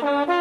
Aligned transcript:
pessoal, 0.00 0.35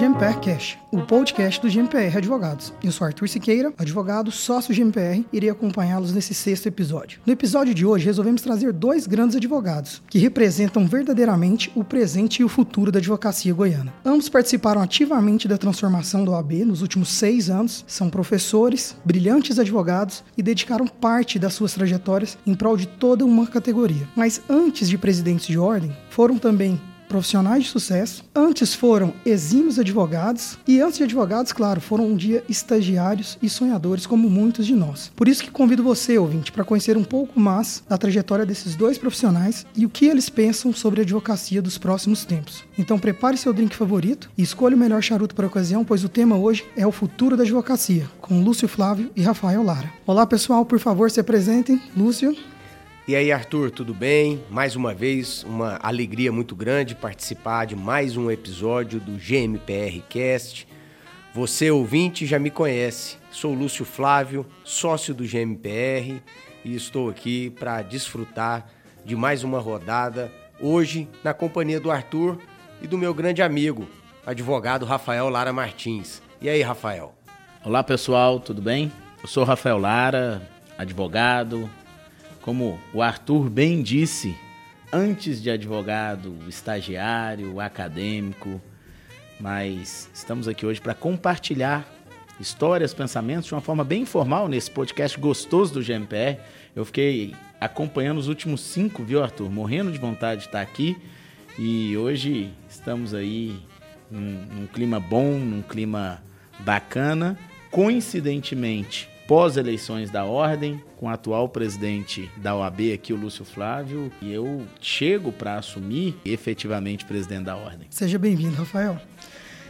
GMPR 0.00 0.40
Cash, 0.40 0.78
o 0.90 1.02
podcast 1.02 1.60
do 1.60 1.68
GMPR 1.68 2.16
Advogados. 2.16 2.72
Eu 2.82 2.90
sou 2.90 3.06
Arthur 3.06 3.28
Siqueira, 3.28 3.70
advogado, 3.76 4.30
sócio 4.30 4.74
GMPR, 4.74 5.26
e 5.30 5.36
irei 5.36 5.50
acompanhá-los 5.50 6.14
nesse 6.14 6.32
sexto 6.32 6.66
episódio. 6.68 7.20
No 7.26 7.34
episódio 7.34 7.74
de 7.74 7.84
hoje, 7.84 8.06
resolvemos 8.06 8.40
trazer 8.40 8.72
dois 8.72 9.06
grandes 9.06 9.36
advogados 9.36 10.02
que 10.08 10.18
representam 10.18 10.86
verdadeiramente 10.86 11.70
o 11.74 11.84
presente 11.84 12.40
e 12.40 12.44
o 12.44 12.48
futuro 12.48 12.90
da 12.90 12.98
advocacia 12.98 13.52
goiana. 13.52 13.92
Ambos 14.02 14.30
participaram 14.30 14.80
ativamente 14.80 15.46
da 15.46 15.58
transformação 15.58 16.24
do 16.24 16.30
OAB 16.30 16.64
nos 16.64 16.80
últimos 16.80 17.10
seis 17.10 17.50
anos, 17.50 17.84
são 17.86 18.08
professores, 18.08 18.96
brilhantes 19.04 19.58
advogados 19.58 20.24
e 20.34 20.42
dedicaram 20.42 20.86
parte 20.86 21.38
das 21.38 21.52
suas 21.52 21.74
trajetórias 21.74 22.38
em 22.46 22.54
prol 22.54 22.74
de 22.74 22.88
toda 22.88 23.26
uma 23.26 23.46
categoria. 23.46 24.08
Mas 24.16 24.40
antes 24.48 24.88
de 24.88 24.96
presidentes 24.96 25.46
de 25.46 25.58
ordem, 25.58 25.94
foram 26.08 26.38
também 26.38 26.80
profissionais 27.10 27.64
de 27.64 27.70
sucesso. 27.70 28.24
Antes 28.32 28.72
foram 28.72 29.12
exímios 29.26 29.80
advogados 29.80 30.56
e 30.66 30.80
antes 30.80 30.96
de 30.96 31.04
advogados, 31.04 31.52
claro, 31.52 31.80
foram 31.80 32.06
um 32.06 32.16
dia 32.16 32.44
estagiários 32.48 33.36
e 33.42 33.50
sonhadores 33.50 34.06
como 34.06 34.30
muitos 34.30 34.64
de 34.64 34.76
nós. 34.76 35.10
Por 35.16 35.26
isso 35.26 35.42
que 35.42 35.50
convido 35.50 35.82
você, 35.82 36.16
ouvinte, 36.16 36.52
para 36.52 36.64
conhecer 36.64 36.96
um 36.96 37.02
pouco 37.02 37.40
mais 37.40 37.82
da 37.88 37.98
trajetória 37.98 38.46
desses 38.46 38.76
dois 38.76 38.96
profissionais 38.96 39.66
e 39.76 39.84
o 39.84 39.90
que 39.90 40.06
eles 40.06 40.30
pensam 40.30 40.72
sobre 40.72 41.00
a 41.00 41.02
advocacia 41.02 41.60
dos 41.60 41.76
próximos 41.76 42.24
tempos. 42.24 42.62
Então 42.78 42.96
prepare 42.96 43.36
seu 43.36 43.52
drink 43.52 43.74
favorito 43.74 44.30
e 44.38 44.42
escolha 44.42 44.76
o 44.76 44.78
melhor 44.78 45.02
charuto 45.02 45.34
para 45.34 45.46
a 45.46 45.48
ocasião, 45.48 45.84
pois 45.84 46.04
o 46.04 46.08
tema 46.08 46.36
hoje 46.36 46.64
é 46.76 46.86
o 46.86 46.92
futuro 46.92 47.36
da 47.36 47.42
advocacia, 47.42 48.08
com 48.20 48.40
Lúcio 48.44 48.68
Flávio 48.68 49.10
e 49.16 49.22
Rafael 49.22 49.64
Lara. 49.64 49.92
Olá, 50.06 50.24
pessoal, 50.24 50.64
por 50.64 50.78
favor, 50.78 51.10
se 51.10 51.18
apresentem. 51.18 51.82
Lúcio. 51.96 52.36
E 53.10 53.16
aí, 53.16 53.32
Arthur, 53.32 53.72
tudo 53.72 53.92
bem? 53.92 54.40
Mais 54.48 54.76
uma 54.76 54.94
vez, 54.94 55.42
uma 55.42 55.80
alegria 55.82 56.30
muito 56.30 56.54
grande 56.54 56.94
participar 56.94 57.64
de 57.64 57.74
mais 57.74 58.16
um 58.16 58.30
episódio 58.30 59.00
do 59.00 59.18
GMPR 59.18 60.00
Cast. 60.08 60.64
Você, 61.34 61.72
ouvinte, 61.72 62.24
já 62.24 62.38
me 62.38 62.52
conhece. 62.52 63.16
Sou 63.32 63.52
Lúcio 63.52 63.84
Flávio, 63.84 64.46
sócio 64.62 65.12
do 65.12 65.24
GMPR, 65.24 66.22
e 66.64 66.76
estou 66.76 67.10
aqui 67.10 67.50
para 67.50 67.82
desfrutar 67.82 68.68
de 69.04 69.16
mais 69.16 69.42
uma 69.42 69.58
rodada, 69.58 70.30
hoje 70.60 71.08
na 71.24 71.34
companhia 71.34 71.80
do 71.80 71.90
Arthur 71.90 72.38
e 72.80 72.86
do 72.86 72.96
meu 72.96 73.12
grande 73.12 73.42
amigo, 73.42 73.88
advogado 74.24 74.86
Rafael 74.86 75.28
Lara 75.28 75.52
Martins. 75.52 76.22
E 76.40 76.48
aí, 76.48 76.62
Rafael? 76.62 77.12
Olá, 77.64 77.82
pessoal, 77.82 78.38
tudo 78.38 78.62
bem? 78.62 78.92
Eu 79.20 79.28
sou 79.28 79.42
Rafael 79.42 79.78
Lara, 79.78 80.48
advogado, 80.78 81.68
como 82.42 82.78
o 82.92 83.02
Arthur 83.02 83.50
bem 83.50 83.82
disse, 83.82 84.36
antes 84.92 85.42
de 85.42 85.50
advogado, 85.50 86.34
estagiário, 86.48 87.60
acadêmico, 87.60 88.60
mas 89.38 90.10
estamos 90.12 90.48
aqui 90.48 90.66
hoje 90.66 90.80
para 90.80 90.94
compartilhar 90.94 91.86
histórias, 92.40 92.94
pensamentos 92.94 93.46
de 93.46 93.54
uma 93.54 93.60
forma 93.60 93.84
bem 93.84 94.02
informal 94.02 94.48
nesse 94.48 94.70
podcast 94.70 95.18
gostoso 95.18 95.74
do 95.74 95.82
GMPR. 95.82 96.38
Eu 96.74 96.84
fiquei 96.84 97.34
acompanhando 97.60 98.18
os 98.18 98.28
últimos 98.28 98.62
cinco, 98.62 99.04
viu, 99.04 99.22
Arthur? 99.22 99.50
Morrendo 99.50 99.92
de 99.92 99.98
vontade 99.98 100.40
de 100.42 100.46
estar 100.46 100.62
aqui 100.62 100.96
e 101.58 101.96
hoje 101.96 102.50
estamos 102.68 103.12
aí 103.12 103.60
num, 104.10 104.46
num 104.54 104.66
clima 104.66 104.98
bom, 104.98 105.38
num 105.38 105.62
clima 105.62 106.22
bacana. 106.60 107.38
Coincidentemente, 107.70 109.08
pós-eleições 109.30 110.10
da 110.10 110.24
Ordem, 110.24 110.82
com 110.96 111.06
o 111.06 111.08
atual 111.08 111.48
presidente 111.48 112.28
da 112.36 112.56
OAB 112.56 112.92
aqui, 112.92 113.12
o 113.12 113.16
Lúcio 113.16 113.44
Flávio, 113.44 114.10
e 114.20 114.32
eu 114.32 114.66
chego 114.80 115.30
para 115.30 115.54
assumir 115.54 116.18
efetivamente 116.24 117.04
presidente 117.04 117.44
da 117.44 117.54
Ordem. 117.54 117.86
Seja 117.90 118.18
bem-vindo, 118.18 118.56
Rafael. 118.56 118.98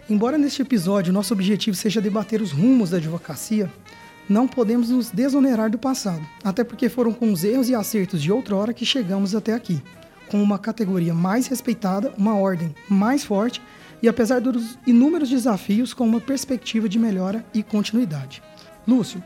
Embora 0.08 0.38
neste 0.38 0.62
episódio 0.62 1.12
nosso 1.12 1.34
objetivo 1.34 1.76
seja 1.76 2.00
debater 2.00 2.40
os 2.40 2.52
rumos 2.52 2.88
da 2.88 2.96
advocacia, 2.96 3.70
não 4.26 4.48
podemos 4.48 4.88
nos 4.88 5.10
desonerar 5.10 5.68
do 5.70 5.76
passado, 5.76 6.26
até 6.42 6.64
porque 6.64 6.88
foram 6.88 7.12
com 7.12 7.30
os 7.30 7.44
erros 7.44 7.68
e 7.68 7.74
acertos 7.74 8.22
de 8.22 8.32
outrora 8.32 8.72
que 8.72 8.86
chegamos 8.86 9.34
até 9.34 9.52
aqui, 9.52 9.82
com 10.30 10.42
uma 10.42 10.58
categoria 10.58 11.12
mais 11.12 11.48
respeitada, 11.48 12.14
uma 12.16 12.34
ordem 12.34 12.74
mais 12.88 13.24
forte 13.24 13.60
e, 14.02 14.08
apesar 14.08 14.40
dos 14.40 14.78
inúmeros 14.86 15.28
desafios, 15.28 15.92
com 15.92 16.06
uma 16.06 16.18
perspectiva 16.18 16.88
de 16.88 16.98
melhora 16.98 17.44
e 17.52 17.62
continuidade. 17.62 18.42
Lúcio, 18.88 19.22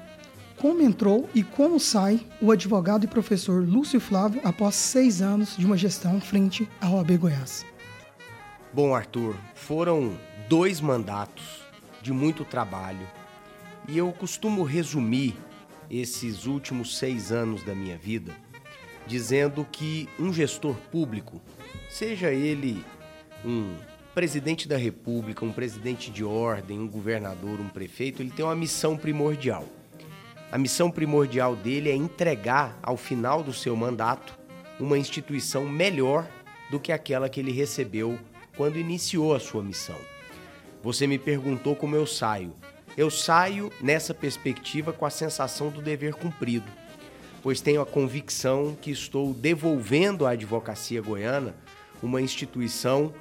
como 0.64 0.80
entrou 0.80 1.28
e 1.34 1.42
como 1.42 1.78
sai 1.78 2.26
o 2.40 2.50
advogado 2.50 3.04
e 3.04 3.06
professor 3.06 3.62
Lúcio 3.62 4.00
Flávio 4.00 4.40
após 4.42 4.74
seis 4.74 5.20
anos 5.20 5.58
de 5.58 5.66
uma 5.66 5.76
gestão 5.76 6.18
frente 6.22 6.66
à 6.80 6.88
OAB 6.88 7.18
Goiás? 7.18 7.66
Bom, 8.72 8.94
Arthur, 8.94 9.36
foram 9.54 10.18
dois 10.48 10.80
mandatos 10.80 11.62
de 12.00 12.14
muito 12.14 12.46
trabalho 12.46 13.06
e 13.86 13.98
eu 13.98 14.10
costumo 14.10 14.62
resumir 14.62 15.36
esses 15.90 16.46
últimos 16.46 16.96
seis 16.96 17.30
anos 17.30 17.62
da 17.62 17.74
minha 17.74 17.98
vida 17.98 18.32
dizendo 19.06 19.66
que 19.70 20.08
um 20.18 20.32
gestor 20.32 20.76
público, 20.90 21.42
seja 21.90 22.32
ele 22.32 22.82
um 23.44 23.76
presidente 24.14 24.66
da 24.66 24.78
república, 24.78 25.44
um 25.44 25.52
presidente 25.52 26.10
de 26.10 26.24
ordem, 26.24 26.78
um 26.78 26.88
governador, 26.88 27.60
um 27.60 27.68
prefeito, 27.68 28.22
ele 28.22 28.30
tem 28.30 28.42
uma 28.42 28.56
missão 28.56 28.96
primordial 28.96 29.68
a 30.54 30.58
missão 30.58 30.88
primordial 30.88 31.56
dele 31.56 31.90
é 31.90 31.96
entregar, 31.96 32.78
ao 32.80 32.96
final 32.96 33.42
do 33.42 33.52
seu 33.52 33.74
mandato, 33.74 34.38
uma 34.78 34.96
instituição 34.96 35.68
melhor 35.68 36.28
do 36.70 36.78
que 36.78 36.92
aquela 36.92 37.28
que 37.28 37.40
ele 37.40 37.50
recebeu 37.50 38.16
quando 38.56 38.78
iniciou 38.78 39.34
a 39.34 39.40
sua 39.40 39.64
missão. 39.64 39.96
Você 40.80 41.08
me 41.08 41.18
perguntou 41.18 41.74
como 41.74 41.96
eu 41.96 42.06
saio. 42.06 42.54
Eu 42.96 43.10
saio 43.10 43.72
nessa 43.80 44.14
perspectiva 44.14 44.92
com 44.92 45.04
a 45.04 45.10
sensação 45.10 45.70
do 45.70 45.82
dever 45.82 46.14
cumprido, 46.14 46.70
pois 47.42 47.60
tenho 47.60 47.80
a 47.80 47.86
convicção 47.86 48.76
que 48.80 48.92
estou 48.92 49.34
devolvendo 49.34 50.24
à 50.24 50.30
advocacia 50.30 51.02
goiana 51.02 51.56
uma 52.00 52.22
instituição 52.22 53.12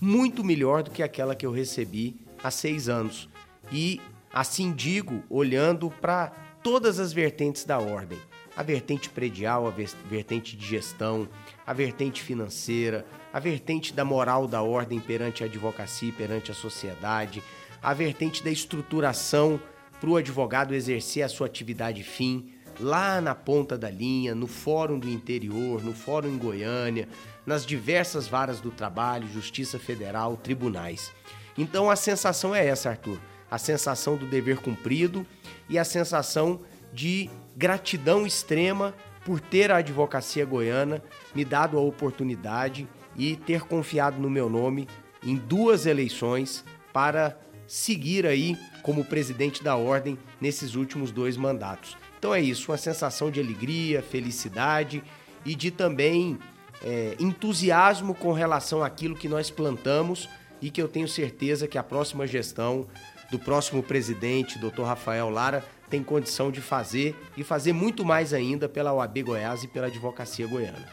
muito 0.00 0.42
melhor 0.42 0.82
do 0.82 0.90
que 0.90 1.02
aquela 1.02 1.34
que 1.34 1.44
eu 1.44 1.52
recebi 1.52 2.24
há 2.42 2.50
seis 2.50 2.88
anos. 2.88 3.28
E 3.70 4.00
assim 4.32 4.72
digo, 4.72 5.22
olhando 5.28 5.90
para 5.90 6.32
todas 6.62 6.98
as 6.98 7.12
vertentes 7.12 7.64
da 7.64 7.78
ordem: 7.78 8.18
a 8.56 8.62
vertente 8.62 9.08
predial, 9.08 9.66
a 9.66 9.70
vertente 9.70 10.56
de 10.56 10.66
gestão, 10.66 11.28
a 11.66 11.72
vertente 11.72 12.22
financeira, 12.22 13.06
a 13.32 13.38
vertente 13.38 13.92
da 13.92 14.04
moral 14.04 14.46
da 14.46 14.62
ordem 14.62 15.00
perante 15.00 15.42
a 15.42 15.46
advocacia 15.46 16.12
perante 16.12 16.50
a 16.50 16.54
sociedade, 16.54 17.42
a 17.82 17.94
vertente 17.94 18.42
da 18.42 18.50
estruturação 18.50 19.60
para 20.00 20.10
o 20.10 20.16
advogado 20.16 20.74
exercer 20.74 21.22
a 21.22 21.28
sua 21.28 21.46
atividade 21.46 22.02
fim 22.02 22.54
lá 22.78 23.20
na 23.20 23.34
ponta 23.34 23.76
da 23.76 23.90
linha, 23.90 24.34
no 24.34 24.46
Fórum 24.46 24.98
do 24.98 25.08
Interior, 25.08 25.82
no 25.84 25.92
Fórum 25.92 26.28
em 26.28 26.38
Goiânia, 26.38 27.06
nas 27.44 27.66
diversas 27.66 28.26
varas 28.26 28.58
do 28.58 28.70
trabalho, 28.70 29.28
Justiça 29.28 29.78
Federal, 29.78 30.34
tribunais. 30.38 31.12
Então 31.58 31.90
a 31.90 31.96
sensação 31.96 32.54
é 32.54 32.66
essa, 32.66 32.88
Arthur 32.88 33.20
a 33.50 33.58
sensação 33.58 34.16
do 34.16 34.26
dever 34.26 34.58
cumprido 34.58 35.26
e 35.70 35.78
a 35.78 35.84
sensação 35.84 36.60
de 36.92 37.30
gratidão 37.56 38.26
extrema 38.26 38.92
por 39.24 39.40
ter 39.40 39.70
a 39.70 39.76
advocacia 39.76 40.44
goiana 40.44 41.02
me 41.34 41.44
dado 41.44 41.78
a 41.78 41.80
oportunidade 41.80 42.88
e 43.16 43.36
ter 43.36 43.62
confiado 43.62 44.20
no 44.20 44.28
meu 44.28 44.50
nome 44.50 44.88
em 45.22 45.36
duas 45.36 45.86
eleições 45.86 46.64
para 46.92 47.38
seguir 47.66 48.26
aí 48.26 48.58
como 48.82 49.04
presidente 49.04 49.62
da 49.62 49.76
ordem 49.76 50.18
nesses 50.40 50.74
últimos 50.74 51.12
dois 51.12 51.36
mandatos. 51.36 51.96
Então 52.18 52.34
é 52.34 52.40
isso, 52.40 52.72
uma 52.72 52.78
sensação 52.78 53.30
de 53.30 53.38
alegria, 53.38 54.02
felicidade 54.02 55.02
e 55.44 55.54
de 55.54 55.70
também 55.70 56.38
é, 56.82 57.14
entusiasmo 57.20 58.14
com 58.14 58.32
relação 58.32 58.82
àquilo 58.82 59.14
que 59.14 59.28
nós 59.28 59.50
plantamos 59.50 60.28
e 60.60 60.70
que 60.70 60.82
eu 60.82 60.88
tenho 60.88 61.06
certeza 61.08 61.68
que 61.68 61.78
a 61.78 61.82
próxima 61.82 62.26
gestão 62.26 62.86
do 63.30 63.38
próximo 63.38 63.82
presidente, 63.82 64.58
Dr. 64.58 64.82
Rafael 64.82 65.30
Lara, 65.30 65.64
tem 65.88 66.02
condição 66.02 66.50
de 66.50 66.60
fazer 66.60 67.16
e 67.36 67.42
fazer 67.42 67.72
muito 67.72 68.04
mais 68.04 68.32
ainda 68.32 68.68
pela 68.68 68.92
OAB 68.92 69.22
Goiás 69.22 69.64
e 69.64 69.68
pela 69.68 69.88
advocacia 69.88 70.46
goiana. 70.46 70.88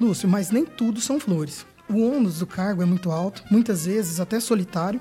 Lúcio, 0.00 0.28
mas 0.28 0.50
nem 0.50 0.64
tudo 0.64 1.00
são 1.00 1.20
flores. 1.20 1.64
O 1.88 2.00
ônus 2.00 2.38
do 2.38 2.46
cargo 2.46 2.82
é 2.82 2.86
muito 2.86 3.10
alto, 3.10 3.44
muitas 3.50 3.86
vezes 3.86 4.18
até 4.18 4.40
solitário, 4.40 5.00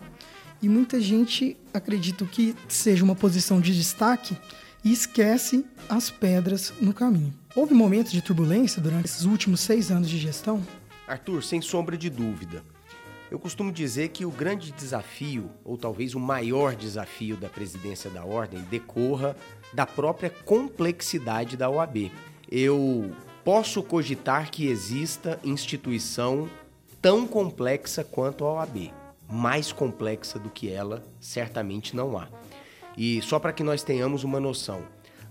e 0.61 0.69
muita 0.69 1.01
gente 1.01 1.57
acredita 1.73 2.23
que 2.25 2.55
seja 2.67 3.03
uma 3.03 3.15
posição 3.15 3.59
de 3.59 3.75
destaque 3.75 4.37
e 4.83 4.91
esquece 4.91 5.65
as 5.89 6.09
pedras 6.09 6.73
no 6.79 6.93
caminho. 6.93 7.33
Houve 7.55 7.73
momentos 7.73 8.11
de 8.11 8.21
turbulência 8.21 8.81
durante 8.81 9.05
esses 9.05 9.23
últimos 9.23 9.59
seis 9.59 9.91
anos 9.91 10.09
de 10.09 10.17
gestão? 10.17 10.61
Arthur, 11.07 11.43
sem 11.43 11.61
sombra 11.61 11.97
de 11.97 12.09
dúvida. 12.09 12.63
Eu 13.31 13.39
costumo 13.39 13.71
dizer 13.71 14.09
que 14.09 14.25
o 14.25 14.29
grande 14.29 14.73
desafio, 14.73 15.49
ou 15.63 15.77
talvez 15.77 16.13
o 16.13 16.19
maior 16.19 16.75
desafio 16.75 17.37
da 17.37 17.47
presidência 17.47 18.09
da 18.09 18.25
Ordem, 18.25 18.59
decorra 18.63 19.37
da 19.71 19.85
própria 19.85 20.29
complexidade 20.29 21.55
da 21.55 21.69
OAB. 21.69 22.11
Eu 22.51 23.15
posso 23.45 23.81
cogitar 23.81 24.51
que 24.51 24.67
exista 24.67 25.39
instituição 25.45 26.49
tão 27.01 27.25
complexa 27.25 28.03
quanto 28.03 28.43
a 28.43 28.55
OAB. 28.55 28.91
Mais 29.29 29.71
complexa 29.71 30.37
do 30.37 30.49
que 30.49 30.69
ela, 30.69 31.01
certamente 31.21 31.95
não 31.95 32.17
há. 32.17 32.27
E 32.97 33.21
só 33.21 33.39
para 33.39 33.53
que 33.53 33.63
nós 33.63 33.81
tenhamos 33.81 34.25
uma 34.25 34.41
noção, 34.41 34.83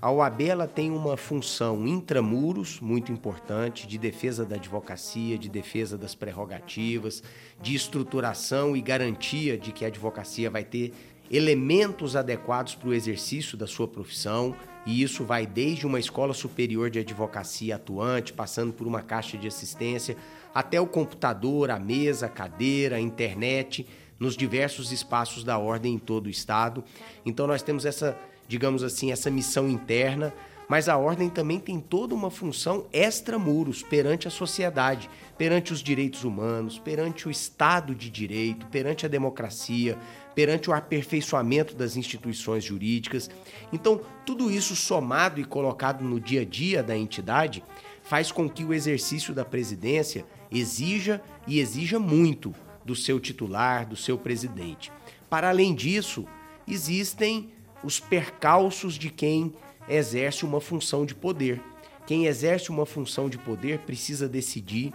a 0.02 0.10
OAB 0.10 0.40
ela 0.42 0.66
tem 0.66 0.90
uma 0.90 1.16
função 1.16 1.86
intramuros 1.86 2.80
muito 2.80 3.12
importante 3.12 3.86
de 3.86 3.98
defesa 3.98 4.46
da 4.46 4.56
advocacia, 4.56 5.36
de 5.36 5.48
defesa 5.48 5.98
das 5.98 6.14
prerrogativas, 6.14 7.22
de 7.60 7.74
estruturação 7.74 8.74
e 8.74 8.80
garantia 8.80 9.58
de 9.58 9.72
que 9.72 9.84
a 9.84 9.88
advocacia 9.88 10.48
vai 10.48 10.64
ter 10.64 10.94
elementos 11.30 12.16
adequados 12.16 12.74
para 12.74 12.88
o 12.88 12.94
exercício 12.94 13.58
da 13.58 13.66
sua 13.66 13.86
profissão, 13.86 14.56
e 14.86 15.02
isso 15.02 15.22
vai 15.22 15.46
desde 15.46 15.86
uma 15.86 16.00
escola 16.00 16.32
superior 16.32 16.88
de 16.88 16.98
advocacia 16.98 17.76
atuante, 17.76 18.32
passando 18.32 18.72
por 18.72 18.86
uma 18.86 19.02
caixa 19.02 19.36
de 19.36 19.46
assistência, 19.46 20.16
até 20.54 20.80
o 20.80 20.86
computador, 20.86 21.70
a 21.70 21.78
mesa, 21.78 22.26
a 22.26 22.28
cadeira, 22.30 22.96
a 22.96 23.00
internet, 23.00 23.86
nos 24.18 24.36
diversos 24.36 24.92
espaços 24.92 25.44
da 25.44 25.58
ordem 25.58 25.94
em 25.94 25.98
todo 25.98 26.26
o 26.26 26.30
estado. 26.30 26.82
Então 27.24 27.46
nós 27.46 27.62
temos 27.62 27.86
essa 27.86 28.18
digamos 28.50 28.82
assim, 28.82 29.12
essa 29.12 29.30
missão 29.30 29.68
interna, 29.68 30.34
mas 30.68 30.88
a 30.88 30.96
ordem 30.96 31.30
também 31.30 31.60
tem 31.60 31.78
toda 31.78 32.16
uma 32.16 32.32
função 32.32 32.84
extramuros 32.92 33.80
perante 33.80 34.26
a 34.26 34.30
sociedade, 34.30 35.08
perante 35.38 35.72
os 35.72 35.80
direitos 35.80 36.24
humanos, 36.24 36.76
perante 36.76 37.28
o 37.28 37.30
Estado 37.30 37.94
de 37.94 38.10
Direito, 38.10 38.66
perante 38.66 39.06
a 39.06 39.08
democracia, 39.08 39.96
perante 40.34 40.68
o 40.68 40.72
aperfeiçoamento 40.72 41.76
das 41.76 41.96
instituições 41.96 42.64
jurídicas. 42.64 43.30
Então, 43.72 44.00
tudo 44.26 44.50
isso 44.50 44.74
somado 44.74 45.40
e 45.40 45.44
colocado 45.44 46.02
no 46.02 46.18
dia 46.18 46.40
a 46.40 46.44
dia 46.44 46.82
da 46.82 46.96
entidade 46.96 47.62
faz 48.02 48.32
com 48.32 48.50
que 48.50 48.64
o 48.64 48.74
exercício 48.74 49.32
da 49.32 49.44
presidência 49.44 50.26
exija 50.50 51.22
e 51.46 51.60
exija 51.60 52.00
muito 52.00 52.52
do 52.84 52.96
seu 52.96 53.20
titular, 53.20 53.86
do 53.86 53.94
seu 53.94 54.18
presidente. 54.18 54.90
Para 55.28 55.50
além 55.50 55.72
disso, 55.72 56.26
existem 56.66 57.52
os 57.82 57.98
percalços 58.00 58.94
de 58.94 59.10
quem 59.10 59.54
exerce 59.88 60.44
uma 60.44 60.60
função 60.60 61.04
de 61.04 61.14
poder. 61.14 61.60
Quem 62.06 62.26
exerce 62.26 62.70
uma 62.70 62.86
função 62.86 63.28
de 63.28 63.38
poder 63.38 63.80
precisa 63.80 64.28
decidir. 64.28 64.92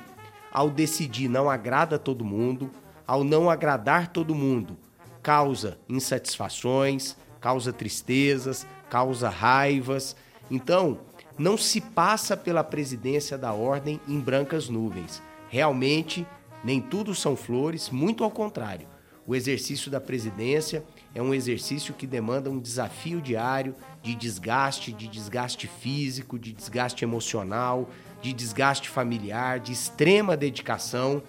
Ao 0.51 0.69
decidir, 0.69 1.27
não 1.27 1.49
agrada 1.49 1.97
todo 1.97 2.25
mundo. 2.25 2.69
Ao 3.07 3.23
não 3.23 3.49
agradar 3.49 4.11
todo 4.11 4.33
mundo, 4.33 4.75
causa 5.21 5.77
insatisfações, 5.87 7.15
causa 7.39 7.71
tristezas, 7.71 8.65
causa 8.89 9.29
raivas. 9.29 10.15
Então, 10.49 10.99
não 11.38 11.55
se 11.55 11.79
passa 11.79 12.35
pela 12.35 12.63
presidência 12.63 13.38
da 13.38 13.53
ordem 13.53 14.01
em 14.07 14.19
brancas 14.19 14.69
nuvens. 14.69 15.21
Realmente, 15.49 16.25
nem 16.63 16.81
tudo 16.81 17.13
são 17.13 17.35
flores, 17.35 17.91
muito 17.91 18.23
ao 18.23 18.31
contrário. 18.31 18.88
O 19.27 19.35
exercício 19.35 19.91
da 19.91 20.01
presidência 20.01 20.83
é 21.15 21.21
um 21.21 21.33
exercício 21.33 21.94
que 21.94 22.06
demanda 22.06 22.51
um 22.51 22.59
desafio 22.59 23.21
diário 23.21 23.73
de 24.03 24.13
desgaste, 24.13 24.91
de 24.91 25.07
desgaste 25.07 25.65
físico, 25.65 26.38
de 26.38 26.51
desgaste 26.51 27.06
emocional, 27.06 27.89
de 28.21 28.33
desgaste 28.33 28.89
familiar, 28.89 29.62
de 29.62 29.71
extrema 29.71 30.35
dedicação, 30.35 31.23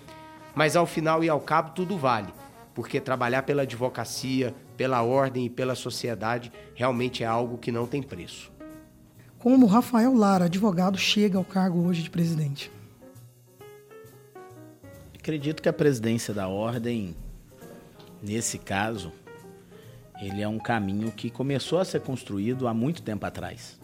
mas 0.56 0.74
ao 0.74 0.86
final 0.86 1.22
e 1.22 1.28
ao 1.28 1.40
cabo 1.40 1.70
tudo 1.70 1.96
vale, 1.96 2.34
porque 2.74 3.00
trabalhar 3.00 3.44
pela 3.44 3.62
advocacia, 3.62 4.52
pela 4.76 5.02
ordem 5.02 5.46
e 5.46 5.50
pela 5.50 5.76
sociedade 5.76 6.52
realmente 6.74 7.22
é 7.22 7.26
algo 7.26 7.56
que 7.56 7.70
não 7.70 7.86
tem 7.86 8.02
preço. 8.02 8.50
Como 9.38 9.66
Rafael 9.66 10.12
Lara, 10.12 10.46
advogado, 10.46 10.98
chega 10.98 11.38
ao 11.38 11.44
cargo 11.44 11.86
hoje 11.86 12.02
de 12.02 12.10
presidente? 12.10 12.72
Acredito 15.16 15.62
que 15.62 15.68
a 15.68 15.72
presidência 15.72 16.34
da 16.34 16.48
ordem, 16.48 17.14
nesse 18.20 18.58
caso, 18.58 19.12
ele 20.20 20.42
é 20.42 20.48
um 20.48 20.58
caminho 20.58 21.12
que 21.12 21.30
começou 21.30 21.78
a 21.78 21.84
ser 21.84 22.00
construído 22.00 22.66
há 22.66 22.74
muito 22.74 23.02
tempo 23.02 23.26
atrás. 23.26 23.78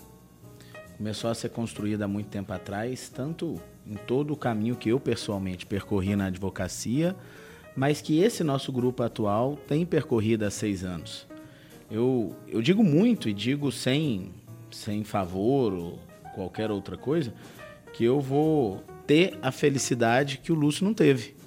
Começou 0.96 1.30
a 1.30 1.34
ser 1.34 1.50
construído 1.50 2.02
há 2.02 2.08
muito 2.08 2.28
tempo 2.28 2.52
atrás, 2.52 3.08
tanto 3.08 3.60
em 3.86 3.94
todo 3.94 4.32
o 4.32 4.36
caminho 4.36 4.76
que 4.76 4.88
eu 4.88 5.00
pessoalmente 5.00 5.66
percorri 5.66 6.14
na 6.16 6.26
advocacia, 6.26 7.14
mas 7.76 8.00
que 8.00 8.20
esse 8.20 8.44
nosso 8.44 8.70
grupo 8.72 9.02
atual 9.02 9.56
tem 9.66 9.84
percorrido 9.84 10.44
há 10.44 10.50
seis 10.50 10.84
anos. 10.84 11.26
Eu, 11.90 12.34
eu 12.48 12.62
digo 12.62 12.82
muito 12.82 13.28
e 13.28 13.34
digo 13.34 13.70
sem, 13.70 14.30
sem 14.70 15.04
favor 15.04 15.72
ou 15.72 15.98
qualquer 16.34 16.70
outra 16.70 16.96
coisa, 16.96 17.34
que 17.92 18.04
eu 18.04 18.20
vou 18.20 18.82
ter 19.06 19.38
a 19.42 19.50
felicidade 19.50 20.38
que 20.38 20.52
o 20.52 20.54
Lúcio 20.54 20.84
não 20.84 20.94
teve 20.94 21.41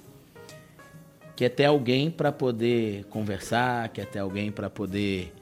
quer 1.36 1.50
ter 1.50 1.66
alguém 1.66 2.10
para 2.10 2.32
poder 2.32 3.04
conversar, 3.04 3.90
quer 3.90 4.06
ter 4.06 4.20
alguém 4.20 4.50
para 4.50 4.70
poder 4.70 5.34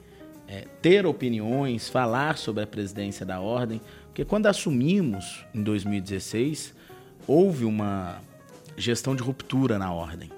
é, 0.47 0.67
ter 0.81 1.05
opiniões, 1.05 1.87
falar 1.87 2.37
sobre 2.37 2.63
a 2.63 2.67
presidência 2.67 3.25
da 3.25 3.39
ordem. 3.39 3.81
Porque 4.07 4.25
quando 4.25 4.47
assumimos 4.47 5.45
em 5.53 5.63
2016, 5.63 6.75
houve 7.25 7.63
uma 7.63 8.21
gestão 8.77 9.15
de 9.15 9.23
ruptura 9.23 9.79
na 9.79 9.91
ordem. 9.93 10.29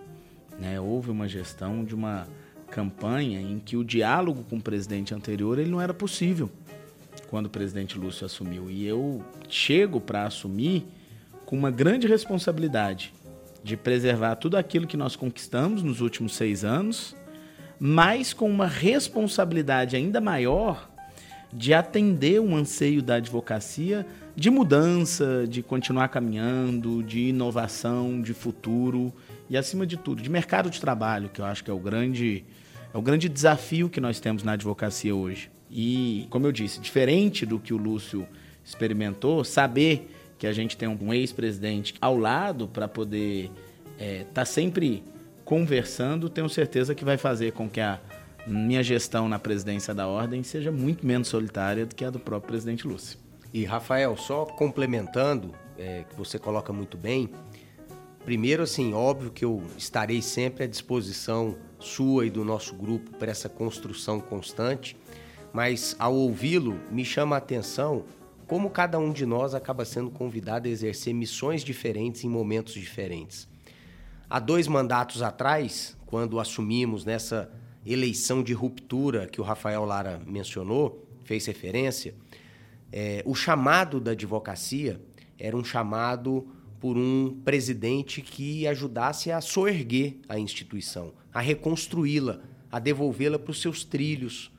Né? 0.60 0.80
Houve 0.80 1.10
uma 1.10 1.28
gestão 1.28 1.84
de 1.84 1.96
uma 1.96 2.28
campanha 2.70 3.42
em 3.42 3.60
que 3.60 3.76
o 3.76 3.84
diálogo 3.84 4.44
com 4.48 4.58
o 4.58 4.62
presidente 4.62 5.14
anterior 5.14 5.58
ele 5.58 5.72
não 5.72 5.82
era 5.82 5.94
possível 5.94 6.50
quando 7.30 7.48
o 7.48 7.50
presidente 7.50 7.98
Lúcio 7.98 8.26
assumiu. 8.26 8.70
E 8.70 8.86
eu 8.86 9.24
chego 9.50 10.00
para 10.00 10.26
assumir 10.26 10.86
com 11.46 11.58
uma 11.58 11.72
grande 11.72 12.08
responsabilidade 12.08 13.14
de 13.68 13.76
preservar 13.76 14.36
tudo 14.38 14.56
aquilo 14.56 14.88
que 14.88 14.96
nós 14.96 15.16
conquistamos 15.16 15.84
nos 15.84 16.00
últimos 16.00 16.34
seis 16.36 16.64
anos, 16.64 17.14
mas 17.78 18.34
com 18.34 18.50
uma 18.50 18.66
responsabilidade 18.66 19.96
ainda 19.96 20.22
maior 20.22 20.90
de 21.52 21.74
atender 21.74 22.40
um 22.40 22.56
anseio 22.56 23.02
da 23.02 23.16
advocacia 23.16 24.06
de 24.36 24.50
mudança, 24.50 25.46
de 25.48 25.62
continuar 25.62 26.08
caminhando, 26.08 27.04
de 27.04 27.28
inovação, 27.28 28.22
de 28.22 28.34
futuro 28.34 29.14
e, 29.50 29.58
acima 29.58 29.86
de 29.86 29.98
tudo, 29.98 30.22
de 30.22 30.30
mercado 30.30 30.70
de 30.70 30.80
trabalho, 30.80 31.30
que 31.30 31.42
eu 31.42 31.46
acho 31.46 31.64
que 31.64 31.70
é 31.70 31.74
o 31.74 31.80
grande, 31.80 32.46
é 32.94 32.98
o 32.98 33.02
grande 33.02 33.28
desafio 33.28 33.90
que 33.90 34.00
nós 34.00 34.20
temos 34.20 34.44
na 34.44 34.54
advocacia 34.54 35.14
hoje. 35.14 35.52
E, 35.70 36.26
como 36.30 36.48
eu 36.48 36.54
disse, 36.54 36.80
diferente 36.80 37.46
do 37.46 37.60
que 37.60 37.74
o 37.74 37.78
Lúcio 37.78 38.26
experimentou, 38.64 39.44
saber 39.44 40.10
que 40.38 40.48
a 40.48 40.54
gente 40.54 40.78
tem 40.78 40.88
um 40.88 41.14
ex-presidente 41.14 41.96
ao 42.00 42.18
lado 42.18 42.68
para 42.68 42.88
poder 42.88 43.52
estar 43.94 44.04
é, 44.04 44.24
tá 44.26 44.46
sempre 44.46 45.04
conversando, 45.44 46.30
tenho 46.30 46.50
certeza 46.50 46.94
que 46.94 47.06
vai 47.06 47.18
fazer 47.18 47.54
com 47.54 47.70
que 47.70 47.80
a 47.80 48.00
minha 48.46 48.84
gestão 48.84 49.28
na 49.28 49.40
presidência 49.40 49.94
da 49.94 50.08
ordem 50.08 50.44
seja 50.44 50.72
muito 50.72 51.06
menos 51.06 51.28
solitária 51.28 51.86
do 51.86 51.96
que 51.96 52.06
a 52.06 52.10
do 52.10 52.20
próprio 52.20 52.50
presidente 52.50 52.88
Lúcio. 52.88 53.20
E 53.54 53.64
Rafael, 53.66 54.16
só 54.18 54.46
complementando, 54.46 55.54
é, 55.78 56.04
que 56.10 56.16
você 56.16 56.38
coloca 56.38 56.72
muito 56.72 56.98
bem, 56.98 57.30
primeiro 58.24 58.64
assim, 58.64 58.94
óbvio 58.94 59.32
que 59.32 59.46
eu 59.46 59.64
estarei 59.78 60.22
sempre 60.22 60.66
à 60.66 60.68
disposição 60.68 61.56
sua 61.80 62.26
e 62.26 62.30
do 62.30 62.44
nosso 62.44 62.76
grupo 62.76 63.12
para 63.18 63.32
essa 63.32 63.48
construção 63.48 64.20
constante, 64.20 64.98
mas 65.54 65.96
ao 65.98 66.14
ouvi-lo 66.14 66.78
me 66.92 67.06
chama 67.06 67.36
a 67.36 67.40
atenção 67.40 68.04
como 68.48 68.70
cada 68.70 68.98
um 68.98 69.12
de 69.12 69.26
nós 69.26 69.54
acaba 69.54 69.84
sendo 69.84 70.10
convidado 70.10 70.68
a 70.68 70.72
exercer 70.72 71.14
missões 71.14 71.64
diferentes 71.64 72.24
em 72.24 72.30
momentos 72.30 72.74
diferentes. 72.74 73.48
Há 74.30 74.40
dois 74.40 74.68
mandatos 74.68 75.22
atrás, 75.22 75.98
quando 76.06 76.40
assumimos 76.40 77.04
nessa 77.04 77.52
eleição 77.86 78.42
de 78.42 78.54
ruptura 78.54 79.28
que 79.28 79.42
o 79.42 79.44
Rafael 79.44 79.84
Lara 79.84 80.22
mencionou, 80.26 81.06
fez 81.26 81.46
referência, 81.46 82.16
é, 82.92 83.22
o 83.26 83.36
chamado 83.36 84.00
da 84.00 84.12
advocacia 84.12 85.02
era 85.38 85.56
um 85.56 85.64
chamado 85.64 86.48
por 86.80 86.98
um 86.98 87.42
presidente 87.44 88.22
que 88.22 88.66
ajudasse 88.66 89.30
a 89.30 89.42
soerguer 89.42 90.20
a 90.30 90.40
instituição, 90.40 91.12
a 91.34 91.42
reconstruí-la, 91.42 92.40
a 92.72 92.80
devolvê-la 92.80 93.38
para 93.38 93.52
os 93.52 93.62
seus 93.62 93.84
trilhos, 93.84 94.52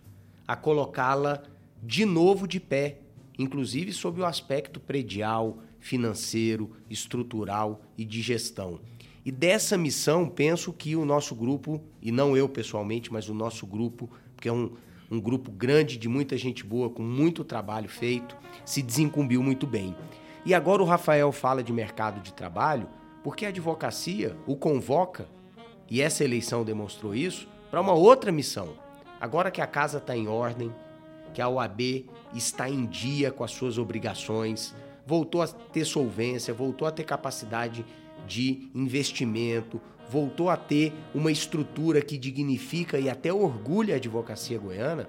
a 0.47 0.57
colocá-la 0.57 1.43
de 1.83 2.05
novo 2.05 2.47
de 2.47 2.61
pé 2.61 2.99
inclusive 3.39 3.93
sob 3.93 4.21
o 4.21 4.25
aspecto 4.25 4.81
predial, 4.81 5.59
financeiro, 5.79 6.73
estrutural 6.91 7.81
e 7.97 8.05
de 8.05 8.21
gestão. 8.21 8.81
E 9.25 9.31
dessa 9.31 9.77
missão, 9.77 10.29
penso 10.29 10.73
que 10.73 10.97
o 10.97 11.05
nosso 11.05 11.35
grupo, 11.35 11.81
e 12.03 12.11
não 12.11 12.37
eu 12.37 12.49
pessoalmente, 12.49 13.13
mas 13.13 13.29
o 13.29 13.35
nosso 13.35 13.67
grupo, 13.67 14.11
porque 14.35 14.49
é 14.49 14.53
um, 14.53 14.73
um 15.11 15.21
grupo 15.21 15.51
grande 15.51 15.97
de 15.97 16.09
muita 16.09 16.37
gente 16.37 16.65
boa, 16.65 16.91
com 16.91 17.03
muito 17.03 17.45
trabalho 17.45 17.89
feito, 17.89 18.37
se 18.65 18.83
desincumbiu 18.83 19.43
muito 19.43 19.67
bem. 19.67 19.95
E 20.45 20.55
agora 20.55 20.83
o 20.83 20.87
Rafael 20.87 21.31
fala 21.31 21.63
de 21.63 21.73
mercado 21.73 22.21
de 22.23 22.33
trabalho, 22.33 22.89
porque 23.23 23.45
a 23.45 23.51
advocacia 23.51 24.37
o 24.47 24.57
convoca 24.57 25.29
e 25.91 26.01
essa 26.03 26.25
eleição 26.25 26.65
demonstrou 26.65 27.15
isso, 27.15 27.49
para 27.71 27.81
uma 27.81 27.93
outra 27.93 28.31
missão. 28.31 28.75
Agora 29.21 29.51
que 29.51 29.61
a 29.61 29.67
casa 29.67 29.99
está 29.99 30.17
em 30.17 30.29
ordem, 30.29 30.73
que 31.39 31.43
a 31.43 31.49
OAB 31.49 32.05
está 32.35 32.69
em 32.69 32.85
dia 32.85 33.31
com 33.31 33.45
as 33.45 33.53
suas 33.53 33.79
obrigações, 33.79 34.75
voltou 35.07 35.41
a 35.41 35.47
ter 35.47 35.85
solvência, 35.85 36.53
voltou 36.53 36.89
a 36.89 36.91
ter 36.91 37.05
capacidade 37.05 37.87
de 38.27 38.69
investimento, 38.75 39.81
voltou 40.11 40.51
a 40.51 40.57
ter 40.57 40.93
uma 41.15 41.31
estrutura 41.31 42.03
que 42.03 42.19
dignifica 42.19 42.99
e 42.99 43.09
até 43.09 43.33
orgulha 43.33 43.95
a 43.95 43.99
advocacia 43.99 44.59
goiana, 44.59 45.09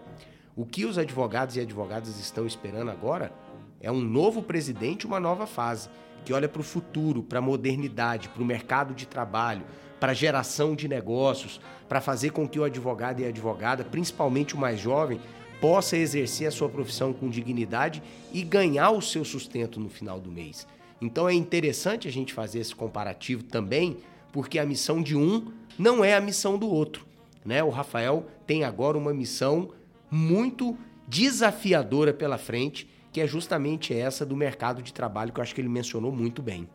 o 0.55 0.67
que 0.67 0.85
os 0.85 0.99
advogados 0.99 1.55
e 1.55 1.61
advogadas 1.61 2.19
estão 2.19 2.45
esperando 2.45 2.91
agora 2.91 3.33
é 3.81 3.91
um 3.91 3.99
novo 3.99 4.43
presidente, 4.43 5.07
uma 5.07 5.19
nova 5.19 5.47
fase, 5.47 5.89
que 6.23 6.31
olha 6.31 6.47
para 6.47 6.61
o 6.61 6.63
futuro, 6.63 7.23
para 7.23 7.39
a 7.39 7.41
modernidade, 7.41 8.29
para 8.29 8.43
o 8.43 8.45
mercado 8.45 8.93
de 8.93 9.07
trabalho, 9.07 9.63
para 9.99 10.11
a 10.11 10.15
geração 10.15 10.75
de 10.75 10.87
negócios, 10.87 11.59
para 11.87 11.99
fazer 11.99 12.29
com 12.29 12.47
que 12.47 12.59
o 12.59 12.63
advogado 12.63 13.19
e 13.19 13.25
a 13.25 13.29
advogada, 13.29 13.83
principalmente 13.83 14.53
o 14.53 14.59
mais 14.59 14.79
jovem, 14.79 15.19
possa 15.59 15.97
exercer 15.97 16.47
a 16.47 16.51
sua 16.51 16.69
profissão 16.69 17.11
com 17.13 17.29
dignidade 17.29 18.01
e 18.33 18.43
ganhar 18.43 18.91
o 18.91 19.01
seu 19.01 19.25
sustento 19.25 19.79
no 19.79 19.89
final 19.89 20.19
do 20.19 20.31
mês. 20.31 20.67
Então 21.01 21.27
é 21.27 21.33
interessante 21.33 22.07
a 22.07 22.11
gente 22.11 22.33
fazer 22.33 22.59
esse 22.59 22.75
comparativo 22.75 23.43
também, 23.43 23.97
porque 24.31 24.59
a 24.59 24.65
missão 24.65 25.01
de 25.01 25.15
um 25.15 25.51
não 25.77 26.03
é 26.03 26.15
a 26.15 26.21
missão 26.21 26.57
do 26.57 26.69
outro. 26.69 27.05
Né? 27.45 27.63
O 27.63 27.69
Rafael 27.69 28.27
tem 28.45 28.63
agora 28.63 28.97
uma 28.97 29.13
missão 29.13 29.71
muito 30.11 30.77
desafiadora 31.07 32.13
pela 32.13 32.37
frente, 32.37 32.89
que 33.11 33.21
é 33.21 33.27
justamente 33.27 33.93
essa 33.93 34.25
do 34.25 34.35
mercado 34.35 34.81
de 34.81 34.93
trabalho, 34.93 35.31
que 35.31 35.39
eu 35.39 35.41
acho 35.41 35.55
que 35.55 35.61
ele 35.61 35.69
mencionou 35.69 36.11
muito 36.11 36.41
bem. 36.41 36.67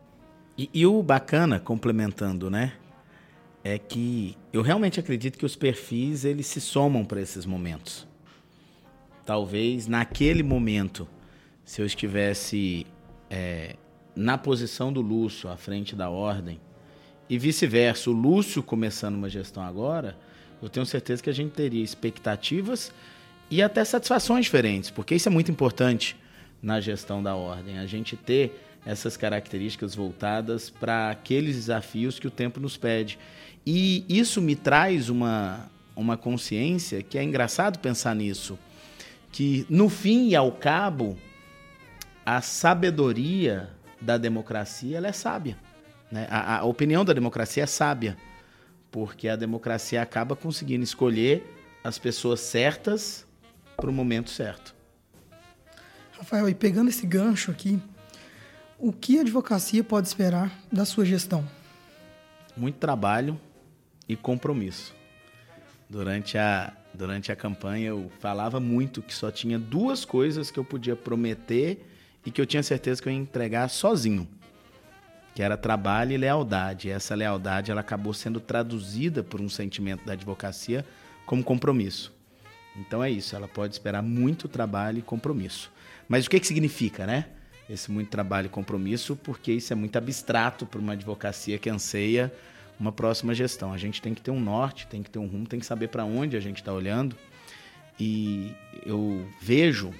E, 0.57 0.69
e 0.73 0.85
o 0.85 1.01
bacana, 1.01 1.59
complementando, 1.59 2.49
né? 2.49 2.73
É 3.63 3.77
que 3.79 4.37
eu 4.53 4.61
realmente 4.61 4.99
acredito 4.99 5.37
que 5.37 5.45
os 5.45 5.55
perfis 5.55 6.23
eles 6.23 6.45
se 6.45 6.61
somam 6.61 7.03
para 7.03 7.19
esses 7.19 7.45
momentos. 7.45 8.07
Talvez 9.25 9.87
naquele 9.87 10.43
momento, 10.43 11.07
se 11.63 11.81
eu 11.81 11.85
estivesse 11.85 12.85
é, 13.29 13.75
na 14.15 14.37
posição 14.37 14.93
do 14.93 15.01
Lúcio 15.01 15.49
à 15.49 15.57
frente 15.57 15.95
da 15.95 16.09
ordem 16.09 16.59
e 17.27 17.37
vice-versa, 17.37 18.09
o 18.09 18.13
Lúcio 18.13 18.61
começando 18.61 19.15
uma 19.15 19.29
gestão 19.29 19.63
agora, 19.63 20.15
eu 20.61 20.69
tenho 20.69 20.85
certeza 20.85 21.23
que 21.23 21.29
a 21.29 21.33
gente 21.33 21.51
teria 21.51 21.83
expectativas 21.83 22.91
e 23.49 23.61
até 23.61 23.83
satisfações 23.83 24.45
diferentes, 24.45 24.89
porque 24.91 25.15
isso 25.15 25.27
é 25.27 25.31
muito 25.31 25.51
importante 25.51 26.15
na 26.61 26.79
gestão 26.79 27.21
da 27.21 27.35
ordem, 27.35 27.79
a 27.79 27.85
gente 27.85 28.15
ter 28.15 28.61
essas 28.85 29.17
características 29.17 29.95
voltadas 29.95 30.69
para 30.69 31.09
aqueles 31.09 31.55
desafios 31.55 32.19
que 32.19 32.27
o 32.27 32.31
tempo 32.31 32.59
nos 32.59 32.77
pede. 32.77 33.17
E 33.65 34.05
isso 34.07 34.39
me 34.39 34.55
traz 34.55 35.09
uma, 35.09 35.69
uma 35.95 36.15
consciência 36.15 37.01
que 37.01 37.17
é 37.17 37.23
engraçado 37.23 37.79
pensar 37.79 38.15
nisso 38.15 38.57
que 39.35 39.67
no 39.69 39.89
fim 39.89 40.29
e 40.29 40.35
ao 40.35 40.49
cabo 40.49 41.17
a 42.25 42.41
sabedoria 42.41 43.69
da 43.99 44.17
democracia 44.17 44.95
ela 44.95 45.07
é 45.07 45.11
sábia. 45.11 45.57
Né? 46.09 46.25
A, 46.29 46.59
a, 46.59 46.63
opinião 46.63 47.03
da 47.03 47.11
democracia 47.11 47.63
é 47.63 47.65
sábia, 47.65 48.15
porque 48.89 49.27
a 49.27 49.35
democracia 49.35 50.01
acaba 50.01 50.37
conseguindo 50.37 50.85
escolher 50.85 51.53
as 51.83 51.99
pessoas 51.99 52.39
certas 52.39 53.27
para 53.75 53.89
o 53.89 53.93
momento 53.93 54.29
certo. 54.29 54.73
Rafael, 56.17 56.47
e 56.47 56.55
pegando 56.55 56.87
esse 56.87 57.05
gancho 57.05 57.51
aqui, 57.51 57.77
o 58.79 58.93
que 58.93 59.17
a 59.17 59.21
advocacia 59.21 59.83
pode 59.83 60.07
esperar 60.07 60.49
da 60.71 60.85
sua 60.85 61.03
gestão? 61.03 61.45
Muito 62.55 62.77
trabalho 62.77 63.37
e 64.07 64.15
compromisso. 64.15 64.95
Durante 65.89 66.37
a 66.37 66.71
durante 66.95 67.31
a 67.31 67.35
campanha 67.35 67.89
eu 67.89 68.11
falava 68.19 68.59
muito 68.59 69.01
que 69.01 69.13
só 69.13 69.29
tinha 69.29 69.59
duas 69.59 70.05
coisas 70.05 70.49
que 70.49 70.57
eu 70.57 70.63
podia 70.63 70.95
prometer 70.95 71.85
e 72.25 72.31
que 72.31 72.41
eu 72.41 72.45
tinha 72.45 72.63
certeza 72.63 73.01
que 73.01 73.07
eu 73.07 73.13
ia 73.13 73.19
entregar 73.19 73.67
sozinho, 73.69 74.27
que 75.35 75.43
era 75.43 75.55
trabalho 75.55 76.13
e 76.13 76.17
lealdade. 76.17 76.87
E 76.87 76.91
essa 76.91 77.13
lealdade 77.13 77.69
ela 77.69 77.81
acabou 77.81 78.13
sendo 78.13 78.39
traduzida 78.39 79.23
por 79.23 79.39
um 79.39 79.49
sentimento 79.49 80.05
da 80.05 80.13
advocacia 80.13 80.85
como 81.25 81.43
compromisso. 81.43 82.13
Então 82.75 83.03
é 83.03 83.09
isso, 83.09 83.35
ela 83.35 83.47
pode 83.47 83.73
esperar 83.73 84.01
muito 84.01 84.47
trabalho 84.47 84.99
e 84.99 85.01
compromisso. 85.01 85.71
Mas 86.07 86.25
o 86.25 86.29
que, 86.29 86.39
que 86.39 86.47
significa, 86.47 87.05
né? 87.05 87.25
Esse 87.69 87.91
muito 87.91 88.09
trabalho 88.09 88.45
e 88.47 88.49
compromisso, 88.49 89.15
porque 89.15 89.51
isso 89.51 89.73
é 89.73 89.75
muito 89.75 89.97
abstrato 89.97 90.65
para 90.65 90.79
uma 90.79 90.93
advocacia 90.93 91.57
que 91.57 91.69
anseia 91.69 92.31
uma 92.79 92.91
próxima 92.91 93.33
gestão. 93.33 93.73
A 93.73 93.77
gente 93.77 94.01
tem 94.01 94.13
que 94.13 94.21
ter 94.21 94.31
um 94.31 94.39
norte, 94.39 94.87
tem 94.87 95.01
que 95.01 95.09
ter 95.09 95.19
um 95.19 95.27
rumo, 95.27 95.47
tem 95.47 95.59
que 95.59 95.65
saber 95.65 95.87
para 95.89 96.05
onde 96.05 96.35
a 96.35 96.39
gente 96.39 96.57
está 96.57 96.73
olhando. 96.73 97.15
E 97.99 98.53
eu 98.85 99.25
vejo 99.41 99.93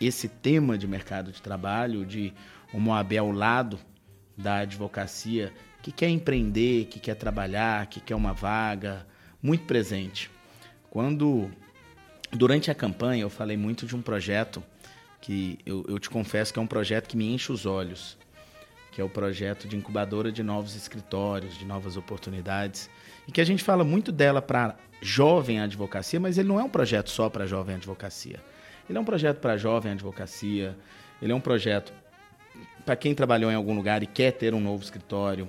esse 0.00 0.28
tema 0.28 0.76
de 0.76 0.86
mercado 0.86 1.32
de 1.32 1.40
trabalho, 1.40 2.04
de 2.04 2.32
uma 2.72 2.94
OAB 2.94 3.16
ao 3.18 3.30
lado 3.30 3.78
da 4.36 4.58
advocacia, 4.58 5.52
que 5.82 5.90
quer 5.90 6.08
empreender, 6.08 6.86
que 6.86 7.00
quer 7.00 7.14
trabalhar, 7.14 7.86
que 7.86 8.00
quer 8.00 8.14
uma 8.14 8.32
vaga, 8.32 9.06
muito 9.42 9.64
presente. 9.64 10.30
Quando, 10.90 11.50
durante 12.30 12.70
a 12.70 12.74
campanha, 12.74 13.22
eu 13.22 13.30
falei 13.30 13.56
muito 13.56 13.86
de 13.86 13.94
um 13.94 14.02
projeto 14.02 14.62
que 15.20 15.58
eu, 15.66 15.84
eu 15.88 15.98
te 15.98 16.08
confesso 16.08 16.52
que 16.52 16.58
é 16.58 16.62
um 16.62 16.66
projeto 16.66 17.08
que 17.08 17.16
me 17.16 17.32
enche 17.32 17.50
os 17.52 17.66
olhos 17.66 18.16
que 18.98 19.02
é 19.02 19.04
o 19.04 19.08
projeto 19.08 19.68
de 19.68 19.76
incubadora 19.76 20.32
de 20.32 20.42
novos 20.42 20.74
escritórios, 20.74 21.56
de 21.56 21.64
novas 21.64 21.96
oportunidades, 21.96 22.90
e 23.28 23.30
que 23.30 23.40
a 23.40 23.44
gente 23.44 23.62
fala 23.62 23.84
muito 23.84 24.10
dela 24.10 24.42
para 24.42 24.74
jovem 25.00 25.60
advocacia, 25.60 26.18
mas 26.18 26.36
ele 26.36 26.48
não 26.48 26.58
é 26.58 26.64
um 26.64 26.68
projeto 26.68 27.08
só 27.08 27.30
para 27.30 27.46
jovem 27.46 27.76
advocacia. 27.76 28.40
Ele 28.90 28.98
é 28.98 29.00
um 29.00 29.04
projeto 29.04 29.38
para 29.38 29.56
jovem 29.56 29.92
advocacia, 29.92 30.76
ele 31.22 31.30
é 31.30 31.34
um 31.36 31.40
projeto 31.40 31.92
para 32.84 32.96
quem 32.96 33.14
trabalhou 33.14 33.52
em 33.52 33.54
algum 33.54 33.72
lugar 33.72 34.02
e 34.02 34.06
quer 34.06 34.32
ter 34.32 34.52
um 34.52 34.58
novo 34.60 34.82
escritório. 34.82 35.46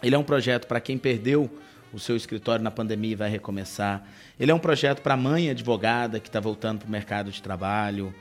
Ele 0.00 0.14
é 0.14 0.18
um 0.18 0.22
projeto 0.22 0.68
para 0.68 0.80
quem 0.80 0.96
perdeu 0.96 1.50
o 1.92 1.98
seu 1.98 2.14
escritório 2.14 2.62
na 2.62 2.70
pandemia 2.70 3.10
e 3.10 3.16
vai 3.16 3.28
recomeçar. 3.28 4.06
Ele 4.38 4.52
é 4.52 4.54
um 4.54 4.60
projeto 4.60 5.02
para 5.02 5.14
a 5.14 5.16
mãe 5.16 5.50
advogada 5.50 6.20
que 6.20 6.28
está 6.28 6.38
voltando 6.38 6.78
para 6.78 6.88
o 6.88 6.90
mercado 6.92 7.32
de 7.32 7.42
trabalho. 7.42 8.14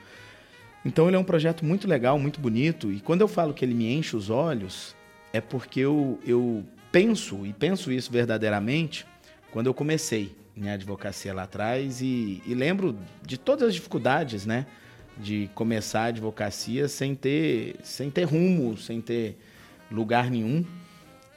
Então 0.86 1.08
ele 1.08 1.16
é 1.16 1.20
um 1.20 1.24
projeto 1.24 1.66
muito 1.66 1.88
legal, 1.88 2.18
muito 2.18 2.40
bonito. 2.40 2.92
E 2.92 3.00
quando 3.00 3.22
eu 3.22 3.28
falo 3.28 3.54
que 3.54 3.64
ele 3.64 3.74
me 3.74 3.92
enche 3.94 4.16
os 4.16 4.30
olhos, 4.30 4.96
é 5.34 5.42
porque 5.42 5.82
eu, 5.82 6.20
eu 6.26 6.64
penso, 6.92 7.46
e 7.46 7.54
penso 7.54 7.92
isso 7.92 8.12
verdadeiramente, 8.12 9.06
quando 9.52 9.68
eu 9.68 9.74
comecei 9.74 10.36
minha 10.56 10.74
advocacia 10.74 11.34
lá 11.34 11.44
atrás 11.44 12.02
e, 12.02 12.44
e 12.46 12.54
lembro 12.54 12.98
de 13.26 13.38
todas 13.38 13.70
as 13.70 13.74
dificuldades, 13.74 14.46
né? 14.46 14.66
De 15.18 15.50
começar 15.54 16.02
a 16.02 16.06
advocacia 16.06 16.88
sem 16.88 17.16
ter, 17.16 17.76
sem 17.84 18.10
ter 18.10 18.24
rumo, 18.24 18.78
sem 18.78 19.02
ter 19.02 19.38
lugar 19.92 20.30
nenhum. 20.30 20.66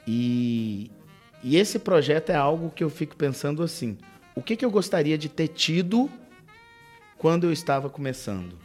E, 0.07 0.91
e 1.43 1.57
esse 1.57 1.79
projeto 1.79 2.29
é 2.29 2.35
algo 2.35 2.69
que 2.69 2.83
eu 2.83 2.89
fico 2.89 3.15
pensando 3.15 3.63
assim: 3.63 3.97
o 4.35 4.41
que, 4.41 4.55
que 4.55 4.63
eu 4.63 4.71
gostaria 4.71 5.17
de 5.17 5.29
ter 5.29 5.49
tido 5.49 6.09
quando 7.17 7.45
eu 7.45 7.51
estava 7.51 7.89
começando? 7.89 8.57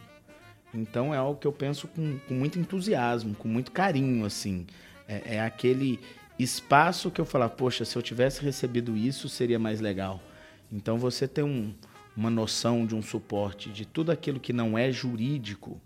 Então 0.73 1.15
é 1.15 1.17
algo 1.17 1.41
que 1.41 1.47
eu 1.47 1.53
penso 1.53 1.89
com, 1.89 2.19
com 2.27 2.35
muito 2.35 2.59
entusiasmo, 2.59 3.35
com 3.35 3.49
muito 3.49 3.73
carinho, 3.73 4.25
assim. 4.25 4.67
É, 5.07 5.37
é, 5.37 5.41
aquele 5.41 5.99
espaço 6.39 7.11
que 7.11 7.21
eu 7.21 7.25
falo, 7.25 7.49
poxa, 7.49 7.85
se 7.85 7.97
eu 7.97 8.03
tivesse 8.03 8.43
recebido 8.43 8.97
isso, 8.97 9.29
seria 9.29 9.59
mais 9.59 9.81
legal. 9.81 10.23
Então 10.71 10.99
você 10.99 11.27
tem 11.27 11.43
um, 11.43 11.75
uma 12.17 12.31
noção 12.31 12.85
de 12.85 12.95
um 12.95 13.03
suporte 13.03 13.71
de 13.71 13.87
tudo 13.87 14.13
aquilo 14.13 14.39
que 14.39 14.53
não 14.53 14.77
é 14.77 14.93
jurídico. 14.93 15.81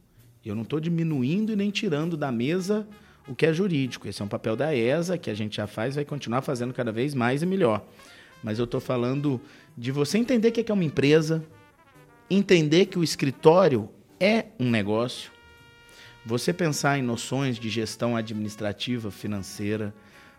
Eu 0.44 0.54
não 0.54 0.62
estou 0.62 0.80
diminuindo 0.80 1.52
e 1.52 1.56
nem 1.56 1.70
tirando 1.70 2.16
da 2.16 2.32
mesa 2.32 2.86
o 3.28 3.34
que 3.34 3.46
é 3.46 3.52
jurídico. 3.52 4.08
Esse 4.08 4.20
é 4.20 4.24
um 4.24 4.28
papel 4.28 4.56
da 4.56 4.74
ESA, 4.74 5.16
que 5.16 5.30
a 5.30 5.34
gente 5.34 5.56
já 5.56 5.68
faz, 5.68 5.94
vai 5.94 6.04
continuar 6.04 6.42
fazendo 6.42 6.74
cada 6.74 6.90
vez 6.90 7.14
mais 7.14 7.42
e 7.42 7.46
melhor. 7.46 7.86
Mas 8.42 8.58
eu 8.58 8.64
estou 8.64 8.80
falando 8.80 9.40
de 9.78 9.92
você 9.92 10.18
entender 10.18 10.48
o 10.48 10.52
que 10.52 10.70
é 10.70 10.74
uma 10.74 10.84
empresa, 10.84 11.44
entender 12.28 12.86
que 12.86 12.98
o 12.98 13.04
escritório 13.04 13.88
é 14.22 14.46
um 14.56 14.70
negócio. 14.70 15.32
Você 16.24 16.52
pensar 16.52 16.96
em 16.96 17.02
noções 17.02 17.58
de 17.58 17.68
gestão 17.68 18.14
administrativa, 18.14 19.10
financeira, 19.10 19.92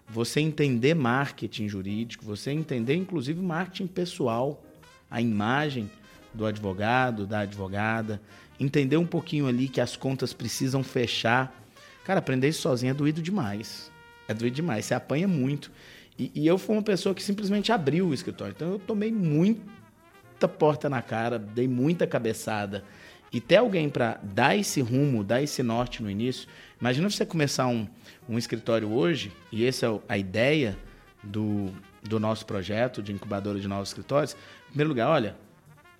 você 0.08 0.40
entender 0.40 0.94
marketing 0.94 1.68
jurídico, 1.68 2.24
você 2.24 2.52
entender 2.52 2.96
inclusive 2.96 3.42
marketing 3.42 3.88
pessoal, 3.88 4.64
a 5.12 5.20
imagem 5.20 5.92
do 6.34 6.46
advogado, 6.46 7.28
da 7.28 7.40
advogada, 7.40 8.22
entender 8.58 8.96
um 8.96 9.06
pouquinho 9.06 9.48
ali 9.48 9.68
que 9.68 9.82
as 9.82 9.98
contas 9.98 10.32
precisam 10.32 10.82
fechar. 10.82 11.54
Cara, 12.06 12.20
aprender 12.20 12.48
isso 12.48 12.62
sozinho 12.62 12.92
é 12.92 12.94
doído 12.94 13.22
demais. 13.22 13.92
É 14.30 14.34
doído 14.34 14.56
demais, 14.56 14.86
você 14.86 14.94
apanha 14.94 15.28
muito. 15.28 15.70
E, 16.18 16.32
e 16.34 16.48
eu 16.48 16.58
fui 16.58 16.74
uma 16.74 16.84
pessoa 16.84 17.14
que 17.14 17.22
simplesmente 17.22 17.70
abriu 17.70 18.08
o 18.08 18.14
escritório. 18.14 18.54
Então 18.56 18.72
eu 18.72 18.80
tomei 18.80 19.12
muita 19.12 20.48
porta 20.48 20.90
na 20.90 21.02
cara, 21.02 21.38
dei 21.38 21.68
muita 21.68 22.08
cabeçada 22.08 22.86
e 23.34 23.42
ter 23.42 23.58
alguém 23.58 23.90
para 23.90 24.20
dar 24.22 24.56
esse 24.56 24.80
rumo, 24.80 25.24
dar 25.24 25.42
esse 25.42 25.64
norte 25.64 26.04
no 26.04 26.10
início. 26.10 26.48
Imagina 26.80 27.10
você 27.10 27.26
começar 27.26 27.66
um, 27.66 27.88
um 28.30 28.38
escritório 28.38 28.92
hoje, 28.92 29.32
e 29.52 29.66
essa 29.66 29.88
é 29.88 30.00
a 30.08 30.18
ideia 30.18 30.78
do, 31.24 31.72
do 32.04 32.20
nosso 32.20 32.46
projeto 32.46 33.02
de 33.02 33.12
incubadora 33.12 33.60
de 33.60 33.68
novos 33.68 33.90
escritórios, 33.90 34.34
em 34.68 34.68
primeiro 34.68 34.90
lugar, 34.90 35.10
olha, 35.10 35.36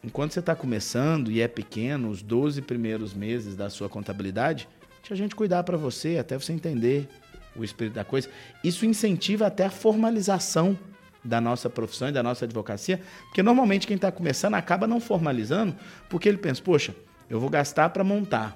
enquanto 0.04 0.34
você 0.34 0.42
está 0.42 0.56
começando 0.56 1.32
e 1.32 1.42
é 1.42 1.48
pequeno, 1.48 2.10
os 2.10 2.22
12 2.22 2.62
primeiros 2.62 3.16
meses 3.16 3.56
da 3.56 3.68
sua 3.68 3.90
contabilidade, 3.90 4.70
deixa 5.00 5.16
a 5.16 5.18
gente 5.18 5.36
cuidar 5.36 5.64
para 5.64 5.76
você, 5.76 6.20
até 6.20 6.38
você 6.38 6.54
entender 6.54 7.10
o 7.56 7.64
espírito 7.64 7.96
da 7.96 8.04
coisa. 8.04 8.30
Isso 8.64 8.86
incentiva 8.86 9.48
até 9.48 9.66
a 9.66 9.72
formalização 9.72 10.78
da 11.24 11.40
nossa 11.40 11.70
profissão 11.70 12.10
e 12.10 12.12
da 12.12 12.22
nossa 12.22 12.46
advocacia, 12.46 13.02
porque 13.26 13.42
normalmente 13.42 13.88
quem 13.88 13.96
está 13.96 14.12
começando 14.12 14.56
acaba 14.56 14.86
não 14.86 15.00
formalizando, 15.00 15.76
porque 16.10 16.28
ele 16.28 16.38
pensa, 16.38 16.62
poxa, 16.62 16.94
eu 17.34 17.40
vou 17.40 17.50
gastar 17.50 17.90
para 17.90 18.04
montar, 18.04 18.56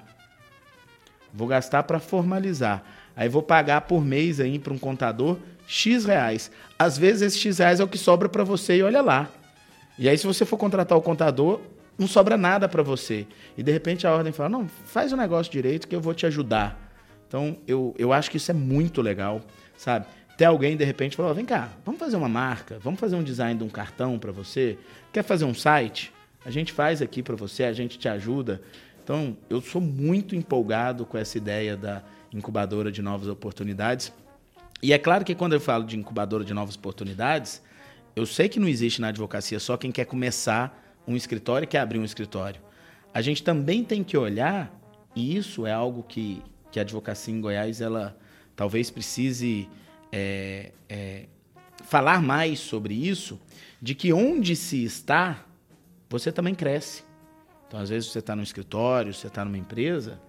vou 1.33 1.47
gastar 1.47 1.81
para 1.81 1.99
formalizar, 1.99 2.83
aí 3.15 3.27
vou 3.27 3.41
pagar 3.41 3.81
por 3.81 4.05
mês 4.05 4.39
aí 4.39 4.59
para 4.59 4.71
um 4.71 4.77
contador 4.77 5.39
X 5.65 6.05
reais. 6.05 6.51
Às 6.77 6.95
vezes 6.95 7.23
esse 7.23 7.39
X 7.39 7.57
reais 7.57 7.79
é 7.79 7.83
o 7.83 7.87
que 7.87 7.97
sobra 7.97 8.29
para 8.29 8.43
você 8.43 8.77
e 8.77 8.83
olha 8.83 9.01
lá. 9.01 9.29
E 9.97 10.07
aí 10.07 10.15
se 10.15 10.27
você 10.27 10.45
for 10.45 10.57
contratar 10.57 10.95
o 10.95 11.01
contador, 11.01 11.59
não 11.97 12.05
sobra 12.05 12.37
nada 12.37 12.69
para 12.69 12.83
você. 12.83 13.25
E 13.57 13.63
de 13.63 13.71
repente 13.71 14.05
a 14.05 14.13
ordem 14.13 14.31
fala, 14.31 14.47
não, 14.47 14.67
faz 14.67 15.11
o 15.11 15.17
negócio 15.17 15.51
direito 15.51 15.87
que 15.87 15.95
eu 15.95 15.99
vou 15.99 16.13
te 16.13 16.27
ajudar. 16.27 16.79
Então 17.27 17.57
eu, 17.67 17.95
eu 17.97 18.13
acho 18.13 18.29
que 18.29 18.37
isso 18.37 18.51
é 18.51 18.53
muito 18.53 19.01
legal, 19.01 19.41
sabe? 19.75 20.05
Até 20.29 20.45
alguém 20.45 20.77
de 20.77 20.85
repente 20.85 21.15
falou: 21.15 21.33
vem 21.33 21.45
cá, 21.45 21.69
vamos 21.83 21.99
fazer 21.99 22.15
uma 22.15 22.29
marca, 22.29 22.77
vamos 22.77 22.99
fazer 22.99 23.15
um 23.15 23.23
design 23.23 23.57
de 23.57 23.63
um 23.63 23.69
cartão 23.69 24.19
para 24.19 24.31
você. 24.31 24.77
Quer 25.11 25.23
fazer 25.23 25.45
um 25.45 25.53
site? 25.55 26.13
A 26.45 26.51
gente 26.51 26.71
faz 26.71 27.01
aqui 27.01 27.21
para 27.21 27.35
você, 27.35 27.63
a 27.63 27.73
gente 27.73 27.97
te 27.97 28.07
ajuda. 28.07 28.61
Então, 29.03 29.37
eu 29.49 29.61
sou 29.61 29.81
muito 29.81 30.35
empolgado 30.35 31.05
com 31.05 31.17
essa 31.17 31.37
ideia 31.37 31.77
da 31.77 32.03
incubadora 32.33 32.91
de 32.91 33.01
novas 33.01 33.27
oportunidades. 33.27 34.11
E 34.81 34.93
é 34.93 34.97
claro 34.97 35.25
que 35.25 35.33
quando 35.33 35.53
eu 35.53 35.59
falo 35.59 35.85
de 35.85 35.97
incubadora 35.97 36.43
de 36.43 36.53
novas 36.53 36.75
oportunidades, 36.75 37.61
eu 38.15 38.25
sei 38.25 38.49
que 38.49 38.59
não 38.59 38.67
existe 38.67 39.01
na 39.01 39.07
advocacia 39.07 39.59
só 39.59 39.77
quem 39.77 39.91
quer 39.91 40.05
começar 40.05 40.83
um 41.07 41.15
escritório 41.15 41.65
e 41.65 41.67
quer 41.67 41.79
abrir 41.79 41.99
um 41.99 42.03
escritório. 42.03 42.61
A 43.13 43.21
gente 43.21 43.41
também 43.41 43.83
tem 43.83 44.03
que 44.03 44.17
olhar, 44.17 44.71
e 45.15 45.35
isso 45.35 45.65
é 45.65 45.71
algo 45.71 46.03
que, 46.03 46.41
que 46.71 46.79
a 46.79 46.81
advocacia 46.81 47.33
em 47.33 47.41
Goiás 47.41 47.81
ela 47.81 48.17
talvez 48.55 48.91
precise 48.91 49.69
é, 50.11 50.71
é, 50.89 51.25
falar 51.83 52.21
mais 52.21 52.59
sobre 52.59 52.93
isso, 52.93 53.39
de 53.81 53.95
que 53.95 54.11
onde 54.11 54.55
se 54.55 54.83
está, 54.83 55.45
você 56.09 56.31
também 56.31 56.55
cresce. 56.55 57.03
Então, 57.67 57.79
às 57.79 57.89
vezes, 57.89 58.11
você 58.11 58.19
está 58.19 58.35
no 58.35 58.43
escritório, 58.43 59.13
você 59.13 59.27
está 59.27 59.43
numa 59.43 59.57
empresa, 59.57 60.19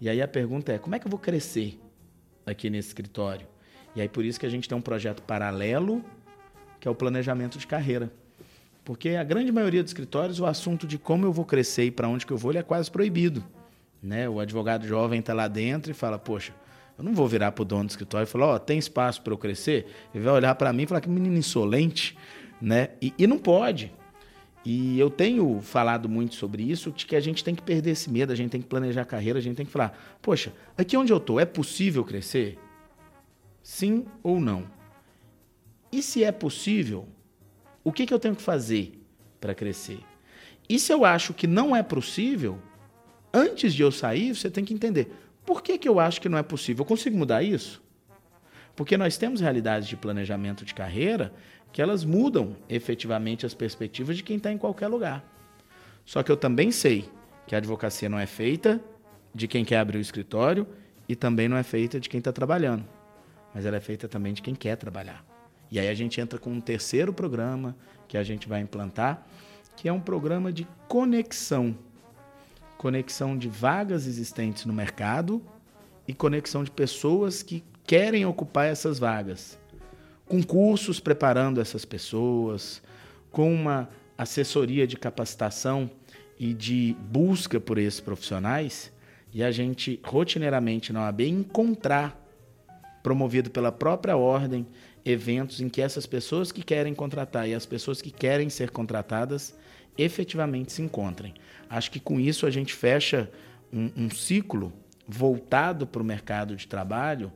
e 0.00 0.08
aí 0.08 0.20
a 0.20 0.28
pergunta 0.28 0.72
é: 0.72 0.78
como 0.78 0.94
é 0.94 0.98
que 0.98 1.06
eu 1.06 1.10
vou 1.10 1.18
crescer 1.18 1.80
aqui 2.44 2.68
nesse 2.68 2.88
escritório? 2.88 3.46
E 3.94 4.00
aí, 4.00 4.08
por 4.08 4.24
isso 4.24 4.38
que 4.38 4.46
a 4.46 4.48
gente 4.48 4.68
tem 4.68 4.76
um 4.76 4.82
projeto 4.82 5.22
paralelo, 5.22 6.04
que 6.80 6.88
é 6.88 6.90
o 6.90 6.94
planejamento 6.94 7.58
de 7.58 7.66
carreira. 7.66 8.12
Porque 8.84 9.10
a 9.10 9.22
grande 9.22 9.52
maioria 9.52 9.82
dos 9.82 9.90
escritórios, 9.90 10.40
o 10.40 10.46
assunto 10.46 10.86
de 10.86 10.98
como 10.98 11.24
eu 11.24 11.32
vou 11.32 11.44
crescer 11.44 11.84
e 11.84 11.90
para 11.90 12.08
onde 12.08 12.26
que 12.26 12.32
eu 12.32 12.36
vou, 12.36 12.52
é 12.52 12.62
quase 12.62 12.90
proibido. 12.90 13.44
Né? 14.02 14.28
O 14.28 14.40
advogado 14.40 14.86
jovem 14.86 15.20
está 15.20 15.32
lá 15.32 15.46
dentro 15.46 15.92
e 15.92 15.94
fala: 15.94 16.18
Poxa, 16.18 16.52
eu 16.98 17.04
não 17.04 17.14
vou 17.14 17.26
virar 17.26 17.52
para 17.52 17.62
o 17.62 17.64
dono 17.64 17.84
do 17.84 17.90
escritório 17.90 18.24
e 18.24 18.30
falar, 18.30 18.46
ó, 18.46 18.54
oh, 18.54 18.58
tem 18.58 18.78
espaço 18.78 19.22
para 19.22 19.32
eu 19.32 19.38
crescer? 19.38 19.86
Ele 20.14 20.24
vai 20.24 20.34
olhar 20.34 20.54
para 20.54 20.72
mim 20.72 20.82
e 20.82 20.86
falar 20.86 21.00
que 21.00 21.08
menino 21.08 21.36
insolente, 21.36 22.16
né? 22.60 22.90
E, 23.00 23.14
e, 23.18 23.26
não 23.26 23.38
pode. 23.38 23.92
E 24.64 24.98
eu 24.98 25.10
tenho 25.10 25.60
falado 25.60 26.08
muito 26.08 26.34
sobre 26.36 26.62
isso, 26.62 26.92
de 26.92 27.04
que 27.04 27.16
a 27.16 27.20
gente 27.20 27.42
tem 27.42 27.54
que 27.54 27.62
perder 27.62 27.90
esse 27.90 28.10
medo, 28.10 28.32
a 28.32 28.36
gente 28.36 28.50
tem 28.50 28.60
que 28.60 28.68
planejar 28.68 29.02
a 29.02 29.04
carreira, 29.04 29.38
a 29.38 29.42
gente 29.42 29.56
tem 29.56 29.66
que 29.66 29.72
falar, 29.72 30.18
poxa, 30.20 30.52
aqui 30.78 30.96
onde 30.96 31.12
eu 31.12 31.16
estou, 31.16 31.40
é 31.40 31.44
possível 31.44 32.04
crescer? 32.04 32.58
Sim 33.62 34.04
ou 34.22 34.40
não? 34.40 34.64
E 35.90 36.00
se 36.02 36.22
é 36.22 36.30
possível, 36.30 37.08
o 37.82 37.92
que, 37.92 38.06
que 38.06 38.14
eu 38.14 38.18
tenho 38.18 38.36
que 38.36 38.42
fazer 38.42 39.00
para 39.40 39.54
crescer? 39.54 39.98
E 40.68 40.78
se 40.78 40.92
eu 40.92 41.04
acho 41.04 41.34
que 41.34 41.46
não 41.46 41.74
é 41.74 41.82
possível, 41.82 42.58
antes 43.34 43.74
de 43.74 43.82
eu 43.82 43.90
sair, 43.90 44.34
você 44.34 44.48
tem 44.48 44.64
que 44.64 44.72
entender 44.72 45.12
por 45.44 45.62
que, 45.62 45.76
que 45.78 45.88
eu 45.88 45.98
acho 45.98 46.20
que 46.20 46.28
não 46.28 46.38
é 46.38 46.42
possível? 46.42 46.82
Eu 46.82 46.86
consigo 46.86 47.16
mudar 47.16 47.42
isso? 47.42 47.81
Porque 48.74 48.96
nós 48.96 49.16
temos 49.16 49.40
realidades 49.40 49.88
de 49.88 49.96
planejamento 49.96 50.64
de 50.64 50.74
carreira 50.74 51.32
que 51.72 51.80
elas 51.80 52.04
mudam 52.04 52.56
efetivamente 52.68 53.46
as 53.46 53.54
perspectivas 53.54 54.16
de 54.16 54.22
quem 54.22 54.36
está 54.36 54.52
em 54.52 54.58
qualquer 54.58 54.88
lugar. 54.88 55.24
Só 56.04 56.22
que 56.22 56.30
eu 56.30 56.36
também 56.36 56.70
sei 56.70 57.08
que 57.46 57.54
a 57.54 57.58
advocacia 57.58 58.08
não 58.08 58.18
é 58.18 58.26
feita 58.26 58.80
de 59.34 59.48
quem 59.48 59.64
quer 59.64 59.78
abrir 59.78 59.98
o 59.98 60.00
escritório 60.00 60.66
e 61.08 61.16
também 61.16 61.48
não 61.48 61.56
é 61.56 61.62
feita 61.62 61.98
de 61.98 62.08
quem 62.08 62.18
está 62.18 62.32
trabalhando, 62.32 62.84
mas 63.54 63.64
ela 63.64 63.76
é 63.76 63.80
feita 63.80 64.08
também 64.08 64.32
de 64.32 64.42
quem 64.42 64.54
quer 64.54 64.76
trabalhar. 64.76 65.24
E 65.70 65.78
aí 65.78 65.88
a 65.88 65.94
gente 65.94 66.20
entra 66.20 66.38
com 66.38 66.50
um 66.50 66.60
terceiro 66.60 67.12
programa 67.12 67.74
que 68.06 68.18
a 68.18 68.22
gente 68.22 68.48
vai 68.48 68.60
implantar, 68.60 69.26
que 69.76 69.88
é 69.88 69.92
um 69.92 70.00
programa 70.00 70.52
de 70.52 70.66
conexão 70.86 71.74
conexão 72.82 73.38
de 73.38 73.48
vagas 73.48 74.08
existentes 74.08 74.66
no 74.66 74.72
mercado 74.72 75.40
e 76.06 76.12
conexão 76.12 76.64
de 76.64 76.70
pessoas 76.72 77.40
que 77.40 77.62
querem 77.86 78.24
ocupar 78.24 78.66
essas 78.66 78.98
vagas. 78.98 79.58
Com 80.26 80.42
cursos 80.42 81.00
preparando 81.00 81.60
essas 81.60 81.84
pessoas, 81.84 82.82
com 83.30 83.52
uma 83.52 83.88
assessoria 84.16 84.86
de 84.86 84.96
capacitação 84.96 85.90
e 86.38 86.54
de 86.54 86.96
busca 87.10 87.60
por 87.60 87.78
esses 87.78 88.00
profissionais, 88.00 88.92
e 89.32 89.42
a 89.42 89.50
gente 89.50 90.00
rotineiramente 90.04 90.92
na 90.92 91.04
OAB 91.04 91.22
encontrar, 91.22 92.18
promovido 93.02 93.50
pela 93.50 93.72
própria 93.72 94.16
ordem, 94.16 94.66
eventos 95.04 95.60
em 95.60 95.68
que 95.68 95.82
essas 95.82 96.06
pessoas 96.06 96.52
que 96.52 96.62
querem 96.62 96.94
contratar 96.94 97.48
e 97.48 97.54
as 97.54 97.66
pessoas 97.66 98.00
que 98.00 98.10
querem 98.10 98.48
ser 98.48 98.70
contratadas 98.70 99.54
efetivamente 99.98 100.72
se 100.72 100.82
encontrem. 100.82 101.34
Acho 101.68 101.90
que 101.90 102.00
com 102.00 102.20
isso 102.20 102.46
a 102.46 102.50
gente 102.50 102.72
fecha 102.72 103.30
um, 103.72 103.90
um 103.96 104.10
ciclo 104.10 104.72
voltado 105.06 105.86
para 105.86 106.02
o 106.02 106.04
mercado 106.04 106.54
de 106.54 106.66
trabalho, 106.66 107.32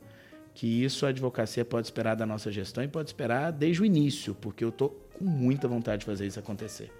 que 0.57 0.83
isso 0.83 1.05
a 1.05 1.11
advocacia 1.11 1.67
pode 1.67 1.87
esperar 1.87 2.15
da 2.15 2.25
nossa 2.25 2.51
gestão 2.51 2.83
e 2.83 2.89
pode 2.89 3.11
esperar 3.11 3.53
desde 3.53 3.83
o 3.83 3.85
início, 3.85 4.35
porque 4.35 4.65
eu 4.65 4.71
estou 4.71 4.89
com 5.13 5.23
muita 5.23 5.69
vontade 5.69 6.01
de 6.01 6.07
fazer 6.07 6.27
isso 6.27 6.39
acontecer. 6.39 6.91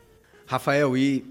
Rafael, 0.45 0.95
e 0.95 1.25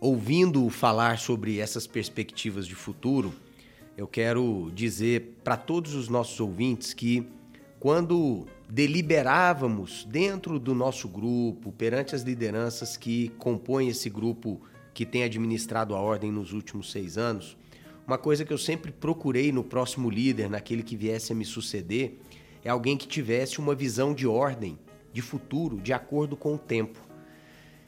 ouvindo 0.00 0.68
falar 0.68 1.20
sobre 1.20 1.60
essas 1.60 1.86
perspectivas 1.86 2.66
de 2.66 2.74
futuro, 2.74 3.32
eu 3.96 4.08
quero 4.08 4.72
dizer 4.74 5.38
para 5.44 5.56
todos 5.56 5.94
os 5.94 6.08
nossos 6.08 6.40
ouvintes 6.40 6.92
que 6.92 7.28
quando 7.78 8.44
deliberávamos 8.68 10.04
dentro 10.10 10.58
do 10.58 10.74
nosso 10.74 11.06
grupo, 11.06 11.70
perante 11.70 12.12
as 12.12 12.22
lideranças 12.22 12.96
que 12.96 13.28
compõem 13.38 13.86
esse 13.86 14.10
grupo 14.10 14.60
que 14.92 15.06
tem 15.06 15.22
administrado 15.22 15.94
a 15.94 16.00
ordem 16.00 16.32
nos 16.32 16.52
últimos 16.52 16.90
seis 16.90 17.16
anos, 17.16 17.56
uma 18.06 18.18
coisa 18.18 18.44
que 18.44 18.52
eu 18.52 18.58
sempre 18.58 18.90
procurei 18.90 19.52
no 19.52 19.62
próximo 19.62 20.10
líder, 20.10 20.50
naquele 20.50 20.82
que 20.82 20.96
viesse 20.96 21.32
a 21.32 21.34
me 21.34 21.44
suceder, 21.44 22.18
é 22.64 22.70
alguém 22.70 22.96
que 22.96 23.06
tivesse 23.06 23.58
uma 23.58 23.74
visão 23.74 24.14
de 24.14 24.26
ordem, 24.26 24.78
de 25.12 25.22
futuro, 25.22 25.80
de 25.80 25.92
acordo 25.92 26.36
com 26.36 26.54
o 26.54 26.58
tempo. 26.58 27.00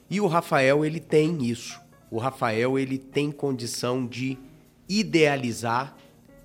E 0.09 0.21
o 0.21 0.27
Rafael, 0.27 0.85
ele 0.85 1.01
tem 1.01 1.45
isso. 1.45 1.81
O 2.11 2.19
Rafael, 2.19 2.79
ele 2.79 2.99
tem 2.99 3.33
condição 3.33 4.07
de 4.07 4.39
idealizar 4.89 5.97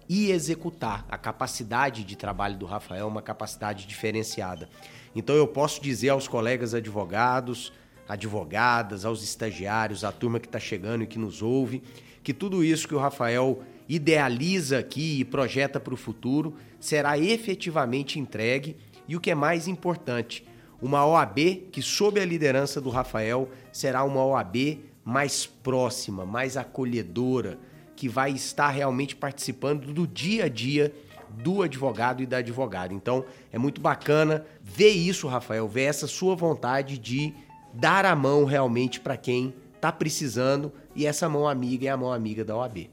e 0.07 0.31
executar. 0.31 1.05
A 1.09 1.17
capacidade 1.17 2.03
de 2.03 2.15
trabalho 2.15 2.57
do 2.57 2.65
Rafael 2.65 3.01
é 3.01 3.07
uma 3.07 3.21
capacidade 3.21 3.85
diferenciada. 3.85 4.67
Então 5.15 5.35
eu 5.35 5.47
posso 5.47 5.81
dizer 5.81 6.09
aos 6.09 6.27
colegas 6.27 6.73
advogados, 6.73 7.71
advogadas, 8.07 9.05
aos 9.05 9.23
estagiários, 9.23 10.03
à 10.03 10.11
turma 10.11 10.39
que 10.39 10.47
está 10.47 10.59
chegando 10.59 11.03
e 11.03 11.07
que 11.07 11.19
nos 11.19 11.41
ouve, 11.43 11.83
que 12.29 12.33
tudo 12.35 12.63
isso 12.63 12.87
que 12.87 12.93
o 12.93 12.99
Rafael 12.99 13.63
idealiza 13.87 14.77
aqui 14.77 15.19
e 15.19 15.25
projeta 15.25 15.79
para 15.79 15.95
o 15.95 15.97
futuro 15.97 16.53
será 16.79 17.17
efetivamente 17.17 18.19
entregue 18.19 18.77
e 19.07 19.15
o 19.15 19.19
que 19.19 19.31
é 19.31 19.35
mais 19.35 19.67
importante, 19.67 20.45
uma 20.79 21.03
OAB 21.03 21.39
que, 21.71 21.81
sob 21.81 22.21
a 22.21 22.25
liderança 22.25 22.79
do 22.79 22.91
Rafael, 22.91 23.49
será 23.71 24.03
uma 24.03 24.23
OAB 24.23 24.77
mais 25.03 25.47
próxima, 25.47 26.23
mais 26.23 26.55
acolhedora, 26.55 27.57
que 27.95 28.07
vai 28.07 28.29
estar 28.29 28.69
realmente 28.69 29.15
participando 29.15 29.91
do 29.91 30.05
dia 30.05 30.45
a 30.45 30.49
dia 30.49 30.93
do 31.29 31.63
advogado 31.63 32.21
e 32.21 32.27
da 32.27 32.37
advogada. 32.37 32.93
Então, 32.93 33.25
é 33.51 33.57
muito 33.57 33.81
bacana 33.81 34.45
ver 34.61 34.91
isso, 34.91 35.27
Rafael, 35.27 35.67
ver 35.67 35.85
essa 35.85 36.05
sua 36.05 36.35
vontade 36.35 36.99
de 36.99 37.33
dar 37.73 38.05
a 38.05 38.15
mão 38.15 38.45
realmente 38.45 38.99
para 38.99 39.17
quem 39.17 39.51
está 39.79 39.91
precisando 39.91 40.71
e 40.99 41.05
essa 41.05 41.29
mão 41.29 41.47
amiga 41.47 41.87
é 41.87 41.89
a 41.89 41.95
mão 41.95 42.11
amiga 42.11 42.43
da 42.43 42.57
OAB. 42.57 42.89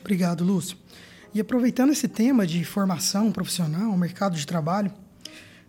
Obrigado, 0.00 0.44
Lúcio. 0.44 0.76
E 1.34 1.40
aproveitando 1.40 1.90
esse 1.90 2.06
tema 2.06 2.46
de 2.46 2.64
formação 2.64 3.32
profissional, 3.32 3.96
mercado 3.98 4.36
de 4.36 4.46
trabalho, 4.46 4.92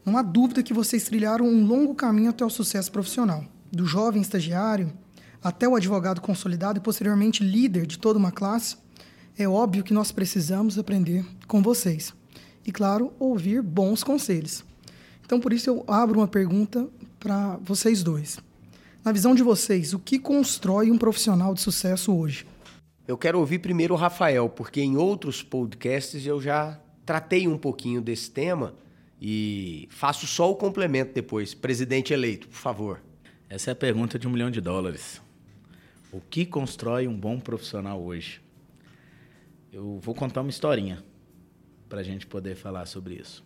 não 0.06 0.16
há 0.16 0.22
dúvida 0.22 0.62
que 0.62 0.72
vocês 0.72 1.04
trilharam 1.06 1.48
um 1.48 1.66
longo 1.66 1.96
caminho 1.96 2.30
até 2.30 2.46
o 2.46 2.50
sucesso 2.50 2.92
profissional. 2.92 3.44
Do 3.72 3.88
jovem 3.88 4.22
estagiário 4.22 4.94
até 5.44 5.68
o 5.68 5.76
advogado 5.76 6.22
consolidado 6.22 6.78
e 6.78 6.82
posteriormente 6.82 7.44
líder 7.44 7.88
de 7.88 7.98
toda 7.98 8.20
uma 8.20 8.32
classe, 8.32 8.78
é 9.36 9.48
óbvio 9.48 9.84
que 9.84 9.96
nós 9.96 10.12
precisamos 10.12 10.78
aprender 10.78 11.26
com 11.48 11.64
vocês. 11.64 12.14
E, 12.64 12.72
claro, 12.72 13.12
ouvir 13.18 13.64
bons 13.64 14.04
conselhos. 14.04 14.64
Então, 15.26 15.40
por 15.40 15.52
isso, 15.52 15.72
eu 15.72 15.84
abro 15.88 16.20
uma 16.20 16.28
pergunta 16.28 16.88
para 17.20 17.58
vocês 17.64 18.04
dois. 18.04 18.38
Na 19.04 19.12
visão 19.12 19.36
de 19.36 19.44
vocês, 19.44 19.94
o 19.94 20.00
que 20.00 20.18
constrói 20.18 20.90
um 20.90 20.98
profissional 20.98 21.54
de 21.54 21.60
sucesso 21.60 22.16
hoje? 22.16 22.48
Eu 23.06 23.18
quero 23.18 23.38
ouvir 23.38 23.60
primeiro 23.60 23.94
o 23.94 23.98
Rafael, 23.98 24.48
porque 24.48 24.80
em 24.80 24.96
outros 24.96 25.44
podcasts 25.44 26.26
eu 26.26 26.42
já 26.42 26.80
tratei 27.06 27.46
um 27.46 27.58
pouquinho 27.58 28.02
desse 28.02 28.32
tema 28.32 28.74
e 29.22 29.90
faço 29.92 30.26
só 30.26 30.50
o 30.50 30.56
complemento 30.56 31.14
depois. 31.14 31.54
Presidente 31.54 32.14
eleito, 32.14 32.48
por 32.48 32.56
favor. 32.56 33.02
Essa 33.50 33.72
é 33.72 33.74
a 33.74 33.76
pergunta 33.76 34.18
de 34.18 34.26
um 34.26 34.32
milhão 34.32 34.50
de 34.50 34.62
dólares. 34.62 35.22
O 36.10 36.22
que 36.22 36.46
constrói 36.46 37.06
um 37.06 37.20
bom 37.20 37.42
profissional 37.42 38.02
hoje? 38.02 38.40
Eu 39.70 40.00
vou 40.02 40.16
contar 40.16 40.40
uma 40.40 40.50
historinha 40.50 41.04
para 41.90 42.00
a 42.00 42.04
gente 42.04 42.26
poder 42.26 42.56
falar 42.56 42.86
sobre 42.86 43.16
isso. 43.16 43.44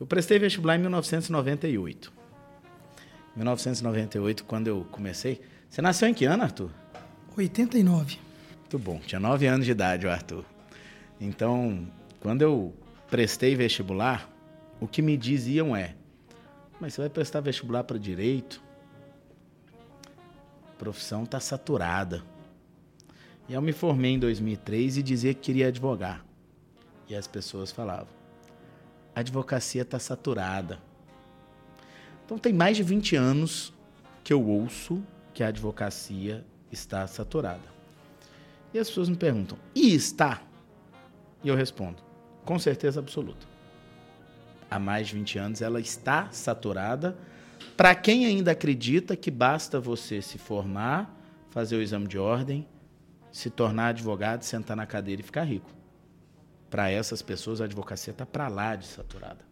Eu 0.00 0.06
prestei 0.06 0.36
vestibular 0.36 0.74
em 0.74 0.80
1998. 0.80 2.19
Em 3.34 3.38
1998, 3.38 4.44
quando 4.44 4.66
eu 4.66 4.86
comecei. 4.90 5.40
Você 5.68 5.80
nasceu 5.80 6.08
em 6.08 6.14
que 6.14 6.24
ano, 6.24 6.42
Arthur? 6.42 6.70
89. 7.36 8.18
Muito 8.58 8.78
bom. 8.78 8.98
Tinha 8.98 9.20
9 9.20 9.46
anos 9.46 9.64
de 9.66 9.72
idade, 9.72 10.06
o 10.06 10.10
Arthur. 10.10 10.44
Então, 11.20 11.86
quando 12.20 12.42
eu 12.42 12.74
prestei 13.08 13.54
vestibular, 13.54 14.28
o 14.80 14.86
que 14.86 15.02
me 15.02 15.16
diziam 15.16 15.76
é: 15.76 15.94
Mas 16.80 16.94
você 16.94 17.02
vai 17.02 17.10
prestar 17.10 17.40
vestibular 17.40 17.84
para 17.84 17.98
direito? 17.98 18.62
A 20.68 20.78
profissão 20.78 21.24
está 21.24 21.38
saturada. 21.38 22.22
E 23.48 23.52
eu 23.52 23.60
me 23.60 23.72
formei 23.72 24.12
em 24.12 24.18
2003 24.18 24.96
e 24.96 25.02
dizia 25.02 25.34
que 25.34 25.40
queria 25.40 25.68
advogar. 25.68 26.24
E 27.08 27.14
as 27.14 27.26
pessoas 27.26 27.72
falavam: 27.72 28.08
a 29.14 29.20
advocacia 29.20 29.82
está 29.82 29.98
saturada. 29.98 30.80
Então 32.30 32.38
tem 32.38 32.52
mais 32.52 32.76
de 32.76 32.84
20 32.84 33.16
anos 33.16 33.72
que 34.22 34.32
eu 34.32 34.40
ouço 34.40 35.02
que 35.34 35.42
a 35.42 35.48
advocacia 35.48 36.46
está 36.70 37.04
saturada. 37.08 37.68
E 38.72 38.78
as 38.78 38.86
pessoas 38.86 39.08
me 39.08 39.16
perguntam: 39.16 39.58
e 39.74 39.92
está? 39.92 40.40
E 41.42 41.48
eu 41.48 41.56
respondo: 41.56 42.00
com 42.44 42.56
certeza 42.56 43.00
absoluta. 43.00 43.48
Há 44.70 44.78
mais 44.78 45.08
de 45.08 45.16
20 45.16 45.38
anos 45.40 45.60
ela 45.60 45.80
está 45.80 46.30
saturada. 46.30 47.18
Para 47.76 47.96
quem 47.96 48.24
ainda 48.24 48.52
acredita 48.52 49.16
que 49.16 49.28
basta 49.28 49.80
você 49.80 50.22
se 50.22 50.38
formar, 50.38 51.12
fazer 51.50 51.78
o 51.78 51.82
exame 51.82 52.06
de 52.06 52.16
ordem, 52.16 52.64
se 53.32 53.50
tornar 53.50 53.88
advogado, 53.88 54.44
sentar 54.44 54.76
na 54.76 54.86
cadeira 54.86 55.20
e 55.20 55.24
ficar 55.24 55.42
rico. 55.42 55.68
Para 56.70 56.88
essas 56.88 57.22
pessoas, 57.22 57.60
a 57.60 57.64
advocacia 57.64 58.12
está 58.12 58.24
para 58.24 58.46
lá 58.46 58.76
de 58.76 58.86
saturada. 58.86 59.44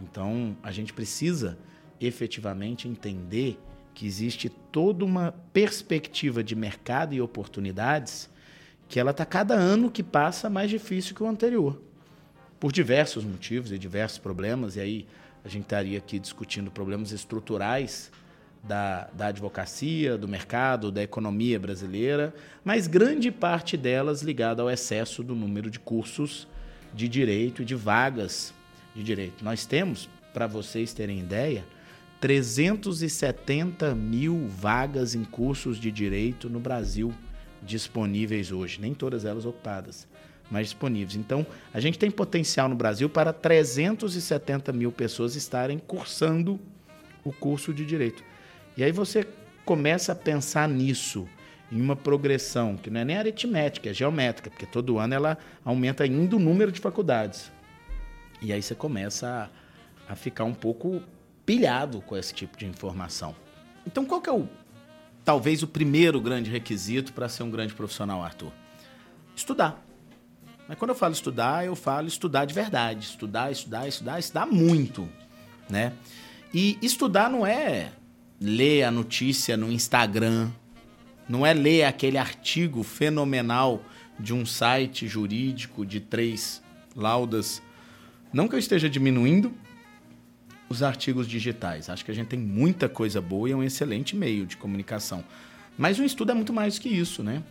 Então, 0.00 0.56
a 0.62 0.70
gente 0.70 0.92
precisa 0.92 1.58
efetivamente 2.00 2.88
entender 2.88 3.58
que 3.94 4.06
existe 4.06 4.48
toda 4.48 5.04
uma 5.04 5.34
perspectiva 5.52 6.42
de 6.42 6.54
mercado 6.54 7.14
e 7.14 7.20
oportunidades 7.20 8.30
que 8.88 8.98
ela 8.98 9.10
está 9.10 9.24
cada 9.24 9.54
ano 9.54 9.90
que 9.90 10.02
passa 10.02 10.50
mais 10.50 10.70
difícil 10.70 11.14
que 11.14 11.22
o 11.22 11.28
anterior. 11.28 11.80
Por 12.58 12.72
diversos 12.72 13.24
motivos 13.24 13.70
e 13.72 13.78
diversos 13.78 14.18
problemas, 14.18 14.76
e 14.76 14.80
aí 14.80 15.06
a 15.44 15.48
gente 15.48 15.62
estaria 15.62 15.98
aqui 15.98 16.18
discutindo 16.18 16.70
problemas 16.70 17.12
estruturais 17.12 18.10
da, 18.62 19.08
da 19.12 19.26
advocacia, 19.26 20.18
do 20.18 20.28
mercado, 20.28 20.92
da 20.92 21.02
economia 21.02 21.58
brasileira, 21.58 22.34
mas 22.64 22.86
grande 22.86 23.30
parte 23.30 23.76
delas 23.76 24.22
ligada 24.22 24.60
ao 24.60 24.70
excesso 24.70 25.22
do 25.22 25.34
número 25.34 25.70
de 25.70 25.78
cursos 25.78 26.46
de 26.92 27.08
direito 27.08 27.62
e 27.62 27.64
de 27.64 27.74
vagas 27.74 28.52
de 28.94 29.02
direito. 29.02 29.44
Nós 29.44 29.64
temos, 29.64 30.08
para 30.34 30.46
vocês 30.46 30.92
terem 30.92 31.20
ideia, 31.20 31.64
370 32.20 33.94
mil 33.94 34.46
vagas 34.46 35.14
em 35.14 35.24
cursos 35.24 35.78
de 35.78 35.90
direito 35.90 36.50
no 36.50 36.60
Brasil 36.60 37.12
disponíveis 37.62 38.52
hoje, 38.52 38.80
nem 38.80 38.94
todas 38.94 39.24
elas 39.24 39.46
ocupadas, 39.46 40.06
mas 40.50 40.66
disponíveis. 40.66 41.16
Então, 41.16 41.46
a 41.72 41.80
gente 41.80 41.98
tem 41.98 42.10
potencial 42.10 42.68
no 42.68 42.74
Brasil 42.74 43.08
para 43.08 43.32
370 43.32 44.72
mil 44.72 44.92
pessoas 44.92 45.34
estarem 45.34 45.78
cursando 45.78 46.60
o 47.24 47.32
curso 47.32 47.72
de 47.72 47.84
direito. 47.86 48.22
E 48.76 48.84
aí 48.84 48.92
você 48.92 49.26
começa 49.64 50.12
a 50.12 50.14
pensar 50.14 50.68
nisso, 50.68 51.26
em 51.72 51.80
uma 51.80 51.94
progressão 51.94 52.76
que 52.76 52.90
não 52.90 53.00
é 53.00 53.04
nem 53.04 53.16
aritmética, 53.16 53.90
é 53.90 53.94
geométrica, 53.94 54.50
porque 54.50 54.66
todo 54.66 54.98
ano 54.98 55.14
ela 55.14 55.38
aumenta 55.64 56.04
ainda 56.04 56.36
o 56.36 56.40
número 56.40 56.72
de 56.72 56.80
faculdades. 56.80 57.50
E 58.42 58.52
aí 58.52 58.62
você 58.62 58.74
começa 58.74 59.50
a, 60.08 60.12
a 60.12 60.16
ficar 60.16 60.44
um 60.44 60.54
pouco 60.54 61.02
pilhado 61.44 62.00
com 62.00 62.16
esse 62.16 62.32
tipo 62.32 62.56
de 62.56 62.66
informação. 62.66 63.34
Então, 63.86 64.04
qual 64.04 64.20
que 64.20 64.28
é 64.28 64.32
o 64.32 64.48
talvez 65.24 65.62
o 65.62 65.66
primeiro 65.66 66.20
grande 66.20 66.50
requisito 66.50 67.12
para 67.12 67.28
ser 67.28 67.42
um 67.42 67.50
grande 67.50 67.74
profissional, 67.74 68.22
Arthur? 68.22 68.52
Estudar. 69.36 69.84
Mas 70.68 70.78
quando 70.78 70.90
eu 70.90 70.94
falo 70.94 71.12
estudar, 71.12 71.64
eu 71.64 71.74
falo 71.74 72.06
estudar 72.06 72.44
de 72.44 72.54
verdade, 72.54 73.04
estudar, 73.04 73.50
estudar, 73.50 73.88
estudar, 73.88 74.18
estudar 74.18 74.46
muito, 74.46 75.08
né? 75.68 75.92
E 76.54 76.78
estudar 76.80 77.28
não 77.28 77.46
é 77.46 77.92
ler 78.40 78.84
a 78.84 78.90
notícia 78.90 79.56
no 79.56 79.70
Instagram, 79.70 80.50
não 81.28 81.44
é 81.44 81.52
ler 81.52 81.84
aquele 81.84 82.18
artigo 82.18 82.82
fenomenal 82.82 83.82
de 84.18 84.34
um 84.34 84.44
site 84.46 85.06
jurídico 85.08 85.84
de 85.84 86.00
três 86.00 86.62
laudas. 86.94 87.62
Não 88.32 88.46
que 88.46 88.54
eu 88.54 88.58
esteja 88.58 88.88
diminuindo 88.88 89.52
os 90.70 90.84
artigos 90.84 91.26
digitais. 91.26 91.90
Acho 91.90 92.04
que 92.04 92.12
a 92.12 92.14
gente 92.14 92.28
tem 92.28 92.38
muita 92.38 92.88
coisa 92.88 93.20
boa 93.20 93.48
e 93.48 93.52
é 93.52 93.56
um 93.56 93.62
excelente 93.62 94.14
meio 94.14 94.46
de 94.46 94.56
comunicação. 94.56 95.24
Mas 95.76 95.98
o 95.98 96.04
estudo 96.04 96.30
é 96.30 96.34
muito 96.34 96.52
mais 96.52 96.78
que 96.78 96.88
isso, 96.88 97.24
né? 97.24 97.42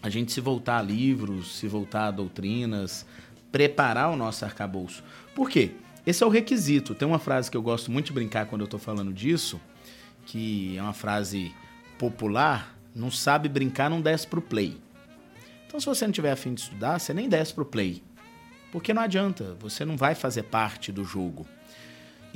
A 0.00 0.08
gente 0.08 0.30
se 0.30 0.40
voltar 0.40 0.78
a 0.78 0.82
livros, 0.82 1.56
se 1.56 1.66
voltar 1.66 2.06
a 2.06 2.10
doutrinas, 2.12 3.04
preparar 3.50 4.10
o 4.10 4.16
nosso 4.16 4.44
arcabouço. 4.44 5.02
Por 5.34 5.50
quê? 5.50 5.72
Esse 6.06 6.22
é 6.22 6.26
o 6.26 6.30
requisito. 6.30 6.94
Tem 6.94 7.08
uma 7.08 7.18
frase 7.18 7.50
que 7.50 7.56
eu 7.56 7.62
gosto 7.62 7.90
muito 7.90 8.06
de 8.06 8.12
brincar 8.12 8.46
quando 8.46 8.60
eu 8.60 8.66
estou 8.66 8.78
falando 8.78 9.12
disso, 9.12 9.60
que 10.24 10.76
é 10.76 10.82
uma 10.82 10.92
frase 10.92 11.52
popular, 11.98 12.78
não 12.94 13.10
sabe 13.10 13.48
brincar, 13.48 13.90
não 13.90 14.00
desce 14.00 14.24
pro 14.24 14.40
play. 14.40 14.76
Então, 15.66 15.80
se 15.80 15.86
você 15.86 16.06
não 16.06 16.12
tiver 16.12 16.30
afim 16.30 16.54
de 16.54 16.60
estudar, 16.60 17.00
você 17.00 17.12
nem 17.12 17.28
desce 17.28 17.52
pro 17.52 17.64
play. 17.64 18.04
Porque 18.70 18.94
não 18.94 19.02
adianta, 19.02 19.56
você 19.58 19.84
não 19.84 19.96
vai 19.96 20.14
fazer 20.14 20.44
parte 20.44 20.92
do 20.92 21.04
jogo. 21.04 21.44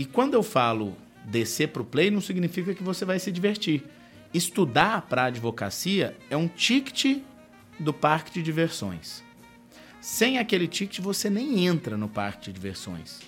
E 0.01 0.07
quando 0.07 0.33
eu 0.33 0.43
falo 0.43 0.97
descer 1.27 1.69
pro 1.69 1.85
play, 1.85 2.11
não 2.11 2.23
significa 2.23 2.73
que 2.73 2.83
você 2.83 3.05
vai 3.05 3.19
se 3.19 3.31
divertir. 3.31 3.85
Estudar 4.33 5.03
para 5.03 5.25
advocacia 5.25 6.17
é 6.31 6.37
um 6.39 6.49
ticket 6.49 7.19
do 7.79 7.93
parque 7.93 8.33
de 8.33 8.43
diversões. 8.43 9.23
Sem 10.01 10.39
aquele 10.39 10.67
ticket, 10.67 11.01
você 11.01 11.29
nem 11.29 11.67
entra 11.67 11.99
no 11.99 12.09
parque 12.09 12.47
de 12.47 12.53
diversões. 12.55 13.21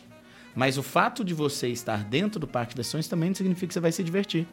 Mas 0.57 0.79
o 0.79 0.83
fato 0.83 1.23
de 1.23 1.35
você 1.35 1.69
estar 1.69 2.05
dentro 2.05 2.41
do 2.41 2.47
parque 2.47 2.71
de 2.71 2.77
diversões 2.77 3.07
também 3.07 3.29
não 3.29 3.37
significa 3.37 3.67
que 3.67 3.75
você 3.75 3.81
vai 3.81 3.93
se 3.93 4.03
divertir. 4.03 4.47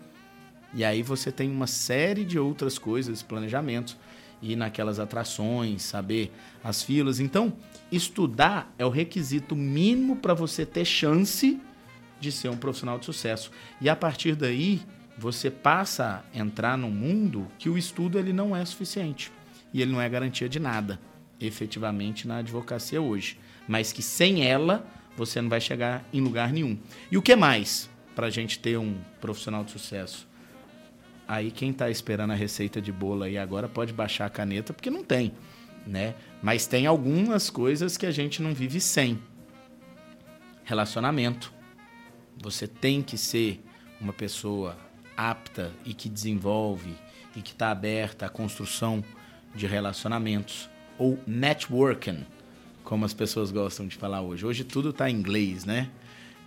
E 0.73 0.83
aí 0.83 1.01
você 1.01 1.31
tem 1.31 1.49
uma 1.49 1.67
série 1.67 2.25
de 2.25 2.37
outras 2.37 2.77
coisas, 2.77 3.23
planejamentos, 3.23 3.95
ir 4.41 4.57
naquelas 4.57 4.99
atrações, 4.99 5.83
saber 5.83 6.33
as 6.61 6.83
filas. 6.83 7.21
Então, 7.21 7.53
estudar 7.89 8.73
é 8.77 8.85
o 8.85 8.89
requisito 8.89 9.55
mínimo 9.55 10.17
para 10.17 10.33
você 10.33 10.65
ter 10.65 10.83
chance 10.83 11.61
de 12.19 12.31
ser 12.31 12.49
um 12.49 12.57
profissional 12.57 12.99
de 12.99 13.05
sucesso. 13.05 13.51
E 13.79 13.89
a 13.89 13.95
partir 13.95 14.35
daí, 14.35 14.81
você 15.17 15.51
passa 15.51 16.23
a 16.33 16.37
entrar 16.37 16.77
num 16.77 16.91
mundo 16.91 17.47
que 17.57 17.69
o 17.69 17.77
estudo 17.77 18.17
ele 18.17 18.33
não 18.33 18.55
é 18.55 18.63
suficiente. 18.65 19.31
E 19.73 19.81
ele 19.81 19.91
não 19.91 20.01
é 20.01 20.09
garantia 20.09 20.49
de 20.49 20.59
nada, 20.59 20.99
efetivamente, 21.39 22.27
na 22.27 22.37
advocacia 22.37 23.01
hoje. 23.01 23.37
Mas 23.67 23.91
que 23.91 24.01
sem 24.01 24.45
ela, 24.45 24.85
você 25.15 25.41
não 25.41 25.49
vai 25.49 25.61
chegar 25.61 26.03
em 26.11 26.21
lugar 26.21 26.51
nenhum. 26.51 26.77
E 27.11 27.17
o 27.17 27.21
que 27.21 27.35
mais 27.35 27.89
para 28.15 28.27
a 28.27 28.29
gente 28.29 28.57
ter 28.59 28.77
um 28.77 28.97
profissional 29.19 29.63
de 29.63 29.71
sucesso? 29.71 30.27
Aí 31.27 31.51
quem 31.51 31.69
está 31.69 31.89
esperando 31.91 32.31
a 32.31 32.35
receita 32.35 32.81
de 32.81 32.91
bolo 32.91 33.23
aí 33.23 33.37
agora 33.37 33.69
pode 33.69 33.93
baixar 33.93 34.25
a 34.25 34.29
caneta, 34.31 34.73
porque 34.73 34.89
não 34.89 35.03
tem, 35.03 35.31
né? 35.85 36.15
Mas 36.41 36.65
tem 36.65 36.87
algumas 36.87 37.51
coisas 37.51 37.97
que 37.97 38.05
a 38.05 38.11
gente 38.11 38.41
não 38.41 38.53
vive 38.53 38.79
sem. 38.79 39.19
Relacionamento. 40.63 41.53
Você 42.41 42.67
tem 42.67 43.01
que 43.01 43.17
ser 43.17 43.61
uma 43.99 44.13
pessoa 44.13 44.77
apta 45.15 45.71
e 45.85 45.93
que 45.93 46.07
desenvolve 46.07 46.95
e 47.35 47.41
que 47.41 47.51
está 47.51 47.71
aberta 47.71 48.25
à 48.25 48.29
construção 48.29 49.03
de 49.53 49.67
relacionamentos 49.67 50.69
ou 50.97 51.19
networking 51.27 52.25
como 52.83 53.05
as 53.05 53.13
pessoas 53.13 53.51
gostam 53.51 53.87
de 53.87 53.95
falar 53.97 54.21
hoje. 54.21 54.45
Hoje 54.45 54.63
tudo 54.63 54.89
está 54.89 55.09
em 55.09 55.15
inglês, 55.15 55.63
né? 55.65 55.89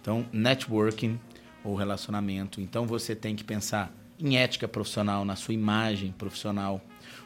Então, 0.00 0.26
networking 0.32 1.20
ou 1.62 1.76
relacionamento. 1.76 2.60
Então, 2.60 2.86
você 2.86 3.14
tem 3.14 3.36
que 3.36 3.44
pensar 3.44 3.94
em 4.18 4.36
ética 4.36 4.66
profissional, 4.66 5.24
na 5.24 5.36
sua 5.36 5.54
imagem 5.54 6.10
profissional. 6.12 6.80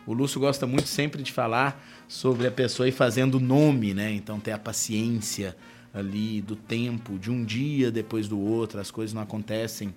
O 0.06 0.12
Lúcio 0.12 0.40
gosta 0.40 0.66
muito 0.66 0.86
sempre 0.86 1.22
de 1.22 1.32
falar 1.32 1.82
sobre 2.06 2.46
a 2.46 2.50
pessoa 2.50 2.88
ir 2.88 2.92
fazendo 2.92 3.40
nome, 3.40 3.94
né? 3.94 4.12
Então, 4.12 4.38
ter 4.38 4.52
a 4.52 4.58
paciência, 4.58 5.56
ali 5.96 6.42
do 6.42 6.54
tempo, 6.54 7.18
de 7.18 7.30
um 7.30 7.42
dia 7.42 7.90
depois 7.90 8.28
do 8.28 8.38
outro, 8.38 8.78
as 8.78 8.90
coisas 8.90 9.14
não 9.14 9.22
acontecem 9.22 9.94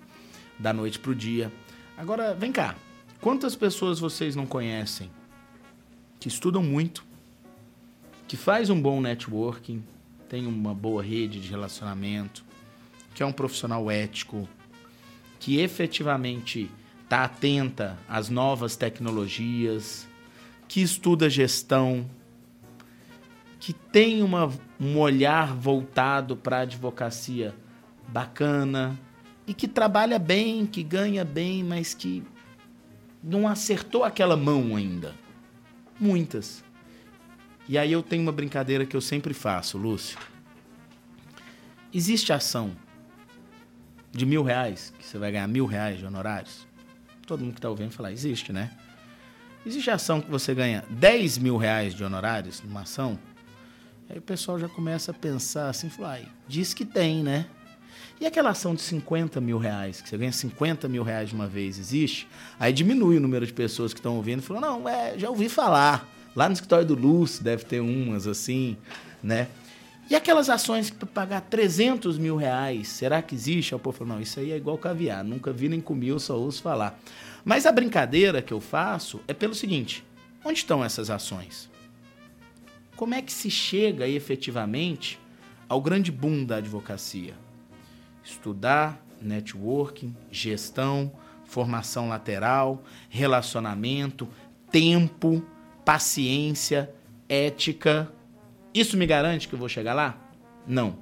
da 0.58 0.72
noite 0.72 0.98
para 0.98 1.10
o 1.10 1.14
dia. 1.14 1.52
Agora, 1.96 2.34
vem 2.34 2.50
cá, 2.50 2.74
quantas 3.20 3.54
pessoas 3.54 4.00
vocês 4.00 4.34
não 4.34 4.46
conhecem 4.46 5.10
que 6.18 6.28
estudam 6.28 6.62
muito, 6.62 7.04
que 8.26 8.36
faz 8.36 8.70
um 8.70 8.80
bom 8.80 9.00
networking, 9.00 9.82
tem 10.28 10.46
uma 10.46 10.74
boa 10.74 11.02
rede 11.02 11.40
de 11.40 11.48
relacionamento, 11.48 12.44
que 13.14 13.22
é 13.22 13.26
um 13.26 13.32
profissional 13.32 13.90
ético, 13.90 14.48
que 15.38 15.58
efetivamente 15.58 16.70
está 17.02 17.24
atenta 17.24 17.98
às 18.08 18.28
novas 18.28 18.76
tecnologias, 18.76 20.06
que 20.68 20.80
estuda 20.80 21.28
gestão, 21.28 22.08
que 23.60 23.74
tem 23.74 24.22
uma, 24.22 24.50
um 24.80 24.98
olhar 24.98 25.54
voltado 25.54 26.34
para 26.34 26.56
a 26.56 26.60
advocacia 26.62 27.54
bacana 28.08 28.98
e 29.46 29.52
que 29.52 29.68
trabalha 29.68 30.18
bem, 30.18 30.64
que 30.64 30.82
ganha 30.82 31.24
bem, 31.24 31.62
mas 31.62 31.92
que 31.92 32.24
não 33.22 33.46
acertou 33.46 34.02
aquela 34.02 34.36
mão 34.36 34.74
ainda. 34.74 35.14
Muitas. 36.00 36.64
E 37.68 37.76
aí 37.76 37.92
eu 37.92 38.02
tenho 38.02 38.22
uma 38.22 38.32
brincadeira 38.32 38.86
que 38.86 38.96
eu 38.96 39.00
sempre 39.00 39.34
faço, 39.34 39.76
Lúcio. 39.76 40.18
Existe 41.92 42.32
ação 42.32 42.74
de 44.10 44.24
mil 44.24 44.42
reais, 44.42 44.92
que 44.98 45.04
você 45.04 45.18
vai 45.18 45.30
ganhar 45.30 45.46
mil 45.46 45.66
reais 45.66 45.98
de 45.98 46.06
honorários? 46.06 46.66
Todo 47.26 47.40
mundo 47.40 47.52
que 47.52 47.58
está 47.58 47.68
ouvindo 47.68 47.92
falar, 47.92 48.10
existe, 48.10 48.52
né? 48.52 48.70
Existe 49.66 49.90
ação 49.90 50.20
que 50.20 50.30
você 50.30 50.54
ganha 50.54 50.82
10 50.88 51.36
mil 51.38 51.58
reais 51.58 51.94
de 51.94 52.02
honorários 52.02 52.62
numa 52.62 52.80
ação? 52.80 53.18
Aí 54.10 54.18
o 54.18 54.22
pessoal 54.22 54.58
já 54.58 54.68
começa 54.68 55.12
a 55.12 55.14
pensar 55.14 55.68
assim, 55.68 55.88
falar, 55.88 56.20
diz 56.48 56.74
que 56.74 56.84
tem, 56.84 57.22
né? 57.22 57.46
E 58.20 58.26
aquela 58.26 58.50
ação 58.50 58.74
de 58.74 58.82
50 58.82 59.40
mil 59.40 59.56
reais, 59.56 60.00
que 60.00 60.08
você 60.08 60.18
ganha 60.18 60.32
50 60.32 60.88
mil 60.88 61.04
reais 61.04 61.28
de 61.28 61.34
uma 61.36 61.46
vez, 61.46 61.78
existe? 61.78 62.28
Aí 62.58 62.72
diminui 62.72 63.18
o 63.18 63.20
número 63.20 63.46
de 63.46 63.52
pessoas 63.52 63.94
que 63.94 64.00
estão 64.00 64.16
ouvindo 64.16 64.40
e 64.40 64.42
falam, 64.42 64.60
não, 64.60 64.88
é, 64.88 65.16
já 65.16 65.30
ouvi 65.30 65.48
falar. 65.48 66.08
Lá 66.34 66.48
no 66.48 66.54
escritório 66.54 66.84
do 66.84 66.96
Lúcio 66.96 67.44
deve 67.44 67.64
ter 67.64 67.78
umas 67.78 68.26
assim, 68.26 68.76
né? 69.22 69.46
E 70.10 70.16
aquelas 70.16 70.50
ações 70.50 70.90
para 70.90 71.06
pagar 71.06 71.42
300 71.42 72.18
mil 72.18 72.34
reais, 72.34 72.88
será 72.88 73.22
que 73.22 73.36
existe? 73.36 73.74
Aí 73.74 73.76
o 73.76 73.80
povo 73.80 73.96
falou, 73.96 74.14
não, 74.14 74.20
isso 74.20 74.40
aí 74.40 74.50
é 74.50 74.56
igual 74.56 74.76
caviar, 74.76 75.22
nunca 75.22 75.52
vi 75.52 75.68
nem 75.68 75.80
comi, 75.80 76.08
eu 76.08 76.18
só 76.18 76.36
ouço 76.36 76.60
falar. 76.60 76.98
Mas 77.44 77.64
a 77.64 77.70
brincadeira 77.70 78.42
que 78.42 78.52
eu 78.52 78.60
faço 78.60 79.20
é 79.28 79.32
pelo 79.32 79.54
seguinte, 79.54 80.04
onde 80.44 80.58
estão 80.58 80.84
essas 80.84 81.10
ações? 81.10 81.69
Como 83.00 83.14
é 83.14 83.22
que 83.22 83.32
se 83.32 83.50
chega 83.50 84.06
efetivamente 84.06 85.18
ao 85.66 85.80
grande 85.80 86.12
boom 86.12 86.44
da 86.44 86.56
advocacia? 86.56 87.32
Estudar, 88.22 89.02
networking, 89.22 90.14
gestão, 90.30 91.10
formação 91.46 92.10
lateral, 92.10 92.84
relacionamento, 93.08 94.28
tempo, 94.70 95.42
paciência, 95.82 96.94
ética, 97.26 98.12
isso 98.74 98.98
me 98.98 99.06
garante 99.06 99.48
que 99.48 99.54
eu 99.54 99.58
vou 99.58 99.66
chegar 99.66 99.94
lá? 99.94 100.18
Não. 100.66 100.98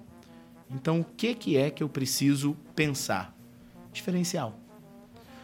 Então, 0.70 1.00
o 1.00 1.04
que, 1.04 1.34
que 1.34 1.56
é 1.56 1.68
que 1.68 1.82
eu 1.82 1.88
preciso 1.88 2.56
pensar? 2.76 3.36
Diferencial. 3.92 4.56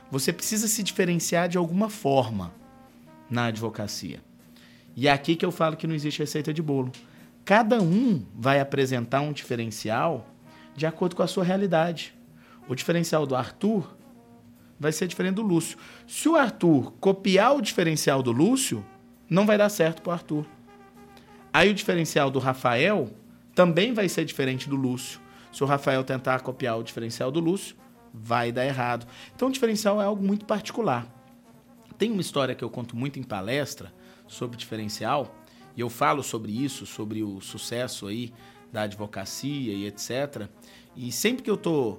Você 0.08 0.32
precisa 0.32 0.68
se 0.68 0.84
diferenciar 0.84 1.48
de 1.48 1.58
alguma 1.58 1.90
forma 1.90 2.54
na 3.28 3.46
advocacia. 3.46 4.22
E 4.96 5.08
é 5.08 5.12
aqui 5.12 5.34
que 5.34 5.44
eu 5.44 5.50
falo 5.50 5.76
que 5.76 5.86
não 5.86 5.94
existe 5.94 6.20
receita 6.20 6.52
de 6.52 6.62
bolo. 6.62 6.92
Cada 7.44 7.80
um 7.80 8.24
vai 8.34 8.60
apresentar 8.60 9.20
um 9.20 9.32
diferencial 9.32 10.26
de 10.74 10.86
acordo 10.86 11.16
com 11.16 11.22
a 11.22 11.26
sua 11.26 11.44
realidade. 11.44 12.14
O 12.68 12.74
diferencial 12.74 13.26
do 13.26 13.36
Arthur 13.36 13.94
vai 14.78 14.92
ser 14.92 15.06
diferente 15.06 15.36
do 15.36 15.42
Lúcio. 15.42 15.78
Se 16.06 16.28
o 16.28 16.36
Arthur 16.36 16.92
copiar 17.00 17.54
o 17.54 17.60
diferencial 17.60 18.22
do 18.22 18.32
Lúcio, 18.32 18.84
não 19.28 19.46
vai 19.46 19.58
dar 19.58 19.68
certo 19.68 20.02
para 20.02 20.10
o 20.10 20.14
Arthur. 20.14 20.46
Aí 21.52 21.70
o 21.70 21.74
diferencial 21.74 22.30
do 22.30 22.38
Rafael 22.38 23.10
também 23.54 23.92
vai 23.92 24.08
ser 24.08 24.24
diferente 24.24 24.68
do 24.68 24.76
Lúcio. 24.76 25.20
Se 25.52 25.62
o 25.62 25.66
Rafael 25.66 26.02
tentar 26.02 26.40
copiar 26.40 26.78
o 26.78 26.82
diferencial 26.82 27.30
do 27.30 27.38
Lúcio, 27.38 27.76
vai 28.12 28.50
dar 28.50 28.66
errado. 28.66 29.06
Então 29.34 29.48
o 29.48 29.52
diferencial 29.52 30.00
é 30.00 30.04
algo 30.04 30.24
muito 30.24 30.44
particular. 30.44 31.06
Tem 31.96 32.10
uma 32.10 32.20
história 32.20 32.54
que 32.54 32.64
eu 32.64 32.70
conto 32.70 32.96
muito 32.96 33.20
em 33.20 33.22
palestra 33.22 33.92
sobre 34.26 34.56
diferencial, 34.56 35.34
e 35.76 35.80
eu 35.80 35.90
falo 35.90 36.22
sobre 36.22 36.52
isso, 36.52 36.86
sobre 36.86 37.22
o 37.22 37.40
sucesso 37.40 38.06
aí 38.06 38.32
da 38.72 38.82
advocacia 38.82 39.72
e 39.72 39.86
etc. 39.86 40.48
E 40.96 41.10
sempre 41.10 41.42
que 41.42 41.50
eu 41.50 41.56
tô 41.56 41.98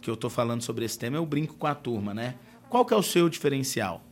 que 0.00 0.08
eu 0.08 0.16
tô 0.16 0.30
falando 0.30 0.62
sobre 0.62 0.84
esse 0.84 0.98
tema, 0.98 1.18
eu 1.18 1.26
brinco 1.26 1.54
com 1.56 1.66
a 1.66 1.74
turma, 1.74 2.14
né? 2.14 2.36
Qual 2.70 2.86
que 2.86 2.94
é 2.94 2.96
o 2.96 3.02
seu 3.02 3.28
diferencial? 3.28 4.02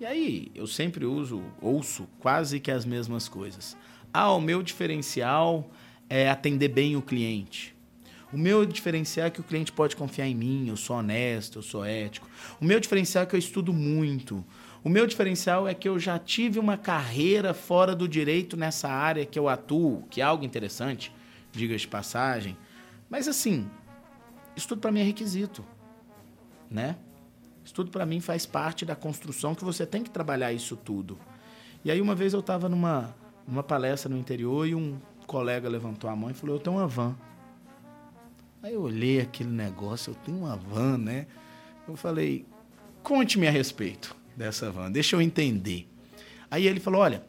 E 0.00 0.06
aí, 0.06 0.52
eu 0.54 0.64
sempre 0.64 1.04
uso, 1.04 1.42
ouço 1.60 2.08
quase 2.20 2.60
que 2.60 2.70
as 2.70 2.84
mesmas 2.84 3.28
coisas. 3.28 3.76
Ah, 4.12 4.30
o 4.30 4.40
meu 4.40 4.62
diferencial 4.62 5.68
é 6.08 6.30
atender 6.30 6.68
bem 6.68 6.94
o 6.94 7.02
cliente. 7.02 7.74
O 8.32 8.38
meu 8.38 8.64
diferencial 8.64 9.26
é 9.26 9.30
que 9.30 9.40
o 9.40 9.44
cliente 9.44 9.72
pode 9.72 9.96
confiar 9.96 10.28
em 10.28 10.34
mim, 10.34 10.68
eu 10.68 10.76
sou 10.76 10.96
honesto, 10.96 11.58
eu 11.58 11.62
sou 11.62 11.84
ético. 11.84 12.28
O 12.60 12.64
meu 12.64 12.78
diferencial 12.78 13.24
é 13.24 13.26
que 13.26 13.34
eu 13.34 13.38
estudo 13.38 13.72
muito. 13.72 14.44
O 14.82 14.88
meu 14.88 15.06
diferencial 15.06 15.66
é 15.66 15.74
que 15.74 15.88
eu 15.88 15.98
já 15.98 16.18
tive 16.18 16.58
uma 16.58 16.76
carreira 16.76 17.52
fora 17.52 17.96
do 17.96 18.06
direito 18.06 18.56
nessa 18.56 18.88
área 18.88 19.26
que 19.26 19.38
eu 19.38 19.48
atuo, 19.48 20.04
que 20.08 20.20
é 20.20 20.24
algo 20.24 20.44
interessante, 20.44 21.12
diga 21.50 21.76
de 21.76 21.88
passagem. 21.88 22.56
Mas 23.10 23.26
assim, 23.26 23.68
estudo 24.54 24.80
para 24.80 24.92
mim 24.92 25.00
é 25.00 25.04
requisito, 25.04 25.64
né? 26.70 26.96
Estudo 27.64 27.90
para 27.90 28.06
mim 28.06 28.20
faz 28.20 28.46
parte 28.46 28.86
da 28.86 28.94
construção 28.94 29.54
que 29.54 29.64
você 29.64 29.84
tem 29.84 30.02
que 30.02 30.10
trabalhar 30.10 30.52
isso 30.52 30.76
tudo. 30.76 31.18
E 31.84 31.90
aí 31.90 32.00
uma 32.00 32.14
vez 32.14 32.32
eu 32.32 32.40
estava 32.40 32.68
numa 32.68 33.14
uma 33.46 33.62
palestra 33.62 34.10
no 34.10 34.16
interior 34.16 34.66
e 34.66 34.74
um 34.74 34.98
colega 35.26 35.68
levantou 35.68 36.08
a 36.08 36.14
mão 36.14 36.30
e 36.30 36.34
falou: 36.34 36.56
Eu 36.56 36.60
tenho 36.60 36.76
uma 36.76 36.86
van. 36.86 37.16
Aí 38.62 38.74
eu 38.74 38.82
olhei 38.82 39.20
aquele 39.20 39.50
negócio, 39.50 40.12
eu 40.12 40.14
tenho 40.14 40.38
uma 40.38 40.56
van, 40.56 40.98
né? 40.98 41.26
Eu 41.86 41.96
falei: 41.96 42.46
Conte-me 43.02 43.46
a 43.48 43.50
respeito 43.50 44.16
dessa 44.38 44.70
van, 44.70 44.90
deixa 44.90 45.16
eu 45.16 45.20
entender. 45.20 45.88
Aí 46.50 46.66
ele 46.66 46.78
falou: 46.80 47.02
Olha, 47.02 47.24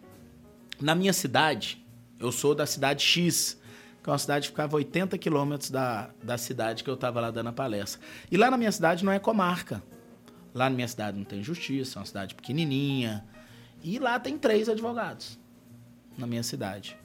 na 0.79 0.93
minha 0.93 1.11
cidade, 1.11 1.83
eu 2.19 2.31
sou 2.31 2.53
da 2.53 2.65
cidade 2.65 3.03
X, 3.03 3.59
que 4.03 4.09
é 4.09 4.13
uma 4.13 4.19
cidade 4.19 4.43
que 4.43 4.51
ficava 4.51 4.77
80 4.77 5.17
quilômetros 5.17 5.71
da, 5.71 6.11
da 6.23 6.37
cidade 6.37 6.83
que 6.83 6.89
eu 6.89 6.93
estava 6.93 7.19
lá 7.19 7.31
dando 7.31 7.49
a 7.49 7.53
palestra. 7.53 7.99
E 8.31 8.37
lá 8.37 8.51
na 8.51 8.57
minha 8.57 8.71
cidade 8.71 9.03
não 9.03 9.11
é 9.11 9.19
comarca. 9.19 9.83
Lá 10.53 10.69
na 10.69 10.75
minha 10.75 10.87
cidade 10.87 11.17
não 11.17 11.25
tem 11.25 11.43
justiça, 11.43 11.97
é 11.97 11.99
uma 11.99 12.05
cidade 12.05 12.35
pequenininha. 12.35 13.25
E 13.83 13.97
lá 13.99 14.19
tem 14.19 14.37
três 14.37 14.69
advogados 14.69 15.37
na 16.17 16.27
minha 16.27 16.43
cidade. 16.43 16.97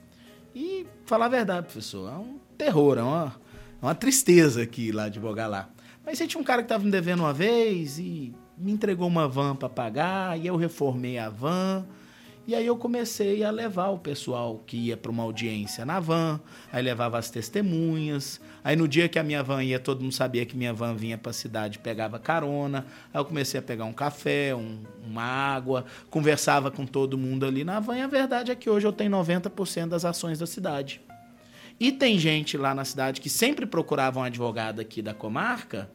E 0.55 0.87
falar 1.05 1.27
a 1.27 1.29
verdade, 1.29 1.67
professor, 1.67 2.13
é 2.13 2.17
um 2.17 2.39
terror, 2.57 2.99
é 2.99 3.03
uma, 3.03 3.35
é 3.83 3.85
uma 3.85 3.95
tristeza 3.95 4.63
aqui 4.63 4.93
lá 4.93 5.05
advogar 5.05 5.49
lá. 5.49 5.69
Mas 6.05 6.19
você 6.19 6.27
tinha 6.27 6.41
um 6.41 6.45
cara 6.45 6.63
que 6.63 6.67
estava 6.67 6.85
me 6.85 6.91
devendo 6.91 7.21
uma 7.21 7.33
vez 7.33 7.99
e 7.99 8.35
me 8.57 8.73
entregou 8.73 9.09
uma 9.09 9.29
van 9.29 9.57
para 9.57 9.69
pagar, 9.69 10.39
e 10.39 10.47
eu 10.47 10.57
reformei 10.57 11.19
a 11.19 11.29
van. 11.29 11.85
E 12.47 12.55
aí 12.55 12.67
eu 12.67 12.77
comecei 12.77 13.43
a 13.43 13.51
levar 13.51 13.89
o 13.89 13.99
pessoal 13.99 14.63
que 14.67 14.77
ia 14.77 14.99
para 14.99 15.11
uma 15.11 15.23
audiência 15.23 15.87
na 15.87 15.99
van, 15.99 16.39
aí 16.71 16.83
levava 16.83 17.19
as 17.19 17.31
testemunhas. 17.31 18.39
Aí 18.63 18.77
no 18.77 18.87
dia 18.87 19.09
que 19.09 19.19
a 19.19 19.23
minha 19.23 19.43
van 19.43 19.65
ia, 19.65 19.79
todo 19.79 20.03
mundo 20.03 20.13
sabia 20.13 20.45
que 20.45 20.55
minha 20.55 20.73
van 20.73 20.95
vinha 20.95 21.17
para 21.17 21.31
a 21.31 21.33
cidade, 21.33 21.79
pegava 21.79 22.19
carona. 22.19 22.85
Aí 23.15 23.19
eu 23.19 23.25
comecei 23.25 23.59
a 23.59 23.63
pegar 23.63 23.87
um 23.87 23.95
café, 23.95 24.55
um, 24.55 24.79
uma 25.03 25.23
água, 25.23 25.87
conversava 26.11 26.71
com 26.71 26.85
todo 26.85 27.17
mundo 27.17 27.47
ali 27.47 27.65
na 27.65 27.81
van. 27.81 27.97
E 27.97 28.03
a 28.03 28.07
verdade 28.07 28.51
é 28.51 28.55
que 28.55 28.69
hoje 28.69 28.87
eu 28.87 28.93
tenho 28.93 29.11
90% 29.11 29.89
das 29.89 30.05
ações 30.05 30.39
da 30.39 30.47
cidade. 30.47 31.01
E 31.81 31.91
tem 31.91 32.19
gente 32.19 32.59
lá 32.59 32.75
na 32.75 32.85
cidade 32.85 33.23
que 33.23 33.31
sempre 33.31 33.65
procurava 33.65 34.21
um 34.21 34.23
advogado 34.23 34.81
aqui 34.81 35.01
da 35.01 35.15
comarca, 35.15 35.91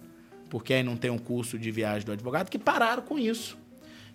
porque 0.49 0.73
aí 0.73 0.83
não 0.83 0.97
tem 0.97 1.11
um 1.11 1.17
curso 1.17 1.57
de 1.57 1.71
viagem 1.71 2.05
do 2.05 2.11
advogado, 2.11 2.49
que 2.49 2.59
pararam 2.59 3.03
com 3.03 3.17
isso. 3.17 3.57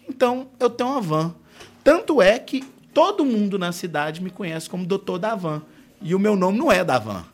Então 0.09 0.49
eu 0.59 0.68
tenho 0.68 0.90
uma 0.90 1.01
van 1.01 1.35
tanto 1.85 2.23
é 2.23 2.38
que 2.38 2.64
todo 2.94 3.27
mundo 3.27 3.59
na 3.59 3.70
cidade 3.70 4.23
me 4.23 4.31
conhece 4.31 4.70
como 4.70 4.87
Doutor 4.87 5.18
Davan. 5.18 5.62
E 6.01 6.14
o 6.14 6.18
meu 6.18 6.35
nome 6.35 6.59
não 6.59 6.73
é 6.73 6.83
Davan, 6.83 7.25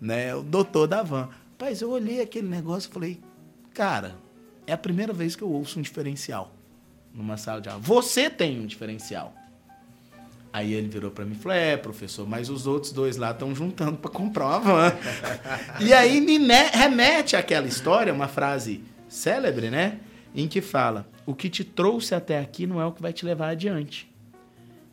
né? 0.00 0.28
É 0.28 0.34
o 0.36 0.42
Doutor 0.42 0.86
Davan. 0.86 1.28
Mas 1.58 1.82
eu 1.82 1.90
olhei 1.90 2.20
aquele 2.20 2.46
negócio 2.46 2.88
e 2.88 2.92
falei, 2.92 3.20
cara, 3.74 4.14
é 4.68 4.72
a 4.72 4.78
primeira 4.78 5.12
vez 5.12 5.34
que 5.34 5.42
eu 5.42 5.50
ouço 5.50 5.80
um 5.80 5.82
diferencial 5.82 6.54
numa 7.12 7.36
sala 7.36 7.60
de 7.60 7.68
aula. 7.68 7.80
Você 7.80 8.30
tem 8.30 8.60
um 8.60 8.66
diferencial. 8.66 9.34
Aí 10.52 10.72
ele 10.72 10.88
virou 10.88 11.10
para 11.10 11.24
mim 11.24 11.32
e 11.32 11.38
falou: 11.38 11.56
É, 11.56 11.76
professor, 11.76 12.26
mas 12.26 12.48
os 12.48 12.66
outros 12.66 12.92
dois 12.92 13.16
lá 13.16 13.30
estão 13.30 13.54
juntando 13.54 13.98
para 13.98 14.10
comprar 14.10 14.46
uma 14.46 14.58
van. 14.60 14.92
e 15.80 15.92
aí 15.92 16.20
me 16.20 16.38
remete 16.72 17.36
àquela 17.36 17.66
história, 17.66 18.12
uma 18.12 18.28
frase 18.28 18.82
célebre, 19.08 19.70
né? 19.70 20.00
Em 20.34 20.48
que 20.48 20.60
fala: 20.60 21.08
o 21.26 21.34
que 21.34 21.50
te 21.50 21.64
trouxe 21.64 22.14
até 22.14 22.38
aqui 22.38 22.66
não 22.66 22.80
é 22.80 22.86
o 22.86 22.92
que 22.92 23.02
vai 23.02 23.12
te 23.12 23.24
levar 23.24 23.50
adiante. 23.50 24.10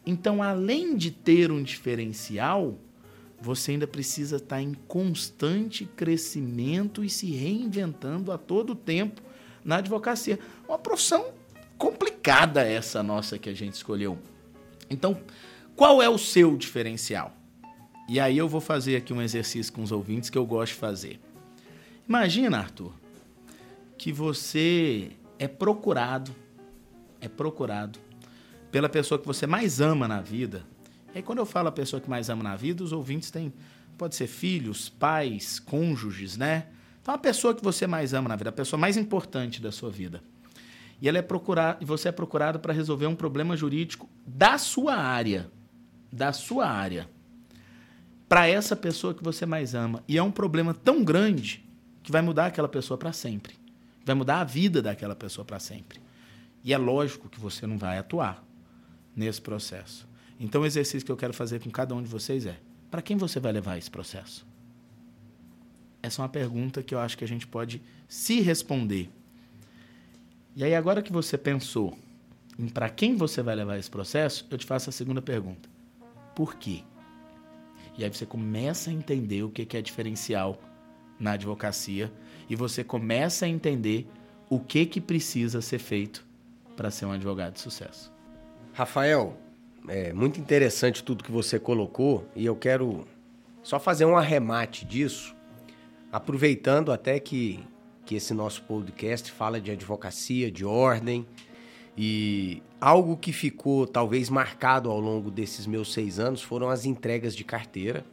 Então, 0.06 0.44
além 0.44 0.96
de 0.96 1.10
ter 1.10 1.52
um 1.52 1.64
diferencial, 1.64 2.78
você 3.40 3.72
ainda 3.72 3.88
precisa 3.88 4.36
estar 4.36 4.62
em 4.62 4.74
constante 4.88 5.86
crescimento 5.86 7.04
e 7.04 7.10
se 7.10 7.32
reinventando 7.32 8.32
a 8.32 8.38
todo 8.38 8.76
tempo 8.76 9.22
na 9.64 9.78
advocacia. 9.78 10.40
Uma 10.68 10.78
profissão 10.78 11.28
complicada 11.78 12.64
essa 12.64 13.02
nossa 13.02 13.38
que 13.38 13.50
a 13.50 13.54
gente 13.54 13.74
escolheu. 13.74 14.18
Então, 14.90 15.18
qual 15.76 16.02
é 16.02 16.08
o 16.08 16.18
seu 16.18 16.56
diferencial? 16.56 17.36
E 18.08 18.20
aí 18.20 18.38
eu 18.38 18.48
vou 18.48 18.62
fazer 18.62 18.96
aqui 18.96 19.12
um 19.12 19.22
exercício 19.22 19.74
com 19.74 19.84
os 19.84 19.92
ouvintes 19.92 20.30
que 20.30 20.38
eu 20.38 20.46
gosto 20.46 20.74
de 20.74 20.80
fazer. 20.80 21.20
Imagina, 22.08 22.60
Arthur, 22.60 22.94
que 23.98 24.12
você 24.12 25.12
é 25.38 25.48
procurado, 25.48 26.34
é 27.20 27.28
procurado 27.28 28.00
pela 28.72 28.88
pessoa 28.88 29.20
que 29.20 29.26
você 29.26 29.48
mais 29.48 29.82
ama 29.82 30.08
na 30.08 30.22
vida. 30.22 30.64
E 31.14 31.18
aí 31.18 31.24
quando 31.24 31.40
eu 31.40 31.46
falo 31.46 31.68
a 31.68 31.72
pessoa 31.72 32.00
que 32.00 32.10
mais 32.10 32.30
ama 32.30 32.44
na 32.44 32.56
vida, 32.56 32.84
os 32.84 32.92
ouvintes 32.92 33.32
têm, 33.32 33.52
pode 33.98 34.16
ser 34.16 34.28
filhos, 34.28 34.88
pais, 34.88 35.60
cônjuges, 35.60 36.38
né? 36.38 36.68
Então 37.02 37.14
a 37.14 37.18
pessoa 37.18 37.54
que 37.54 37.64
você 37.64 37.86
mais 37.86 38.14
ama 38.14 38.30
na 38.30 38.36
vida, 38.36 38.50
a 38.50 38.54
pessoa 38.54 38.80
mais 38.80 38.98
importante 38.98 39.62
da 39.62 39.72
sua 39.72 39.90
vida. 39.90 40.22
E 41.02 41.10
ela 41.10 41.18
é 41.18 41.22
procurada, 41.22 41.78
e 41.82 41.86
você 41.86 42.10
é 42.10 42.12
procurado 42.12 42.60
para 42.60 42.74
resolver 42.74 43.08
um 43.08 43.16
problema 43.16 43.58
jurídico 43.58 44.10
da 44.26 44.58
sua 44.58 44.96
área, 44.96 45.50
da 46.16 46.32
sua 46.32 46.68
área. 46.68 47.10
Para 48.28 48.48
essa 48.48 48.76
pessoa 48.76 49.14
que 49.14 49.24
você 49.24 49.46
mais 49.46 49.76
ama. 49.76 50.04
E 50.08 50.18
é 50.18 50.24
um 50.24 50.32
problema 50.32 50.74
tão 50.74 51.04
grande 51.04 51.64
que 52.02 52.12
vai 52.12 52.22
mudar 52.22 52.48
aquela 52.48 52.70
pessoa 52.70 52.98
para 52.98 53.12
sempre. 53.12 53.56
Vai 54.04 54.16
mudar 54.16 54.40
a 54.40 54.44
vida 54.44 54.82
daquela 54.82 55.16
pessoa 55.16 55.44
para 55.44 55.60
sempre. 55.60 56.00
E 56.64 56.74
é 56.74 56.78
lógico 56.78 57.30
que 57.30 57.40
você 57.40 57.68
não 57.68 57.78
vai 57.78 57.98
atuar 57.98 58.44
nesse 59.16 59.42
processo. 59.42 60.08
Então, 60.40 60.62
o 60.62 60.66
exercício 60.66 61.06
que 61.06 61.12
eu 61.12 61.18
quero 61.18 61.34
fazer 61.34 61.60
com 61.60 61.70
cada 61.70 61.94
um 61.94 62.02
de 62.02 62.08
vocês 62.08 62.46
é: 62.46 62.58
para 62.90 63.02
quem 63.02 63.18
você 63.18 63.40
vai 63.40 63.52
levar 63.52 63.78
esse 63.78 63.92
processo? 63.92 64.46
Essa 66.02 66.22
é 66.22 66.24
uma 66.24 66.30
pergunta 66.30 66.82
que 66.82 66.94
eu 66.94 67.00
acho 67.00 67.18
que 67.18 67.24
a 67.24 67.28
gente 67.28 67.46
pode 67.46 67.82
se 68.08 68.42
responder. 68.42 69.10
E 70.56 70.64
aí, 70.64 70.76
agora 70.76 71.02
que 71.02 71.12
você 71.12 71.38
pensou 71.38 71.98
em 72.58 72.68
para 72.68 72.90
quem 72.90 73.16
você 73.16 73.42
vai 73.42 73.56
levar 73.56 73.78
esse 73.78 73.90
processo, 73.90 74.46
eu 74.50 74.58
te 74.58 74.66
faço 74.66 74.90
a 74.90 74.94
segunda 74.94 75.22
pergunta: 75.22 75.75
por 76.36 76.56
quê? 76.56 76.84
E 77.98 78.04
aí 78.04 78.10
você 78.10 78.26
começa 78.26 78.90
a 78.90 78.94
entender 78.94 79.44
o 79.44 79.50
que 79.50 79.76
é 79.76 79.82
diferencial 79.82 80.60
na 81.20 81.32
advocacia 81.32 82.12
e 82.50 82.56
você 82.56 82.84
começa 82.84 83.46
a 83.46 83.50
entender 83.50 84.08
o 84.50 84.60
que, 84.60 84.86
que 84.86 85.02
precisa 85.02 85.62
ser 85.62 85.80
feito 85.80 86.26
para 86.76 86.92
ser 86.92 87.06
um 87.06 87.12
advogado 87.12 87.54
de 87.54 87.62
sucesso. 87.62 88.12
Rafael, 88.74 89.38
é 89.88 90.12
muito 90.12 90.40
interessante 90.40 91.04
tudo 91.04 91.24
que 91.24 91.32
você 91.32 91.58
colocou 91.58 92.28
e 92.36 92.46
eu 92.46 92.56
quero 92.56 93.08
só 93.64 93.80
fazer 93.80 94.06
um 94.06 94.18
arremate 94.18 94.86
disso, 94.86 95.36
aproveitando 96.12 96.92
até 96.92 97.20
que, 97.20 97.64
que 98.06 98.16
esse 98.16 98.34
nosso 98.34 98.62
podcast 98.64 99.32
fala 99.32 99.60
de 99.60 99.72
advocacia, 99.72 100.52
de 100.52 100.66
ordem 100.66 101.26
e 101.98 102.62
algo 102.86 103.18
que 103.18 103.34
ficou 103.34 103.88
talvez 103.88 104.30
marcado 104.30 104.92
ao 104.92 105.00
longo 105.00 105.32
desses 105.32 105.66
meus 105.66 105.92
seis 105.92 106.20
anos 106.20 106.44
foram 106.44 106.70
as 106.70 106.86
entregas 106.86 107.36
de 107.36 107.44
carteira 107.44 108.06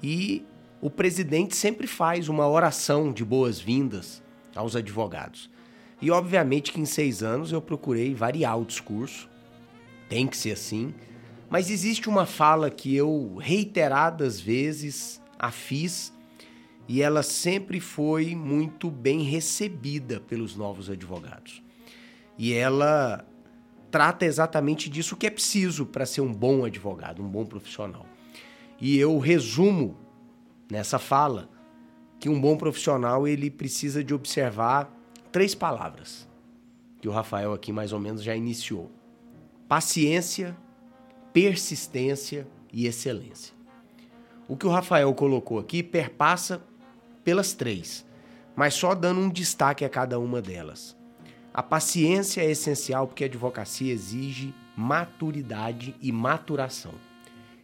e 0.00 0.44
o 0.80 0.88
presidente 0.88 1.56
sempre 1.56 1.88
faz 1.88 2.28
uma 2.28 2.46
oração 2.48 3.12
de 3.12 3.24
boas-vindas 3.24 4.22
aos 4.54 4.76
advogados. 4.76 5.50
E 6.00 6.08
obviamente 6.08 6.72
que 6.72 6.80
em 6.80 6.84
seis 6.84 7.20
anos 7.20 7.50
eu 7.50 7.60
procurei 7.60 8.14
variar 8.14 8.56
o 8.60 8.64
discurso, 8.64 9.28
tem 10.08 10.28
que 10.28 10.36
ser 10.36 10.52
assim, 10.52 10.94
mas 11.50 11.68
existe 11.68 12.08
uma 12.08 12.26
fala 12.26 12.70
que 12.70 12.94
eu 12.94 13.34
reiteradas 13.40 14.40
vezes 14.40 15.20
a 15.36 15.50
fiz 15.50 16.12
e 16.86 17.02
ela 17.02 17.24
sempre 17.24 17.80
foi 17.80 18.36
muito 18.36 18.88
bem 18.88 19.22
recebida 19.22 20.20
pelos 20.20 20.54
novos 20.54 20.88
advogados. 20.88 21.60
E 22.38 22.52
ela 22.52 23.26
trata 23.96 24.26
exatamente 24.26 24.90
disso 24.90 25.16
que 25.16 25.26
é 25.26 25.30
preciso 25.30 25.86
para 25.86 26.04
ser 26.04 26.20
um 26.20 26.30
bom 26.30 26.66
advogado, 26.66 27.22
um 27.22 27.26
bom 27.26 27.46
profissional. 27.46 28.04
E 28.78 28.98
eu 28.98 29.18
resumo 29.18 29.96
nessa 30.70 30.98
fala 30.98 31.48
que 32.20 32.28
um 32.28 32.38
bom 32.38 32.58
profissional 32.58 33.26
ele 33.26 33.50
precisa 33.50 34.04
de 34.04 34.12
observar 34.12 34.94
três 35.32 35.54
palavras 35.54 36.28
que 37.00 37.08
o 37.08 37.10
Rafael 37.10 37.54
aqui 37.54 37.72
mais 37.72 37.90
ou 37.90 37.98
menos 37.98 38.22
já 38.22 38.36
iniciou: 38.36 38.92
paciência, 39.66 40.54
persistência 41.32 42.46
e 42.70 42.86
excelência. 42.86 43.54
O 44.46 44.58
que 44.58 44.66
o 44.66 44.70
Rafael 44.70 45.14
colocou 45.14 45.58
aqui 45.58 45.82
perpassa 45.82 46.62
pelas 47.24 47.54
três, 47.54 48.04
mas 48.54 48.74
só 48.74 48.94
dando 48.94 49.20
um 49.20 49.30
destaque 49.30 49.86
a 49.86 49.88
cada 49.88 50.18
uma 50.18 50.42
delas. 50.42 50.94
A 51.56 51.62
paciência 51.62 52.42
é 52.42 52.50
essencial 52.50 53.06
porque 53.06 53.24
a 53.24 53.26
advocacia 53.26 53.90
exige 53.90 54.52
maturidade 54.76 55.94
e 56.02 56.12
maturação. 56.12 56.92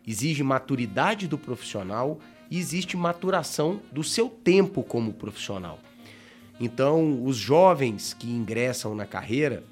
Exige 0.06 0.42
maturidade 0.42 1.28
do 1.28 1.36
profissional 1.36 2.18
e 2.50 2.58
existe 2.58 2.96
maturação 2.96 3.82
do 3.92 4.02
seu 4.02 4.30
tempo 4.30 4.82
como 4.82 5.12
profissional. 5.12 5.78
Então, 6.58 7.22
os 7.22 7.36
jovens 7.36 8.14
que 8.14 8.30
ingressam 8.30 8.94
na 8.94 9.04
carreira 9.04 9.62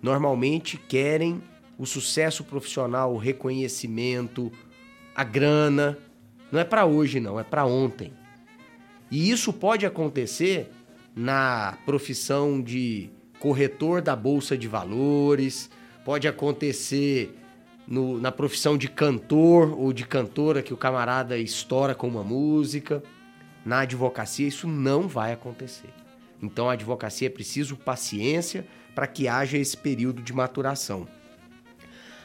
normalmente 0.00 0.78
querem 0.78 1.42
o 1.76 1.84
sucesso 1.84 2.44
profissional, 2.44 3.12
o 3.12 3.18
reconhecimento, 3.18 4.52
a 5.16 5.24
grana. 5.24 5.98
Não 6.52 6.60
é 6.60 6.64
para 6.64 6.86
hoje, 6.86 7.18
não, 7.18 7.40
é 7.40 7.42
para 7.42 7.66
ontem. 7.66 8.12
E 9.10 9.32
isso 9.32 9.52
pode 9.52 9.84
acontecer 9.84 10.70
na 11.16 11.76
profissão 11.84 12.62
de 12.62 13.10
corretor 13.44 14.00
da 14.00 14.16
bolsa 14.16 14.56
de 14.56 14.66
valores, 14.66 15.68
pode 16.02 16.26
acontecer 16.26 17.38
no, 17.86 18.18
na 18.18 18.32
profissão 18.32 18.78
de 18.78 18.88
cantor 18.88 19.78
ou 19.78 19.92
de 19.92 20.06
cantora 20.06 20.62
que 20.62 20.72
o 20.72 20.78
camarada 20.78 21.36
estoura 21.36 21.94
com 21.94 22.08
uma 22.08 22.24
música. 22.24 23.02
Na 23.62 23.80
advocacia 23.80 24.48
isso 24.48 24.66
não 24.66 25.06
vai 25.06 25.34
acontecer. 25.34 25.90
Então 26.42 26.70
a 26.70 26.72
advocacia 26.72 27.26
é 27.26 27.30
preciso 27.30 27.76
paciência 27.76 28.66
para 28.94 29.06
que 29.06 29.28
haja 29.28 29.58
esse 29.58 29.76
período 29.76 30.22
de 30.22 30.32
maturação. 30.32 31.06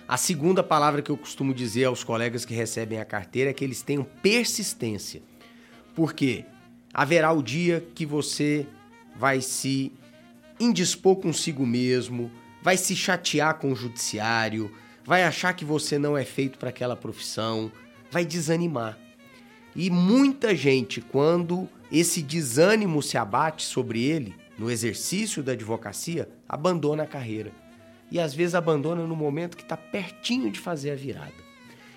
A 0.07 0.15
segunda 0.15 0.63
palavra 0.63 1.01
que 1.01 1.09
eu 1.09 1.17
costumo 1.17 1.53
dizer 1.53 1.83
aos 1.83 2.01
colegas 2.01 2.45
que 2.45 2.53
recebem 2.53 2.97
a 2.97 3.03
carteira 3.03 3.49
é 3.49 3.53
que 3.53 3.65
eles 3.65 3.81
tenham 3.81 4.05
persistência. 4.23 5.21
Porque 5.93 6.45
haverá 6.93 7.33
o 7.33 7.43
dia 7.43 7.85
que 7.93 8.05
você 8.05 8.65
vai 9.17 9.41
se 9.41 9.91
indispor 10.59 11.15
consigo 11.15 11.65
mesmo, 11.65 12.31
vai 12.61 12.77
se 12.77 12.95
chatear 12.95 13.55
com 13.55 13.71
o 13.71 13.75
judiciário, 13.75 14.71
vai 15.05 15.23
achar 15.23 15.53
que 15.53 15.65
você 15.65 15.97
não 15.97 16.17
é 16.17 16.25
feito 16.25 16.57
para 16.57 16.69
aquela 16.69 16.95
profissão, 16.95 17.71
vai 18.11 18.25
desanimar. 18.25 18.97
E 19.75 19.89
muita 19.89 20.55
gente, 20.55 20.99
quando 20.99 21.69
esse 21.91 22.21
desânimo 22.21 23.01
se 23.01 23.17
abate 23.17 23.63
sobre 23.63 24.03
ele, 24.03 24.35
no 24.57 24.69
exercício 24.69 25.41
da 25.41 25.53
advocacia, 25.53 26.29
abandona 26.47 27.03
a 27.03 27.07
carreira. 27.07 27.51
E 28.11 28.19
às 28.19 28.33
vezes 28.33 28.55
abandona 28.55 29.05
no 29.05 29.15
momento 29.15 29.55
que 29.55 29.63
está 29.63 29.77
pertinho 29.77 30.51
de 30.51 30.59
fazer 30.59 30.91
a 30.91 30.95
virada. 30.95 31.49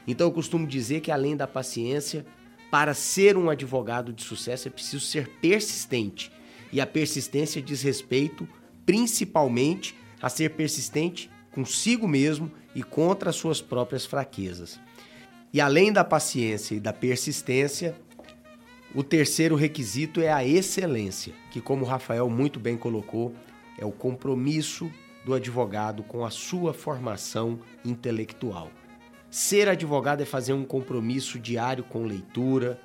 Então 0.07 0.27
eu 0.27 0.33
costumo 0.33 0.67
dizer 0.67 1.01
que 1.01 1.11
além 1.11 1.37
da 1.37 1.47
paciência, 1.47 2.25
para 2.71 2.95
ser 2.95 3.37
um 3.37 3.51
advogado 3.51 4.13
de 4.13 4.23
sucesso 4.23 4.69
é 4.69 4.71
preciso 4.71 5.05
ser 5.05 5.29
persistente. 5.41 6.31
E 6.73 6.81
a 6.81 6.87
persistência 6.87 7.61
diz 7.61 7.83
respeito 7.83 8.49
principalmente 8.87 9.95
a 10.21 10.29
ser 10.29 10.51
persistente 10.51 11.31
consigo 11.53 12.09
mesmo 12.09 12.51
e 12.75 12.83
contra 12.83 13.31
as 13.31 13.37
suas 13.37 13.61
próprias 13.61 14.07
fraquezas. 14.07 14.81
E 15.53 15.61
além 15.61 15.93
da 15.93 16.03
paciência 16.03 16.75
e 16.75 16.81
da 16.81 16.93
persistência, 16.93 17.95
o 18.95 19.03
terceiro 19.03 19.55
requisito 19.55 20.21
é 20.21 20.33
a 20.33 20.45
excelência, 20.45 21.35
que, 21.51 21.61
como 21.61 21.85
Rafael 21.85 22.29
muito 22.31 22.59
bem 22.59 22.77
colocou, 22.77 23.35
é 23.79 23.85
o 23.85 23.93
compromisso 23.93 24.91
do 25.25 25.35
advogado 25.35 26.03
com 26.03 26.25
a 26.25 26.31
sua 26.31 26.73
formação 26.73 27.61
intelectual. 27.85 28.71
Ser 29.31 29.69
advogado 29.69 30.23
é 30.23 30.27
fazer 30.27 30.53
um 30.53 30.65
compromisso 30.65 31.39
diário 31.39 31.85
com 31.85 32.05
leitura, 32.05 32.81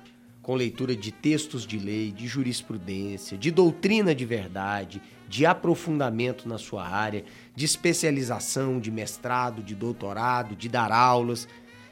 com 0.48 0.54
leitura 0.54 0.96
de 0.96 1.12
textos 1.12 1.66
de 1.66 1.78
lei, 1.78 2.10
de 2.10 2.26
jurisprudência, 2.26 3.36
de 3.36 3.50
doutrina 3.50 4.14
de 4.14 4.24
verdade, 4.24 5.02
de 5.28 5.44
aprofundamento 5.44 6.48
na 6.48 6.56
sua 6.56 6.88
área, 6.88 7.22
de 7.54 7.66
especialização, 7.66 8.80
de 8.80 8.90
mestrado, 8.90 9.62
de 9.62 9.74
doutorado, 9.74 10.56
de 10.56 10.66
dar 10.66 10.90
aulas, 10.90 11.46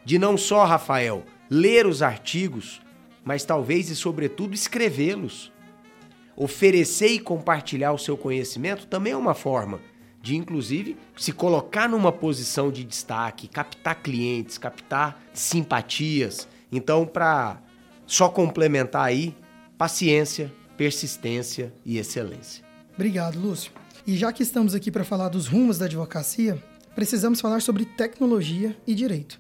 de 0.07 0.19
não 0.19 0.39
só, 0.39 0.65
Rafael, 0.65 1.23
ler 1.51 1.87
os 1.87 2.01
artigos, 2.01 2.81
mas 3.23 3.45
talvez 3.45 3.91
e 3.91 3.95
sobretudo 3.95 4.55
escrevê-los. 4.55 5.53
Oferecer 6.35 7.09
e 7.09 7.19
compartilhar 7.19 7.93
o 7.93 7.99
seu 7.99 8.17
conhecimento 8.17 8.87
também 8.87 9.13
é 9.13 9.17
uma 9.19 9.35
forma 9.35 9.83
de, 10.23 10.35
inclusive, 10.35 10.97
se 11.15 11.31
colocar 11.31 11.91
numa 11.91 12.11
posição 12.11 12.73
de 12.73 12.85
destaque, 12.85 13.49
captar 13.49 13.97
clientes, 13.97 14.57
captar 14.57 15.23
simpatias. 15.35 16.49
Então, 16.73 17.05
para 17.05 17.66
Só 18.07 18.29
complementar 18.29 19.05
aí 19.05 19.37
paciência, 19.77 20.53
persistência 20.77 21.73
e 21.85 21.99
excelência. 21.99 22.65
Obrigado, 22.95 23.39
Lúcio. 23.39 23.73
E 24.07 24.17
já 24.17 24.33
que 24.33 24.43
estamos 24.43 24.75
aqui 24.75 24.91
para 24.91 25.05
falar 25.05 25.29
dos 25.29 25.49
rumos 25.49 25.79
da 25.79 25.87
advocacia, 25.87 26.63
precisamos 26.95 27.41
falar 27.41 27.61
sobre 27.61 27.85
tecnologia 27.85 28.77
e 28.87 28.95
direito. 28.95 29.39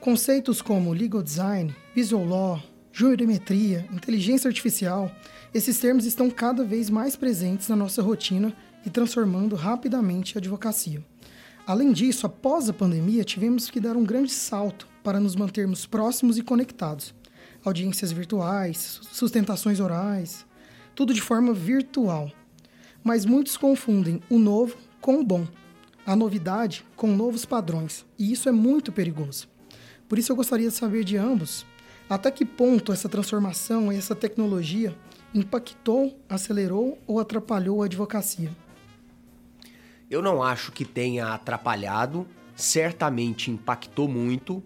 Conceitos 0.00 0.62
como 0.62 0.92
legal 0.92 1.22
design, 1.22 1.74
visual 1.94 2.24
law, 2.24 2.62
jurimetria, 2.92 3.86
inteligência 3.92 4.48
artificial, 4.48 5.10
esses 5.52 5.78
termos 5.78 6.06
estão 6.06 6.30
cada 6.30 6.64
vez 6.64 6.88
mais 6.88 7.16
presentes 7.16 7.68
na 7.68 7.76
nossa 7.76 8.00
rotina 8.00 8.54
e 8.86 8.90
transformando 8.90 9.56
rapidamente 9.56 10.36
a 10.36 10.40
advocacia. 10.40 11.04
Além 11.66 11.92
disso, 11.92 12.26
após 12.26 12.68
a 12.68 12.72
pandemia, 12.72 13.24
tivemos 13.24 13.68
que 13.68 13.80
dar 13.80 13.96
um 13.96 14.04
grande 14.04 14.32
salto 14.32 14.86
para 15.02 15.18
nos 15.18 15.34
mantermos 15.34 15.84
próximos 15.84 16.38
e 16.38 16.42
conectados. 16.42 17.12
Audiências 17.66 18.12
virtuais, 18.12 19.00
sustentações 19.10 19.80
orais, 19.80 20.46
tudo 20.94 21.12
de 21.12 21.20
forma 21.20 21.52
virtual. 21.52 22.30
Mas 23.02 23.24
muitos 23.24 23.56
confundem 23.56 24.20
o 24.30 24.38
novo 24.38 24.76
com 25.00 25.18
o 25.18 25.24
bom, 25.24 25.48
a 26.06 26.14
novidade 26.14 26.86
com 26.94 27.08
novos 27.08 27.44
padrões, 27.44 28.06
e 28.16 28.30
isso 28.30 28.48
é 28.48 28.52
muito 28.52 28.92
perigoso. 28.92 29.48
Por 30.08 30.16
isso 30.16 30.30
eu 30.30 30.36
gostaria 30.36 30.68
de 30.68 30.74
saber 30.76 31.02
de 31.02 31.16
ambos 31.16 31.66
até 32.08 32.30
que 32.30 32.44
ponto 32.44 32.92
essa 32.92 33.08
transformação 33.08 33.92
e 33.92 33.96
essa 33.96 34.14
tecnologia 34.14 34.96
impactou, 35.34 36.16
acelerou 36.28 36.96
ou 37.04 37.18
atrapalhou 37.18 37.82
a 37.82 37.86
advocacia. 37.86 38.50
Eu 40.08 40.22
não 40.22 40.40
acho 40.40 40.70
que 40.70 40.84
tenha 40.84 41.34
atrapalhado, 41.34 42.28
certamente 42.54 43.50
impactou 43.50 44.06
muito. 44.06 44.62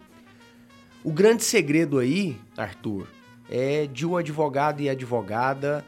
O 1.02 1.10
grande 1.10 1.42
segredo 1.42 1.98
aí, 1.98 2.38
Arthur, 2.54 3.06
é 3.48 3.86
de 3.86 4.04
o 4.04 4.18
advogado 4.18 4.82
e 4.82 4.88
a 4.88 4.92
advogada 4.92 5.82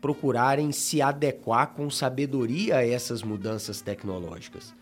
procurarem 0.00 0.70
se 0.70 1.02
adequar 1.02 1.72
com 1.74 1.90
sabedoria 1.90 2.76
a 2.76 2.86
essas 2.86 3.24
mudanças 3.24 3.80
tecnológicas. 3.80 4.72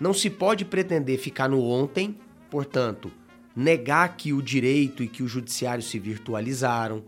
Não 0.00 0.12
se 0.12 0.28
pode 0.28 0.64
pretender 0.64 1.16
ficar 1.16 1.48
no 1.48 1.62
ontem, 1.62 2.18
portanto, 2.50 3.08
negar 3.54 4.16
que 4.16 4.32
o 4.32 4.42
direito 4.42 5.00
e 5.00 5.08
que 5.08 5.22
o 5.22 5.28
judiciário 5.28 5.82
se 5.82 5.96
virtualizaram, 5.96 7.04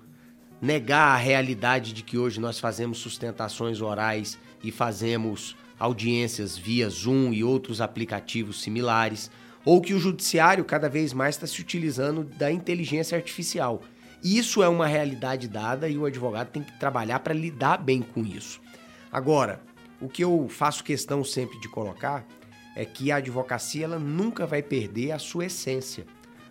negar 0.62 1.08
a 1.08 1.16
realidade 1.16 1.92
de 1.92 2.04
que 2.04 2.16
hoje 2.16 2.38
nós 2.38 2.60
fazemos 2.60 2.98
sustentações 2.98 3.80
orais 3.80 4.38
e 4.62 4.70
fazemos 4.70 5.56
audiências 5.76 6.56
via 6.56 6.88
Zoom 6.88 7.32
e 7.32 7.42
outros 7.42 7.80
aplicativos 7.80 8.62
similares, 8.62 9.28
ou 9.66 9.80
que 9.80 9.92
o 9.92 9.98
judiciário 9.98 10.64
cada 10.64 10.88
vez 10.88 11.12
mais 11.12 11.34
está 11.34 11.46
se 11.46 11.60
utilizando 11.60 12.22
da 12.22 12.50
inteligência 12.52 13.18
artificial. 13.18 13.82
Isso 14.22 14.62
é 14.62 14.68
uma 14.68 14.86
realidade 14.86 15.48
dada 15.48 15.88
e 15.88 15.98
o 15.98 16.06
advogado 16.06 16.50
tem 16.50 16.62
que 16.62 16.78
trabalhar 16.78 17.18
para 17.18 17.34
lidar 17.34 17.78
bem 17.78 18.00
com 18.00 18.24
isso. 18.24 18.60
Agora, 19.12 19.60
o 20.00 20.08
que 20.08 20.22
eu 20.22 20.46
faço 20.48 20.84
questão 20.84 21.24
sempre 21.24 21.58
de 21.60 21.68
colocar 21.68 22.24
é 22.76 22.84
que 22.84 23.10
a 23.10 23.16
advocacia 23.16 23.84
ela 23.84 23.98
nunca 23.98 24.46
vai 24.46 24.62
perder 24.62 25.10
a 25.10 25.18
sua 25.18 25.46
essência, 25.46 26.06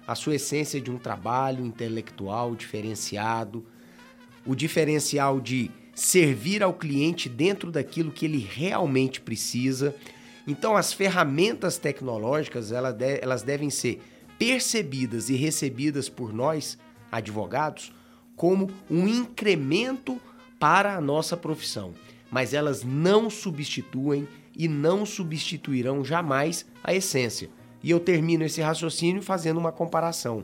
a 0.05 0.13
sua 0.13 0.35
essência 0.35 0.81
de 0.81 0.91
um 0.91 0.97
trabalho 0.97 1.65
intelectual 1.65 2.53
diferenciado, 2.53 3.65
o 4.45 4.53
diferencial 4.53 5.39
de 5.39 5.71
servir 5.93 6.61
ao 6.61 6.73
cliente 6.73 7.29
dentro 7.29 7.71
daquilo 7.71 8.11
que 8.11 8.25
ele 8.25 8.39
realmente 8.39 9.21
precisa. 9.21 9.95
Então, 10.47 10.75
as 10.75 10.93
ferramentas 10.93 11.77
tecnológicas 11.77 12.71
elas 12.71 13.41
devem 13.41 13.69
ser 13.69 14.01
percebidas 14.37 15.29
e 15.29 15.35
recebidas 15.35 16.09
por 16.09 16.33
nós, 16.33 16.77
advogados, 17.11 17.93
como 18.35 18.69
um 18.89 19.07
incremento 19.07 20.19
para 20.59 20.95
a 20.95 21.01
nossa 21.01 21.35
profissão, 21.37 21.93
mas 22.29 22.53
elas 22.53 22.83
não 22.83 23.29
substituem 23.29 24.27
e 24.55 24.67
não 24.67 25.05
substituirão 25.05 26.03
jamais 26.03 26.65
a 26.83 26.93
essência. 26.93 27.49
E 27.83 27.91
eu 27.91 27.99
termino 27.99 28.43
esse 28.43 28.61
raciocínio 28.61 29.21
fazendo 29.21 29.57
uma 29.57 29.71
comparação. 29.71 30.43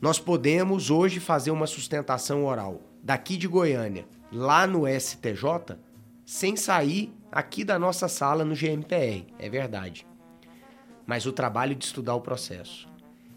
Nós 0.00 0.18
podemos 0.18 0.90
hoje 0.90 1.20
fazer 1.20 1.50
uma 1.50 1.66
sustentação 1.66 2.44
oral 2.44 2.82
daqui 3.02 3.36
de 3.36 3.48
Goiânia 3.48 4.04
lá 4.32 4.66
no 4.66 4.82
STJ 4.86 5.76
sem 6.24 6.56
sair 6.56 7.12
aqui 7.32 7.64
da 7.64 7.78
nossa 7.78 8.08
sala 8.08 8.44
no 8.44 8.54
GMPR, 8.54 9.26
é 9.38 9.48
verdade. 9.48 10.06
Mas 11.06 11.24
o 11.24 11.32
trabalho 11.32 11.74
de 11.74 11.86
estudar 11.86 12.14
o 12.14 12.20
processo, 12.20 12.86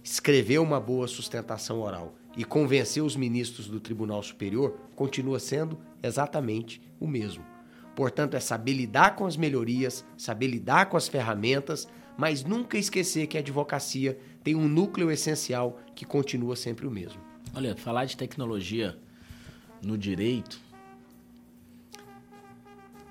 escrever 0.03 0.59
uma 0.59 0.79
boa 0.81 1.07
sustentação 1.07 1.79
oral 1.79 2.13
e 2.35 2.43
convencer 2.43 3.01
os 3.01 3.15
ministros 3.15 3.67
do 3.67 3.79
Tribunal 3.79 4.21
Superior 4.21 4.77
continua 4.95 5.39
sendo 5.39 5.79
exatamente 6.03 6.81
o 6.99 7.07
mesmo. 7.07 7.43
Portanto, 7.95 8.35
é 8.35 8.41
saber 8.41 8.73
lidar 8.73 9.15
com 9.15 9.25
as 9.25 9.37
melhorias, 9.37 10.05
saber 10.17 10.47
lidar 10.47 10.87
com 10.87 10.97
as 10.97 11.07
ferramentas, 11.07 11.87
mas 12.17 12.43
nunca 12.43 12.77
esquecer 12.77 13.27
que 13.27 13.37
a 13.37 13.39
advocacia 13.39 14.19
tem 14.43 14.53
um 14.53 14.67
núcleo 14.67 15.09
essencial 15.09 15.79
que 15.95 16.05
continua 16.05 16.57
sempre 16.57 16.85
o 16.85 16.91
mesmo. 16.91 17.21
Olha, 17.55 17.75
falar 17.77 18.03
de 18.03 18.17
tecnologia 18.17 18.97
no 19.81 19.97
direito 19.97 20.59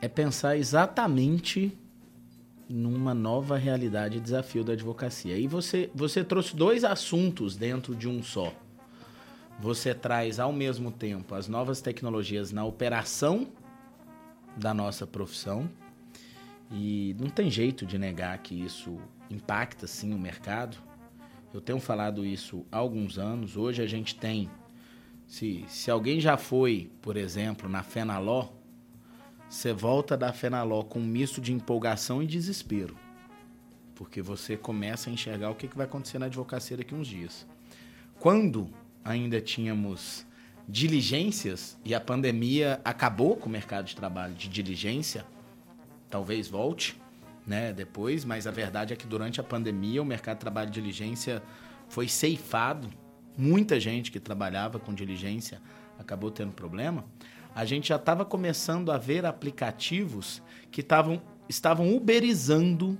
é 0.00 0.08
pensar 0.08 0.56
exatamente 0.56 1.76
numa 2.68 3.14
nova 3.14 3.56
realidade 3.56 4.18
e 4.18 4.20
desafio 4.20 4.64
da 4.64 4.72
advocacia. 4.72 5.36
E 5.38 5.46
você, 5.46 5.90
você 5.94 6.24
trouxe 6.24 6.56
dois 6.56 6.84
assuntos 6.84 7.56
dentro 7.56 7.94
de 7.94 8.08
um 8.08 8.22
só. 8.22 8.52
Você 9.60 9.94
traz 9.94 10.40
ao 10.40 10.52
mesmo 10.52 10.90
tempo 10.90 11.34
as 11.34 11.46
novas 11.48 11.80
tecnologias 11.80 12.50
na 12.52 12.64
operação 12.64 13.46
da 14.56 14.74
nossa 14.74 15.06
profissão. 15.06 15.68
E 16.70 17.14
não 17.18 17.28
tem 17.28 17.50
jeito 17.50 17.86
de 17.86 17.98
negar 17.98 18.36
que 18.38 18.54
isso 18.54 18.98
impacta 19.30 19.86
sim 19.86 20.12
o 20.12 20.18
mercado. 20.18 20.76
Eu 21.52 21.60
tenho 21.60 21.78
falado 21.78 22.26
isso 22.26 22.66
há 22.72 22.78
alguns 22.78 23.18
anos. 23.18 23.56
Hoje 23.56 23.82
a 23.82 23.86
gente 23.86 24.16
tem. 24.16 24.50
Se, 25.26 25.64
se 25.68 25.90
alguém 25.90 26.20
já 26.20 26.36
foi, 26.36 26.90
por 27.00 27.16
exemplo, 27.16 27.68
na 27.68 27.82
Fenaló, 27.82 28.48
você 29.54 29.72
volta 29.72 30.16
da 30.16 30.32
Fenaló 30.32 30.82
com 30.82 30.98
um 30.98 31.04
misto 31.04 31.40
de 31.40 31.52
empolgação 31.52 32.20
e 32.20 32.26
desespero. 32.26 32.96
Porque 33.94 34.20
você 34.20 34.56
começa 34.56 35.08
a 35.08 35.12
enxergar 35.12 35.48
o 35.50 35.54
que 35.54 35.68
vai 35.68 35.86
acontecer 35.86 36.18
na 36.18 36.26
advocacia 36.26 36.76
daqui 36.76 36.92
uns 36.92 37.06
dias. 37.06 37.46
Quando 38.18 38.68
ainda 39.04 39.40
tínhamos 39.40 40.26
diligências 40.68 41.78
e 41.84 41.94
a 41.94 42.00
pandemia 42.00 42.80
acabou 42.84 43.36
com 43.36 43.48
o 43.48 43.52
mercado 43.52 43.84
de 43.84 43.94
trabalho 43.94 44.34
de 44.34 44.48
diligência, 44.48 45.24
talvez 46.10 46.48
volte, 46.48 47.00
né, 47.46 47.72
depois, 47.72 48.24
mas 48.24 48.48
a 48.48 48.50
verdade 48.50 48.92
é 48.92 48.96
que 48.96 49.06
durante 49.06 49.40
a 49.40 49.44
pandemia 49.44 50.02
o 50.02 50.04
mercado 50.04 50.38
de 50.38 50.40
trabalho 50.40 50.70
de 50.70 50.80
diligência 50.80 51.40
foi 51.88 52.08
ceifado. 52.08 52.90
Muita 53.38 53.78
gente 53.78 54.10
que 54.10 54.18
trabalhava 54.18 54.80
com 54.80 54.92
diligência 54.92 55.62
acabou 55.96 56.32
tendo 56.32 56.50
problema 56.50 57.04
a 57.54 57.64
gente 57.64 57.88
já 57.88 57.96
estava 57.96 58.24
começando 58.24 58.90
a 58.90 58.98
ver 58.98 59.24
aplicativos 59.24 60.42
que 60.70 60.82
tavam, 60.82 61.22
estavam 61.48 61.94
uberizando 61.94 62.98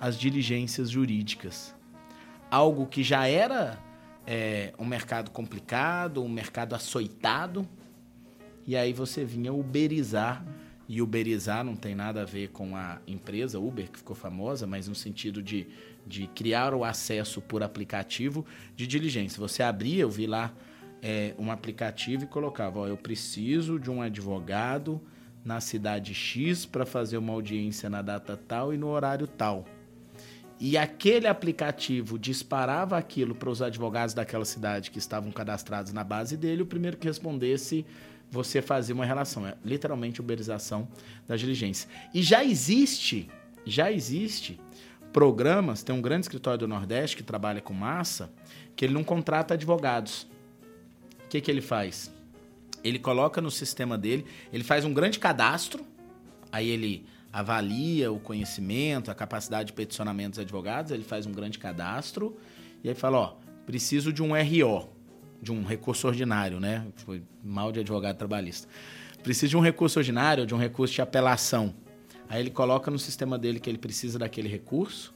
as 0.00 0.16
diligências 0.16 0.88
jurídicas. 0.88 1.74
Algo 2.50 2.86
que 2.86 3.02
já 3.02 3.26
era 3.26 3.78
é, 4.26 4.72
um 4.78 4.84
mercado 4.84 5.30
complicado, 5.32 6.22
um 6.22 6.28
mercado 6.28 6.74
açoitado, 6.74 7.68
e 8.64 8.76
aí 8.76 8.92
você 8.92 9.24
vinha 9.24 9.52
uberizar. 9.52 10.44
E 10.90 11.02
uberizar 11.02 11.62
não 11.62 11.76
tem 11.76 11.94
nada 11.94 12.22
a 12.22 12.24
ver 12.24 12.48
com 12.48 12.74
a 12.74 12.98
empresa 13.06 13.58
Uber, 13.58 13.90
que 13.90 13.98
ficou 13.98 14.16
famosa, 14.16 14.66
mas 14.66 14.88
no 14.88 14.94
sentido 14.94 15.42
de, 15.42 15.66
de 16.06 16.26
criar 16.28 16.72
o 16.72 16.82
acesso 16.82 17.42
por 17.42 17.62
aplicativo 17.62 18.46
de 18.74 18.86
diligência. 18.86 19.38
Você 19.38 19.62
abria, 19.62 20.02
eu 20.02 20.08
vi 20.08 20.26
lá 20.26 20.50
é, 21.02 21.34
um 21.38 21.50
aplicativo 21.50 22.24
e 22.24 22.26
colocava: 22.26 22.80
ó, 22.80 22.86
eu 22.86 22.96
preciso 22.96 23.78
de 23.78 23.90
um 23.90 24.02
advogado 24.02 25.00
na 25.44 25.60
cidade 25.60 26.14
X 26.14 26.66
para 26.66 26.84
fazer 26.84 27.16
uma 27.16 27.32
audiência 27.32 27.88
na 27.88 28.02
data 28.02 28.36
tal 28.36 28.72
e 28.72 28.76
no 28.76 28.88
horário 28.88 29.26
tal. 29.26 29.64
E 30.60 30.76
aquele 30.76 31.28
aplicativo 31.28 32.18
disparava 32.18 32.98
aquilo 32.98 33.34
para 33.34 33.48
os 33.48 33.62
advogados 33.62 34.12
daquela 34.12 34.44
cidade 34.44 34.90
que 34.90 34.98
estavam 34.98 35.30
cadastrados 35.30 35.92
na 35.92 36.02
base 36.02 36.36
dele, 36.36 36.62
o 36.62 36.66
primeiro 36.66 36.96
que 36.96 37.06
respondesse, 37.06 37.86
você 38.28 38.60
fazia 38.60 38.94
uma 38.94 39.04
relação. 39.04 39.46
É 39.46 39.54
literalmente 39.64 40.20
uberização 40.20 40.88
da 41.28 41.36
diligência. 41.36 41.88
E 42.12 42.22
já 42.22 42.44
existe, 42.44 43.30
já 43.64 43.90
existe 43.92 44.60
programas, 45.12 45.84
tem 45.84 45.94
um 45.94 46.02
grande 46.02 46.22
escritório 46.26 46.58
do 46.58 46.68
Nordeste 46.68 47.16
que 47.16 47.22
trabalha 47.22 47.60
com 47.60 47.72
massa, 47.72 48.30
que 48.74 48.84
ele 48.84 48.94
não 48.94 49.04
contrata 49.04 49.54
advogados 49.54 50.26
o 51.28 51.30
que, 51.30 51.42
que 51.42 51.50
ele 51.50 51.60
faz? 51.60 52.10
Ele 52.82 52.98
coloca 52.98 53.38
no 53.38 53.50
sistema 53.50 53.98
dele, 53.98 54.24
ele 54.50 54.64
faz 54.64 54.86
um 54.86 54.94
grande 54.94 55.18
cadastro, 55.18 55.84
aí 56.50 56.66
ele 56.70 57.04
avalia 57.30 58.10
o 58.10 58.18
conhecimento, 58.18 59.10
a 59.10 59.14
capacidade 59.14 59.66
de 59.66 59.72
peticionamento 59.74 60.30
dos 60.30 60.38
advogados, 60.38 60.90
ele 60.90 61.04
faz 61.04 61.26
um 61.26 61.32
grande 61.32 61.58
cadastro 61.58 62.34
e 62.82 62.88
aí 62.88 62.94
fala, 62.94 63.18
ó, 63.18 63.36
preciso 63.66 64.10
de 64.10 64.22
um 64.22 64.30
RO. 64.32 64.88
de 65.42 65.52
um 65.52 65.64
recurso 65.64 66.08
ordinário, 66.08 66.58
né? 66.58 66.86
Foi 67.04 67.22
mal 67.44 67.70
de 67.70 67.80
advogado 67.80 68.16
trabalhista. 68.16 68.66
Precisa 69.22 69.50
de 69.50 69.56
um 69.56 69.60
recurso 69.60 69.98
ordinário, 69.98 70.46
de 70.46 70.54
um 70.54 70.58
recurso 70.58 70.94
de 70.94 71.02
apelação. 71.02 71.74
Aí 72.26 72.40
ele 72.40 72.50
coloca 72.50 72.90
no 72.90 72.98
sistema 72.98 73.38
dele 73.38 73.60
que 73.60 73.68
ele 73.68 73.78
precisa 73.78 74.18
daquele 74.18 74.48
recurso. 74.48 75.14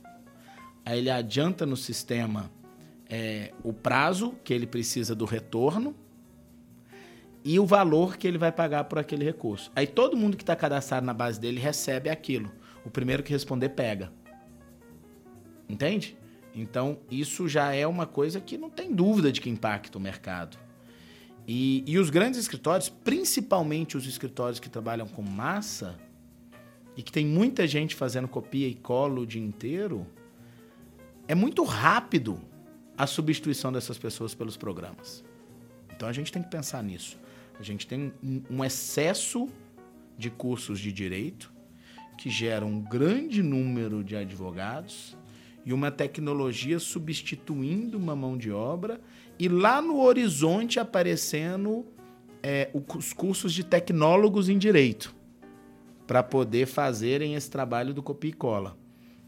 Aí 0.84 0.98
ele 0.98 1.08
adianta 1.08 1.64
no 1.64 1.76
sistema 1.76 2.50
é, 3.08 3.52
o 3.64 3.72
prazo 3.72 4.34
que 4.44 4.52
ele 4.52 4.66
precisa 4.66 5.14
do 5.14 5.24
retorno 5.24 5.96
e 7.44 7.58
o 7.58 7.66
valor 7.66 8.16
que 8.16 8.26
ele 8.26 8.38
vai 8.38 8.52
pagar 8.52 8.84
por 8.84 8.98
aquele 8.98 9.24
recurso. 9.24 9.70
Aí 9.74 9.86
todo 9.86 10.16
mundo 10.16 10.36
que 10.36 10.42
está 10.42 10.54
cadastrado 10.54 11.04
na 11.04 11.14
base 11.14 11.40
dele 11.40 11.60
recebe 11.60 12.08
aquilo. 12.08 12.50
O 12.84 12.90
primeiro 12.90 13.22
que 13.22 13.32
responder 13.32 13.70
pega. 13.70 14.12
Entende? 15.68 16.16
Então, 16.54 16.98
isso 17.10 17.48
já 17.48 17.74
é 17.74 17.86
uma 17.86 18.06
coisa 18.06 18.40
que 18.40 18.58
não 18.58 18.68
tem 18.68 18.94
dúvida 18.94 19.32
de 19.32 19.40
que 19.40 19.48
impacta 19.48 19.96
o 19.96 20.00
mercado. 20.00 20.58
E, 21.46 21.82
e 21.86 21.98
os 21.98 22.10
grandes 22.10 22.38
escritórios, 22.38 22.88
principalmente 22.88 23.96
os 23.96 24.06
escritórios 24.06 24.60
que 24.60 24.68
trabalham 24.68 25.08
com 25.08 25.22
massa, 25.22 25.98
e 26.96 27.02
que 27.02 27.10
tem 27.10 27.26
muita 27.26 27.66
gente 27.66 27.94
fazendo 27.94 28.28
copia 28.28 28.68
e 28.68 28.74
cola 28.74 29.20
o 29.20 29.26
dia 29.26 29.42
inteiro, 29.42 30.06
é 31.26 31.34
muito 31.34 31.64
rápido 31.64 32.40
a 32.96 33.06
substituição 33.06 33.72
dessas 33.72 33.98
pessoas 33.98 34.34
pelos 34.34 34.56
programas. 34.56 35.24
Então 35.94 36.08
a 36.08 36.12
gente 36.12 36.30
tem 36.30 36.42
que 36.42 36.50
pensar 36.50 36.82
nisso. 36.82 37.18
A 37.62 37.64
gente 37.64 37.86
tem 37.86 38.12
um 38.50 38.64
excesso 38.64 39.48
de 40.18 40.28
cursos 40.28 40.80
de 40.80 40.90
direito 40.90 41.52
que 42.18 42.28
geram 42.28 42.66
um 42.66 42.80
grande 42.80 43.40
número 43.40 44.02
de 44.02 44.16
advogados 44.16 45.16
e 45.64 45.72
uma 45.72 45.88
tecnologia 45.88 46.80
substituindo 46.80 47.96
uma 47.96 48.16
mão 48.16 48.36
de 48.36 48.50
obra 48.50 49.00
e 49.38 49.48
lá 49.48 49.80
no 49.80 50.00
horizonte 50.00 50.80
aparecendo 50.80 51.86
é, 52.42 52.68
os 52.96 53.12
cursos 53.12 53.54
de 53.54 53.62
tecnólogos 53.62 54.48
em 54.48 54.58
direito 54.58 55.14
para 56.04 56.20
poder 56.20 56.66
fazerem 56.66 57.36
esse 57.36 57.48
trabalho 57.48 57.94
do 57.94 58.02
copia 58.02 58.30
e 58.30 58.34
cola. 58.34 58.76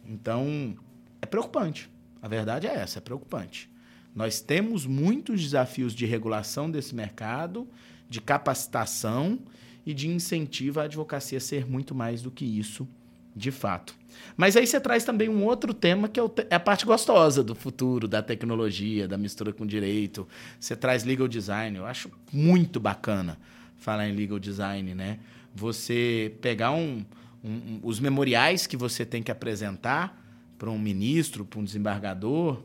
Então, 0.04 0.74
é 1.22 1.26
preocupante. 1.26 1.88
A 2.20 2.26
verdade 2.26 2.66
é 2.66 2.74
essa, 2.74 2.98
é 2.98 3.00
preocupante. 3.00 3.70
Nós 4.12 4.40
temos 4.40 4.86
muitos 4.86 5.40
desafios 5.40 5.94
de 5.94 6.04
regulação 6.04 6.68
desse 6.68 6.96
mercado, 6.96 7.68
de 8.08 8.20
capacitação 8.20 9.38
e 9.84 9.92
de 9.92 10.08
incentivo 10.08 10.80
à 10.80 10.84
advocacia 10.84 11.40
ser 11.40 11.66
muito 11.66 11.94
mais 11.94 12.22
do 12.22 12.30
que 12.30 12.44
isso 12.44 12.88
de 13.36 13.50
fato. 13.50 13.94
Mas 14.36 14.56
aí 14.56 14.66
você 14.66 14.80
traz 14.80 15.04
também 15.04 15.28
um 15.28 15.44
outro 15.44 15.74
tema 15.74 16.08
que 16.08 16.20
é, 16.20 16.24
é 16.50 16.54
a 16.54 16.60
parte 16.60 16.86
gostosa 16.86 17.42
do 17.42 17.54
futuro, 17.54 18.06
da 18.06 18.22
tecnologia, 18.22 19.08
da 19.08 19.18
mistura 19.18 19.52
com 19.52 19.66
direito. 19.66 20.26
Você 20.60 20.76
traz 20.76 21.04
legal 21.04 21.26
design. 21.26 21.76
Eu 21.76 21.84
acho 21.84 22.10
muito 22.32 22.78
bacana 22.78 23.38
falar 23.76 24.08
em 24.08 24.14
legal 24.14 24.38
design, 24.38 24.94
né? 24.94 25.18
Você 25.54 26.34
pegar 26.40 26.70
um, 26.70 27.04
um, 27.42 27.50
um 27.50 27.80
os 27.82 27.98
memoriais 27.98 28.66
que 28.66 28.76
você 28.76 29.04
tem 29.04 29.22
que 29.22 29.32
apresentar 29.32 30.20
para 30.56 30.70
um 30.70 30.78
ministro, 30.78 31.44
para 31.44 31.58
um 31.58 31.64
desembargador, 31.64 32.62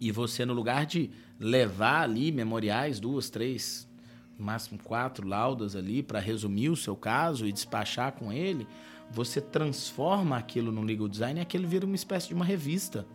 e 0.00 0.12
você, 0.12 0.44
no 0.44 0.52
lugar 0.52 0.86
de 0.86 1.10
levar 1.40 2.02
ali 2.02 2.30
memoriais, 2.30 3.00
duas, 3.00 3.30
três, 3.30 3.87
máximo 4.38 4.78
quatro 4.82 5.26
laudas 5.26 5.74
ali, 5.74 6.02
para 6.02 6.20
resumir 6.20 6.68
o 6.68 6.76
seu 6.76 6.96
caso 6.96 7.46
e 7.46 7.52
despachar 7.52 8.12
com 8.12 8.32
ele, 8.32 8.66
você 9.10 9.40
transforma 9.40 10.36
aquilo 10.36 10.70
no 10.70 10.82
legal 10.82 11.08
design 11.08 11.40
e 11.40 11.42
aquilo 11.42 11.66
vira 11.66 11.86
uma 11.86 11.96
espécie 11.96 12.28
de 12.28 12.34
uma 12.34 12.44
revista, 12.44 13.06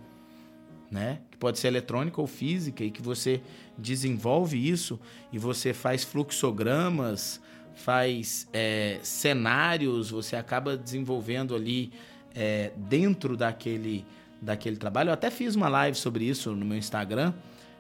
né? 0.92 1.22
Que 1.32 1.38
pode 1.38 1.60
ser 1.60 1.68
eletrônica 1.68 2.20
ou 2.20 2.28
física 2.28 2.84
e 2.84 2.92
que 2.92 3.02
você 3.02 3.42
desenvolve 3.78 4.58
isso 4.58 5.00
e 5.32 5.38
você 5.38 5.74
faz 5.74 6.04
fluxogramas, 6.04 7.42
faz 7.76 8.48
é, 8.54 9.00
cenários, 9.02 10.10
você 10.10 10.36
acaba 10.36 10.78
desenvolvendo 10.78 11.56
ali 11.56 11.92
é, 12.36 12.72
dentro 12.76 13.38
daquele, 13.38 14.06
daquele 14.42 14.78
trabalho. 14.78 15.10
Eu 15.10 15.14
até 15.14 15.30
fiz 15.30 15.56
uma 15.56 15.70
live 15.70 15.98
sobre 15.98 16.26
isso 16.26 16.56
no 16.56 16.66
meu 16.66 16.78
Instagram. 16.78 17.34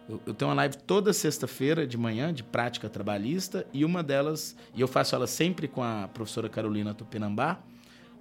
Eu, 0.07 0.21
eu 0.25 0.33
tenho 0.33 0.49
uma 0.49 0.55
live 0.55 0.77
toda 0.77 1.13
sexta-feira 1.13 1.87
de 1.87 1.97
manhã 1.97 2.33
de 2.33 2.43
prática 2.43 2.89
trabalhista 2.89 3.65
e 3.73 3.85
uma 3.85 4.03
delas, 4.03 4.55
e 4.75 4.81
eu 4.81 4.87
faço 4.87 5.15
ela 5.15 5.27
sempre 5.27 5.67
com 5.67 5.81
a 5.81 6.09
professora 6.13 6.49
Carolina 6.49 6.93
Tupinambá, 6.93 7.59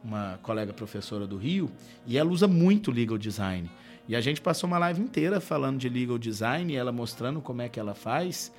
uma 0.03 0.39
colega 0.43 0.73
professora 0.73 1.27
do 1.27 1.37
Rio, 1.37 1.71
e 2.07 2.19
ela 2.19 2.31
usa 2.31 2.47
muito 2.47 2.91
legal 2.91 3.19
design. 3.19 3.71
E 4.09 4.17
a 4.17 4.21
gente 4.21 4.41
passou 4.41 4.67
uma 4.67 4.79
live 4.79 5.01
inteira 5.01 5.41
falando 5.41 5.79
de 5.79 5.89
legal 5.89 6.19
design 6.19 6.73
e 6.73 6.77
ela 6.77 6.91
mostrando 6.91 7.41
como 7.41 7.63
é 7.63 7.69
que 7.69 7.79
ela 7.79 7.95
faz. 7.95 8.53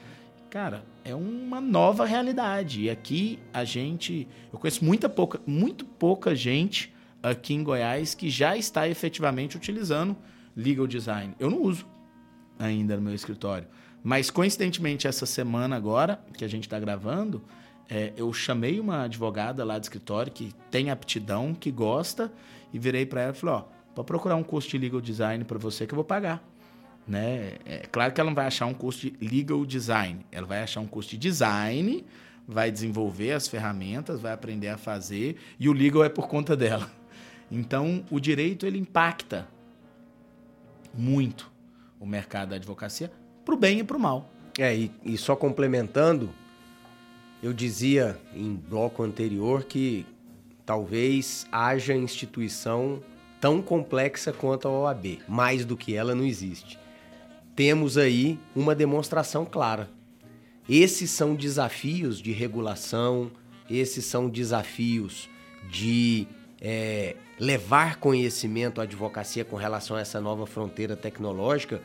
Cara, 0.49 0.85
é 1.03 1.13
uma 1.13 1.59
nova 1.59 2.05
realidade. 2.05 2.83
E 2.83 2.89
aqui 2.89 3.39
a 3.53 3.65
gente, 3.65 4.27
eu 4.51 4.59
conheço 4.59 4.85
muita 4.85 5.09
pouca, 5.09 5.41
muito 5.45 5.83
pouca 5.83 6.33
gente 6.33 6.93
aqui 7.21 7.53
em 7.53 7.63
Goiás 7.63 8.15
que 8.15 8.29
já 8.29 8.55
está 8.55 8.87
efetivamente 8.87 9.57
utilizando 9.57 10.15
legal 10.55 10.87
design. 10.87 11.33
Eu 11.39 11.49
não 11.49 11.61
uso 11.61 11.85
ainda 12.59 12.95
no 12.95 13.01
meu 13.01 13.13
escritório, 13.13 13.67
mas 14.03 14.29
coincidentemente 14.29 15.07
essa 15.07 15.25
semana 15.25 15.75
agora 15.75 16.19
que 16.37 16.43
a 16.43 16.47
gente 16.47 16.63
está 16.63 16.79
gravando, 16.79 17.41
é, 17.89 18.11
eu 18.17 18.31
chamei 18.33 18.79
uma 18.79 19.03
advogada 19.03 19.63
lá 19.63 19.77
do 19.77 19.83
escritório 19.83 20.31
que 20.31 20.53
tem 20.69 20.89
aptidão, 20.89 21.53
que 21.53 21.71
gosta, 21.71 22.31
e 22.73 22.79
virei 22.79 23.05
para 23.05 23.21
ela 23.21 23.33
e 23.33 23.35
falei: 23.35 23.55
ó, 23.55 23.63
para 23.93 24.03
procurar 24.03 24.35
um 24.35 24.43
curso 24.43 24.69
de 24.69 24.77
legal 24.77 24.99
design 24.99 25.43
para 25.45 25.57
você 25.57 25.85
que 25.85 25.93
eu 25.93 25.97
vou 25.97 26.05
pagar. 26.05 26.43
Né? 27.07 27.53
É 27.65 27.83
claro 27.91 28.13
que 28.13 28.19
ela 28.19 28.29
não 28.29 28.35
vai 28.35 28.47
achar 28.47 28.65
um 28.65 28.73
curso 28.73 29.09
de 29.09 29.27
legal 29.27 29.65
design, 29.65 30.25
ela 30.31 30.47
vai 30.47 30.63
achar 30.63 30.79
um 30.79 30.87
curso 30.87 31.11
de 31.11 31.17
design, 31.17 32.05
vai 32.47 32.71
desenvolver 32.71 33.33
as 33.33 33.47
ferramentas, 33.47 34.21
vai 34.21 34.33
aprender 34.33 34.69
a 34.69 34.77
fazer, 34.77 35.37
e 35.59 35.69
o 35.69 35.73
legal 35.73 36.03
é 36.03 36.09
por 36.09 36.27
conta 36.27 36.55
dela. 36.55 36.89
Então, 37.51 38.03
o 38.09 38.19
direito 38.19 38.65
ele 38.65 38.79
impacta 38.79 39.47
muito 40.93 41.52
o 42.03 42.05
mercado 42.05 42.49
da 42.49 42.57
advocacia, 42.57 43.09
para 43.45 43.55
o 43.55 43.57
bem 43.57 43.79
e 43.79 43.83
para 43.83 43.95
o 43.95 43.99
mal. 43.99 44.29
É, 44.59 44.75
e, 44.75 44.91
e 45.05 45.17
só 45.17 45.37
complementando, 45.37 46.29
eu 47.41 47.53
dizia 47.53 48.19
em 48.35 48.53
bloco 48.53 49.01
anterior 49.01 49.63
que 49.63 50.05
talvez 50.65 51.47
haja 51.49 51.95
instituição 51.95 53.01
tão 53.39 53.61
complexa 53.61 54.33
quanto 54.33 54.67
a 54.67 54.71
OAB, 54.71 55.19
mais 55.29 55.63
do 55.63 55.77
que 55.77 55.95
ela 55.95 56.13
não 56.13 56.25
existe. 56.25 56.77
Temos 57.55 57.97
aí 57.97 58.37
uma 58.53 58.75
demonstração 58.75 59.45
clara. 59.45 59.89
Esses 60.67 61.09
são 61.09 61.35
desafios 61.35 62.19
de 62.19 62.33
regulação, 62.33 63.31
esses 63.69 64.05
são 64.05 64.29
desafios 64.29 65.29
de 65.69 66.27
é, 66.59 67.15
levar 67.39 67.97
conhecimento 67.97 68.81
à 68.81 68.83
advocacia 68.83 69.45
com 69.45 69.55
relação 69.55 69.95
a 69.95 70.01
essa 70.01 70.19
nova 70.19 70.45
fronteira 70.45 70.95
tecnológica 70.97 71.81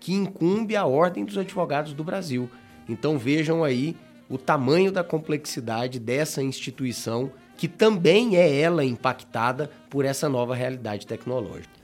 que 0.00 0.12
incumbe 0.12 0.76
a 0.76 0.86
ordem 0.86 1.24
dos 1.24 1.36
advogados 1.36 1.92
do 1.92 2.04
Brasil. 2.04 2.50
Então 2.88 3.18
vejam 3.18 3.64
aí 3.64 3.96
o 4.28 4.36
tamanho 4.36 4.92
da 4.92 5.02
complexidade 5.02 5.98
dessa 5.98 6.42
instituição, 6.42 7.30
que 7.56 7.66
também 7.66 8.36
é 8.36 8.60
ela 8.60 8.84
impactada 8.84 9.70
por 9.88 10.04
essa 10.04 10.28
nova 10.28 10.54
realidade 10.54 11.06
tecnológica. 11.06 11.78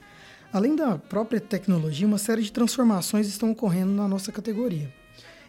Além 0.53 0.75
da 0.75 0.97
própria 0.97 1.41
tecnologia, 1.41 2.07
uma 2.07 2.17
série 2.17 2.41
de 2.41 2.51
transformações 2.51 3.27
estão 3.27 3.51
ocorrendo 3.51 3.91
na 3.91 4.07
nossa 4.07 4.31
categoria. 4.31 4.93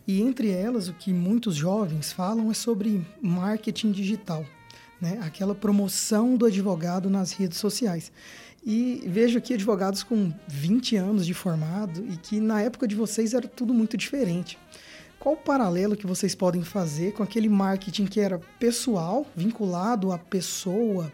E 0.06 0.20
entre 0.20 0.50
elas, 0.50 0.88
o 0.88 0.94
que 0.94 1.12
muitos 1.12 1.54
jovens 1.54 2.12
falam 2.12 2.50
é 2.50 2.54
sobre 2.54 3.04
marketing 3.20 3.92
digital, 3.92 4.44
né? 5.00 5.18
aquela 5.22 5.54
promoção 5.54 6.36
do 6.36 6.46
advogado 6.46 7.10
nas 7.10 7.32
redes 7.32 7.58
sociais. 7.58 8.10
E 8.66 9.04
vejo 9.06 9.38
aqui 9.38 9.54
advogados 9.54 10.02
com 10.02 10.32
20 10.48 10.96
anos 10.96 11.24
de 11.24 11.32
formado 11.32 12.04
e 12.04 12.16
que 12.16 12.40
na 12.40 12.60
época 12.60 12.88
de 12.88 12.96
vocês 12.96 13.32
era 13.32 13.46
tudo 13.46 13.72
muito 13.72 13.96
diferente. 13.96 14.58
Qual 15.20 15.36
o 15.36 15.38
paralelo 15.38 15.96
que 15.96 16.04
vocês 16.04 16.34
podem 16.34 16.64
fazer 16.64 17.12
com 17.12 17.22
aquele 17.22 17.48
marketing 17.48 18.06
que 18.06 18.18
era 18.18 18.40
pessoal, 18.58 19.24
vinculado 19.36 20.10
à 20.10 20.18
pessoa, 20.18 21.12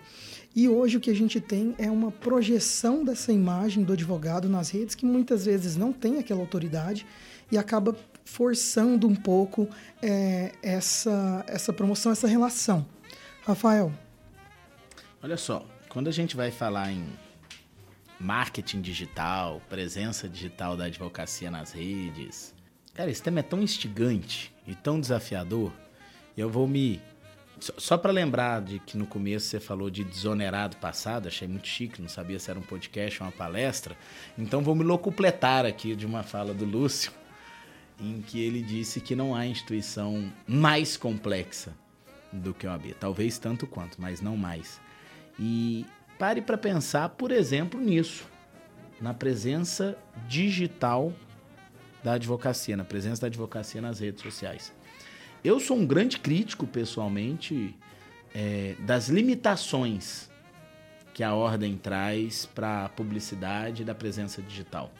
e 0.56 0.66
hoje 0.66 0.96
o 0.96 1.00
que 1.00 1.10
a 1.10 1.14
gente 1.14 1.42
tem 1.42 1.74
é 1.76 1.90
uma 1.90 2.10
projeção 2.10 3.04
dessa 3.04 3.30
imagem 3.30 3.84
do 3.84 3.92
advogado 3.92 4.48
nas 4.48 4.70
redes 4.70 4.94
que 4.94 5.04
muitas 5.04 5.44
vezes 5.44 5.76
não 5.76 5.92
tem 5.92 6.18
aquela 6.18 6.40
autoridade 6.40 7.06
e 7.50 7.58
acaba 7.58 7.94
forçando 8.24 9.06
um 9.06 9.14
pouco 9.14 9.68
é, 10.00 10.52
essa, 10.62 11.44
essa 11.46 11.70
promoção, 11.70 12.12
essa 12.12 12.26
relação. 12.26 12.86
Rafael. 13.42 13.92
Olha 15.22 15.36
só, 15.36 15.66
quando 15.90 16.08
a 16.08 16.12
gente 16.12 16.34
vai 16.34 16.50
falar 16.50 16.90
em 16.90 17.04
marketing 18.22 18.80
digital, 18.80 19.60
presença 19.68 20.28
digital 20.28 20.76
da 20.76 20.84
advocacia 20.84 21.50
nas 21.50 21.72
redes, 21.72 22.54
Cara, 22.94 23.10
esse 23.10 23.22
tema 23.22 23.40
é 23.40 23.42
tão 23.42 23.62
instigante 23.62 24.52
e 24.66 24.74
tão 24.74 25.00
desafiador. 25.00 25.72
Eu 26.36 26.50
vou 26.50 26.68
me. 26.68 27.00
Só 27.58 27.96
para 27.96 28.12
lembrar 28.12 28.60
de 28.60 28.80
que 28.80 28.98
no 28.98 29.06
começo 29.06 29.46
você 29.46 29.60
falou 29.60 29.88
de 29.88 30.04
desonerado 30.04 30.76
passado, 30.76 31.28
achei 31.28 31.46
muito 31.46 31.68
chique, 31.68 32.02
não 32.02 32.08
sabia 32.08 32.38
se 32.38 32.50
era 32.50 32.58
um 32.58 32.62
podcast 32.62 33.22
ou 33.22 33.28
uma 33.28 33.32
palestra. 33.32 33.96
Então 34.36 34.62
vou 34.62 34.74
me 34.74 34.84
locupletar 34.84 35.64
aqui 35.64 35.94
de 35.96 36.04
uma 36.04 36.22
fala 36.22 36.52
do 36.52 36.64
Lúcio. 36.64 37.12
em 38.00 38.20
que 38.20 38.40
ele 38.40 38.62
disse 38.62 39.00
que 39.00 39.14
não 39.14 39.34
há 39.34 39.46
instituição 39.46 40.30
mais 40.46 40.96
complexa 40.96 41.72
do 42.32 42.52
que 42.52 42.66
a 42.66 42.72
OAB. 42.72 42.94
Talvez 42.98 43.38
tanto 43.38 43.66
quanto, 43.66 44.00
mas 44.00 44.20
não 44.20 44.36
mais. 44.36 44.80
E 45.38 45.86
pare 46.22 46.40
para 46.40 46.56
pensar, 46.56 47.08
por 47.08 47.32
exemplo, 47.32 47.80
nisso, 47.80 48.24
na 49.00 49.12
presença 49.12 49.98
digital 50.28 51.12
da 52.00 52.12
advocacia, 52.12 52.76
na 52.76 52.84
presença 52.84 53.22
da 53.22 53.26
advocacia 53.26 53.80
nas 53.80 53.98
redes 53.98 54.22
sociais. 54.22 54.72
Eu 55.42 55.58
sou 55.58 55.76
um 55.76 55.84
grande 55.84 56.20
crítico, 56.20 56.64
pessoalmente, 56.64 57.74
é, 58.32 58.76
das 58.78 59.08
limitações 59.08 60.30
que 61.12 61.24
a 61.24 61.34
ordem 61.34 61.76
traz 61.76 62.46
para 62.46 62.84
a 62.84 62.88
publicidade 62.88 63.82
da 63.82 63.92
presença 63.92 64.40
digital. 64.40 64.92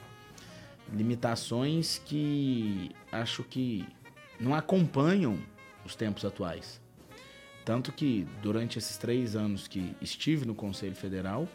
Limitações 0.92 2.02
que 2.04 2.90
acho 3.12 3.44
que 3.44 3.86
não 4.40 4.56
acompanham 4.56 5.38
os 5.84 5.94
tempos 5.94 6.24
atuais. 6.24 6.82
Tanto 7.64 7.92
que 7.92 8.26
durante 8.42 8.78
esses 8.78 8.96
três 8.96 9.36
anos 9.36 9.68
que 9.68 9.94
estive 10.00 10.44
no 10.44 10.54
Conselho 10.54 10.96
Federal, 10.96 11.48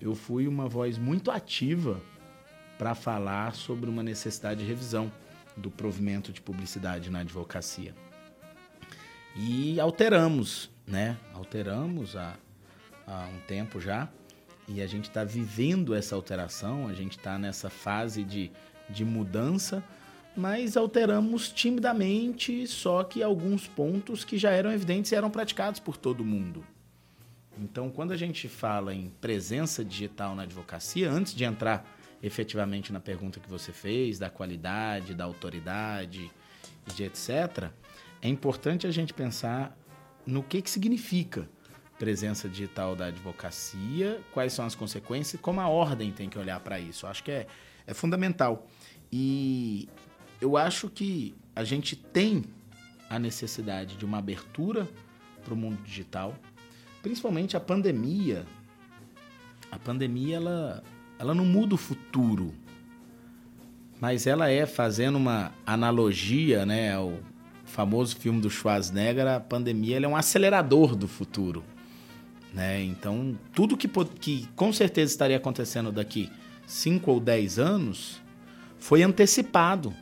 eu 0.00 0.14
fui 0.14 0.46
uma 0.46 0.68
voz 0.68 0.96
muito 0.96 1.30
ativa 1.30 2.00
para 2.78 2.94
falar 2.94 3.54
sobre 3.54 3.90
uma 3.90 4.02
necessidade 4.02 4.60
de 4.60 4.66
revisão 4.66 5.10
do 5.56 5.70
provimento 5.70 6.32
de 6.32 6.40
publicidade 6.40 7.10
na 7.10 7.20
advocacia. 7.20 7.92
E 9.36 9.78
alteramos, 9.80 10.70
né? 10.86 11.16
Alteramos 11.34 12.16
há, 12.16 12.36
há 13.06 13.28
um 13.34 13.40
tempo 13.46 13.80
já. 13.80 14.08
E 14.68 14.80
a 14.82 14.86
gente 14.86 15.08
está 15.08 15.24
vivendo 15.24 15.94
essa 15.94 16.14
alteração, 16.14 16.86
a 16.86 16.92
gente 16.92 17.16
está 17.16 17.38
nessa 17.38 17.70
fase 17.70 18.22
de, 18.22 18.52
de 18.88 19.04
mudança, 19.04 19.82
mas 20.38 20.76
alteramos 20.76 21.48
timidamente, 21.48 22.64
só 22.68 23.02
que 23.02 23.24
alguns 23.24 23.66
pontos 23.66 24.22
que 24.22 24.38
já 24.38 24.52
eram 24.52 24.70
evidentes 24.70 25.10
e 25.10 25.16
eram 25.16 25.30
praticados 25.30 25.80
por 25.80 25.96
todo 25.96 26.24
mundo. 26.24 26.64
Então, 27.58 27.90
quando 27.90 28.12
a 28.12 28.16
gente 28.16 28.48
fala 28.48 28.94
em 28.94 29.10
presença 29.20 29.84
digital 29.84 30.36
na 30.36 30.44
advocacia, 30.44 31.10
antes 31.10 31.34
de 31.34 31.42
entrar 31.42 31.84
efetivamente 32.22 32.92
na 32.92 33.00
pergunta 33.00 33.40
que 33.40 33.50
você 33.50 33.72
fez, 33.72 34.16
da 34.16 34.30
qualidade, 34.30 35.12
da 35.12 35.24
autoridade 35.24 36.30
e 36.86 36.92
de 36.92 37.02
etc., 37.02 37.72
é 38.22 38.28
importante 38.28 38.86
a 38.86 38.92
gente 38.92 39.12
pensar 39.12 39.76
no 40.24 40.44
que, 40.44 40.62
que 40.62 40.70
significa 40.70 41.48
presença 41.98 42.48
digital 42.48 42.94
da 42.94 43.06
advocacia, 43.06 44.20
quais 44.32 44.52
são 44.52 44.64
as 44.64 44.76
consequências 44.76 45.34
e 45.34 45.38
como 45.38 45.60
a 45.60 45.66
ordem 45.66 46.12
tem 46.12 46.28
que 46.28 46.38
olhar 46.38 46.60
para 46.60 46.78
isso. 46.78 47.06
Eu 47.06 47.10
acho 47.10 47.24
que 47.24 47.32
é, 47.32 47.48
é 47.88 47.92
fundamental. 47.92 48.68
E 49.10 49.88
eu 50.40 50.56
acho 50.56 50.88
que 50.88 51.34
a 51.54 51.64
gente 51.64 51.96
tem 51.96 52.44
a 53.10 53.18
necessidade 53.18 53.96
de 53.96 54.04
uma 54.04 54.18
abertura 54.18 54.88
para 55.44 55.54
o 55.54 55.56
mundo 55.56 55.82
digital, 55.82 56.34
principalmente 57.02 57.56
a 57.56 57.60
pandemia. 57.60 58.46
A 59.70 59.78
pandemia 59.78 60.36
ela, 60.36 60.82
ela 61.18 61.34
não 61.34 61.44
muda 61.44 61.74
o 61.74 61.78
futuro, 61.78 62.54
mas 64.00 64.26
ela 64.26 64.48
é 64.48 64.66
fazendo 64.66 65.16
uma 65.16 65.52
analogia, 65.66 66.64
né, 66.64 66.94
ao 66.94 67.18
famoso 67.64 68.16
filme 68.16 68.40
do 68.40 68.48
Schwarzenegger, 68.48 69.26
a 69.26 69.40
pandemia 69.40 69.98
é 69.98 70.08
um 70.08 70.16
acelerador 70.16 70.94
do 70.94 71.08
futuro. 71.08 71.64
Né? 72.52 72.82
Então, 72.82 73.38
tudo 73.52 73.76
que, 73.76 73.88
que 74.20 74.48
com 74.56 74.72
certeza 74.72 75.12
estaria 75.12 75.36
acontecendo 75.36 75.92
daqui 75.92 76.30
5 76.66 77.10
ou 77.10 77.20
10 77.20 77.58
anos 77.58 78.22
foi 78.78 79.02
antecipado 79.02 79.94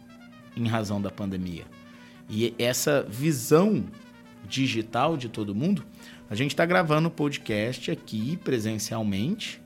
em 0.56 0.66
razão 0.66 1.00
da 1.00 1.10
pandemia. 1.10 1.64
E 2.28 2.54
essa 2.58 3.02
visão 3.08 3.84
digital 4.48 5.16
de 5.16 5.28
todo 5.28 5.54
mundo, 5.54 5.84
a 6.30 6.34
gente 6.34 6.52
está 6.52 6.64
gravando 6.64 7.08
o 7.08 7.10
podcast 7.10 7.90
aqui 7.90 8.38
presencialmente, 8.42 9.60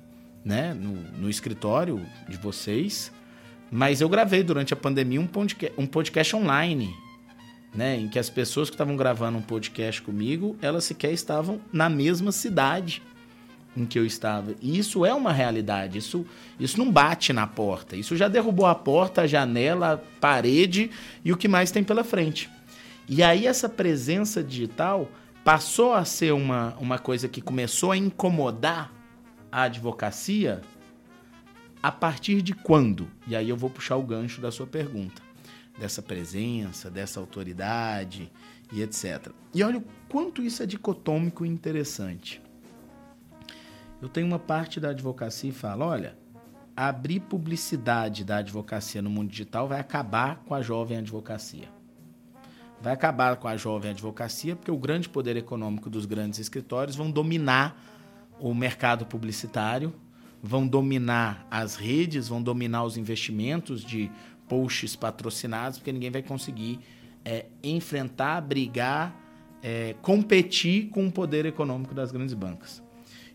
né, 0.45 0.74
no, 0.74 0.95
no, 1.18 1.28
escritório 1.28 2.05
de 2.28 2.36
vocês, 2.36 3.12
mas 3.70 4.01
eu 4.01 4.09
gravei 4.09 4.43
durante 4.43 4.72
a 4.72 4.76
pandemia 4.76 5.20
um 5.20 5.26
podcast, 5.26 5.78
um 5.78 5.86
podcast 5.86 6.34
online 6.34 6.95
né, 7.74 7.97
em 7.97 8.09
que 8.09 8.18
as 8.18 8.28
pessoas 8.28 8.68
que 8.68 8.74
estavam 8.74 8.97
gravando 8.97 9.38
um 9.38 9.43
podcast 9.43 10.03
comigo, 10.03 10.57
elas 10.61 10.84
sequer 10.84 11.12
estavam 11.12 11.61
na 11.72 11.88
mesma 11.88 12.32
cidade 12.32 13.03
em 13.77 13.87
que 13.87 13.99
eu 13.99 14.05
estava. 14.05 14.55
E 14.61 14.79
isso 14.79 15.05
é 15.07 15.14
uma 15.14 15.33
realidade, 15.33 15.99
isso, 15.99 16.27
isso 16.59 16.79
não 16.79 16.91
bate 16.91 17.33
na 17.33 17.47
porta. 17.47 17.97
Isso 17.97 18.16
já 18.16 18.29
derrubou 18.29 18.66
a 18.66 18.75
porta, 18.75 19.23
a 19.23 19.27
janela, 19.27 19.93
a 19.93 19.97
parede 19.97 20.91
e 21.25 21.33
o 21.33 21.37
que 21.37 21.49
mais 21.49 21.71
tem 21.71 21.85
pela 21.85 22.05
frente. 22.05 22.51
E 23.09 23.23
aí 23.23 23.47
essa 23.47 23.68
presença 23.68 24.43
digital 24.43 25.09
passou 25.45 25.93
a 25.93 26.05
ser 26.05 26.33
uma, 26.33 26.77
uma 26.79 26.99
coisa 26.99 27.29
que 27.29 27.41
começou 27.41 27.93
a 27.93 27.97
incomodar 27.97 28.93
a 29.51 29.62
advocacia 29.62 30.61
a 31.83 31.91
partir 31.91 32.43
de 32.43 32.55
quando? 32.55 33.09
E 33.27 33.35
aí 33.35 33.49
eu 33.49 33.57
vou 33.57 33.71
puxar 33.71 33.97
o 33.97 34.03
gancho 34.03 34.41
da 34.41 34.51
sua 34.51 34.66
pergunta 34.66 35.23
dessa 35.79 36.03
presença, 36.03 36.91
dessa 36.91 37.18
autoridade 37.18 38.31
e 38.71 38.83
etc. 38.83 39.33
E 39.55 39.64
olha 39.64 39.79
o 39.79 39.85
quanto 40.09 40.43
isso 40.43 40.62
é 40.62 40.66
dicotômico 40.66 41.45
e 41.45 41.49
interessante. 41.49 42.41
Eu 44.01 44.09
tenho 44.09 44.26
uma 44.26 44.38
parte 44.38 44.80
da 44.80 44.90
advocacia 44.90 45.51
e 45.51 45.53
falo, 45.53 45.84
olha, 45.84 46.16
abrir 46.74 47.20
publicidade 47.20 48.24
da 48.24 48.38
advocacia 48.38 49.03
no 49.03 49.11
mundo 49.11 49.30
digital 49.30 49.68
vai 49.68 49.78
acabar 49.78 50.36
com 50.46 50.55
a 50.55 50.62
jovem 50.62 50.96
advocacia. 50.96 51.68
Vai 52.80 52.94
acabar 52.94 53.36
com 53.36 53.46
a 53.46 53.59
jovem 53.59 53.90
advocacia 53.90 54.57
porque 54.57 54.70
o 54.70 54.78
grande 54.78 55.07
poder 55.07 55.36
econômico 55.36 55.90
dos 55.90 56.07
grandes 56.07 56.38
escritórios 56.38 56.96
vão 56.96 57.11
dominar 57.11 57.78
o 58.38 58.55
mercado 58.55 59.05
publicitário, 59.05 59.92
vão 60.42 60.66
dominar 60.66 61.46
as 61.51 61.76
redes, 61.76 62.26
vão 62.26 62.42
dominar 62.42 62.84
os 62.84 62.96
investimentos 62.96 63.84
de 63.84 64.11
posts 64.48 64.96
patrocinados, 64.96 65.78
porque 65.78 65.92
ninguém 65.92 66.11
vai 66.11 66.22
conseguir 66.22 66.80
é, 67.22 67.44
enfrentar, 67.62 68.40
brigar, 68.40 69.14
é, 69.62 69.94
competir 70.01 70.88
com 70.88 71.07
o 71.07 71.12
poder 71.12 71.44
econômico 71.44 71.94
das 71.94 72.11
grandes 72.11 72.32
bancas. 72.32 72.82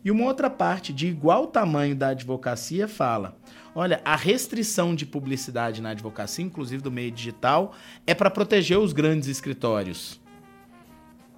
E 0.05 0.11
uma 0.11 0.25
outra 0.25 0.51
parte 0.51 0.93
de 0.93 1.07
igual 1.07 1.47
tamanho 1.47 1.95
da 1.95 2.09
advocacia 2.09 2.87
fala: 2.87 3.35
olha, 3.73 3.99
a 4.05 4.15
restrição 4.15 4.93
de 4.93 5.03
publicidade 5.03 5.81
na 5.81 5.89
advocacia, 5.89 6.45
inclusive 6.45 6.83
do 6.83 6.91
meio 6.91 7.09
digital, 7.09 7.73
é 8.05 8.13
para 8.13 8.29
proteger 8.29 8.77
os 8.77 8.93
grandes 8.93 9.27
escritórios 9.27 10.23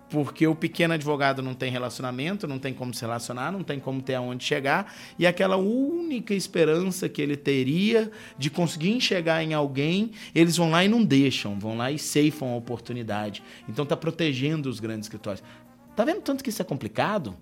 porque 0.10 0.48
o 0.48 0.56
pequeno 0.56 0.94
advogado 0.94 1.42
não 1.42 1.54
tem 1.54 1.72
relacionamento, 1.72 2.48
não 2.48 2.60
tem 2.60 2.74
como 2.74 2.94
se 2.94 3.02
relacionar, 3.02 3.52
não 3.52 3.64
tem 3.64 3.80
como 3.80 4.02
ter 4.02 4.16
aonde 4.16 4.44
chegar, 4.44 4.94
e 5.20 5.28
aquela 5.28 5.58
única 5.58 6.34
esperança 6.34 7.10
que 7.10 7.22
ele 7.22 7.36
teria 7.36 8.10
de 8.38 8.50
conseguir 8.50 8.92
enxergar 8.92 9.44
em 9.44 9.54
alguém, 9.54 10.12
eles 10.34 10.56
vão 10.56 10.72
lá 10.72 10.84
e 10.84 10.88
não 10.88 11.04
deixam, 11.04 11.60
vão 11.60 11.76
lá 11.76 11.92
e 11.92 12.00
ceifam 12.00 12.54
a 12.54 12.56
oportunidade. 12.56 13.44
Então 13.68 13.84
está 13.84 13.98
protegendo 13.98 14.70
os 14.70 14.80
grandes 14.80 15.08
escritórios. 15.08 15.44
Tá 15.96 16.06
vendo 16.06 16.22
tanto 16.22 16.44
que 16.44 16.50
isso 16.50 16.62
é 16.62 16.66
complicado? 16.66 17.36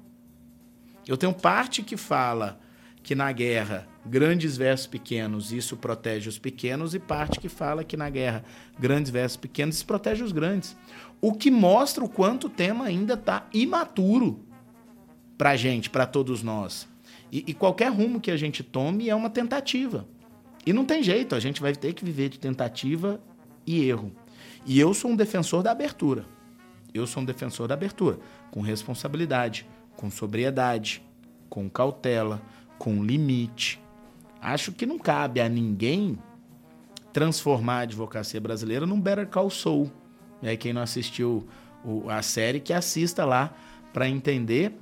Eu 1.08 1.18
tenho 1.18 1.34
parte 1.34 1.84
que 1.84 1.96
fala 1.96 2.60
que 3.04 3.14
na 3.14 3.32
guerra 3.32 3.88
grandes 4.04 4.58
versus 4.58 4.88
pequenos 4.88 5.52
isso 5.52 5.78
protege 5.78 6.28
os 6.28 6.40
pequenos 6.40 6.96
e 6.96 7.00
parte 7.00 7.40
que 7.40 7.48
fala 7.48 7.84
que 7.84 7.96
na 7.96 8.10
guerra 8.10 8.44
grandes 8.80 9.12
versus 9.12 9.38
pequenos 9.38 9.76
isso 9.76 9.86
protege 9.86 10.24
os 10.24 10.32
grandes. 10.32 10.76
O 11.22 11.34
que 11.34 11.52
mostra 11.52 12.04
o 12.04 12.10
quanto 12.10 12.48
o 12.48 12.50
tema 12.50 12.86
ainda 12.86 13.14
está 13.14 13.48
imaturo 13.54 14.44
para 15.38 15.56
gente, 15.56 15.90
para 15.90 16.08
todos 16.08 16.42
nós. 16.42 16.88
E, 17.32 17.44
e 17.48 17.54
qualquer 17.54 17.92
rumo 17.92 18.20
que 18.20 18.32
a 18.32 18.38
gente 18.38 18.64
tome 18.64 19.10
é 19.10 19.16
uma 19.16 19.30
tentativa. 19.30 20.08
E 20.66 20.74
não 20.74 20.86
tem 20.86 21.04
jeito, 21.04 21.36
a 21.36 21.40
gente 21.40 21.62
vai 21.62 21.76
ter 21.76 21.94
que 21.94 22.04
viver 22.04 22.30
de 22.30 22.40
tentativa 22.40 23.22
e 23.68 23.88
erro. 23.88 24.12
E 24.66 24.80
eu 24.80 24.94
sou 24.94 25.12
um 25.12 25.16
defensor 25.16 25.62
da 25.62 25.72
abertura. 25.72 26.26
Eu 26.94 27.06
sou 27.06 27.22
um 27.22 27.26
defensor 27.26 27.68
da 27.68 27.74
abertura, 27.74 28.18
com 28.50 28.62
responsabilidade, 28.62 29.68
com 29.96 30.10
sobriedade, 30.10 31.02
com 31.50 31.70
cautela, 31.70 32.42
com 32.78 33.04
limite. 33.04 33.82
Acho 34.42 34.72
que 34.72 34.86
não 34.86 35.00
cabe 35.00 35.40
a 35.42 35.50
ninguém 35.50 36.18
transformar 37.14 37.76
a 37.76 37.82
advocacia 37.82 38.42
brasileira 38.42 38.86
num 38.86 39.00
Better 39.00 39.28
Call 39.28 39.50
Saul 39.50 39.92
aí 40.50 40.58
quem 40.58 40.74
não 40.74 40.82
assistiu 40.82 41.48
a 42.10 42.22
série, 42.22 42.60
que 42.60 42.74
assista 42.74 43.26
lá 43.26 43.54
para 43.94 44.10
entender, 44.10 44.74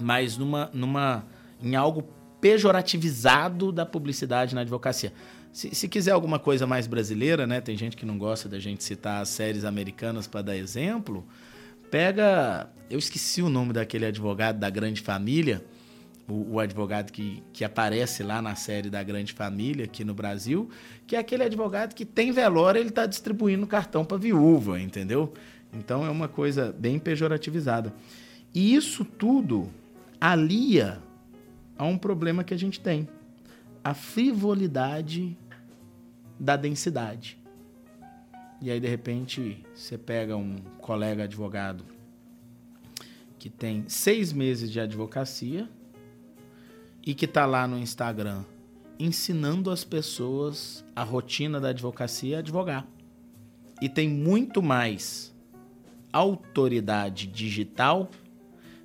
mas 0.00 0.36
numa, 0.36 0.70
numa, 0.72 1.24
em 1.62 1.74
algo 1.74 2.06
pejorativizado 2.40 3.72
da 3.72 3.86
publicidade 3.86 4.54
na 4.54 4.60
advocacia. 4.60 5.12
Se, 5.52 5.74
se, 5.74 5.88
quiser 5.88 6.10
alguma 6.10 6.38
coisa 6.38 6.66
mais 6.66 6.86
brasileira, 6.86 7.46
né? 7.46 7.62
Tem 7.62 7.76
gente 7.76 7.96
que 7.96 8.04
não 8.04 8.18
gosta 8.18 8.46
da 8.46 8.58
gente 8.58 8.84
citar 8.84 9.22
as 9.22 9.30
séries 9.30 9.64
americanas 9.64 10.26
para 10.26 10.42
dar 10.42 10.56
exemplo. 10.56 11.26
Pega, 11.90 12.68
eu 12.90 12.98
esqueci 12.98 13.42
o 13.42 13.48
nome 13.48 13.72
daquele 13.72 14.06
advogado 14.06 14.58
da 14.58 14.68
grande 14.68 15.00
família, 15.00 15.64
o, 16.28 16.54
o, 16.54 16.60
advogado 16.60 17.12
que, 17.12 17.42
que 17.52 17.64
aparece 17.64 18.22
lá 18.22 18.42
na 18.42 18.54
série 18.56 18.90
da 18.90 19.02
Grande 19.02 19.32
Família 19.32 19.84
aqui 19.84 20.04
no 20.04 20.12
Brasil, 20.12 20.68
que 21.06 21.14
é 21.14 21.18
aquele 21.20 21.44
advogado 21.44 21.94
que 21.94 22.04
tem 22.04 22.32
velório, 22.32 22.80
ele 22.80 22.88
está 22.88 23.06
distribuindo 23.06 23.64
cartão 23.66 24.04
para 24.04 24.16
viúva, 24.16 24.80
entendeu? 24.80 25.32
Então 25.72 26.04
é 26.04 26.10
uma 26.10 26.26
coisa 26.26 26.74
bem 26.76 26.98
pejorativizada. 26.98 27.94
E 28.52 28.74
isso 28.74 29.04
tudo 29.04 29.70
alia 30.20 31.00
a 31.78 31.84
um 31.84 31.96
problema 31.98 32.42
que 32.42 32.54
a 32.54 32.58
gente 32.58 32.80
tem: 32.80 33.08
a 33.84 33.94
frivolidade 33.94 35.36
da 36.38 36.56
densidade. 36.56 37.38
E 38.60 38.70
aí, 38.70 38.80
de 38.80 38.88
repente, 38.88 39.64
você 39.74 39.98
pega 39.98 40.36
um 40.36 40.56
colega 40.78 41.24
advogado 41.24 41.84
que 43.38 43.50
tem 43.50 43.84
seis 43.86 44.32
meses 44.32 44.70
de 44.70 44.80
advocacia 44.80 45.68
e 47.04 47.14
que 47.14 47.26
está 47.26 47.44
lá 47.44 47.68
no 47.68 47.78
Instagram 47.78 48.44
ensinando 48.98 49.70
as 49.70 49.84
pessoas 49.84 50.84
a 50.94 51.02
rotina 51.02 51.60
da 51.60 51.68
advocacia 51.68 52.38
a 52.38 52.40
advogar. 52.40 52.86
E 53.80 53.88
tem 53.88 54.08
muito 54.08 54.62
mais 54.62 55.34
autoridade 56.10 57.26
digital, 57.26 58.10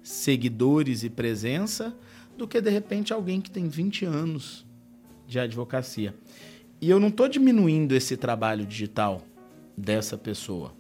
seguidores 0.04 1.04
e 1.04 1.10
presença 1.10 1.96
do 2.38 2.46
que 2.46 2.60
de 2.60 2.70
repente 2.70 3.14
alguém 3.14 3.40
que 3.40 3.50
tem 3.50 3.70
20 3.70 4.04
anos 4.04 4.66
de 5.26 5.40
advocacia. 5.40 6.14
E 6.82 6.90
eu 6.90 7.00
não 7.00 7.08
estou 7.08 7.30
diminuindo 7.30 7.96
esse 7.96 8.18
trabalho 8.18 8.66
digital 8.66 9.22
dessa 9.82 10.18
pessoa. 10.18 10.74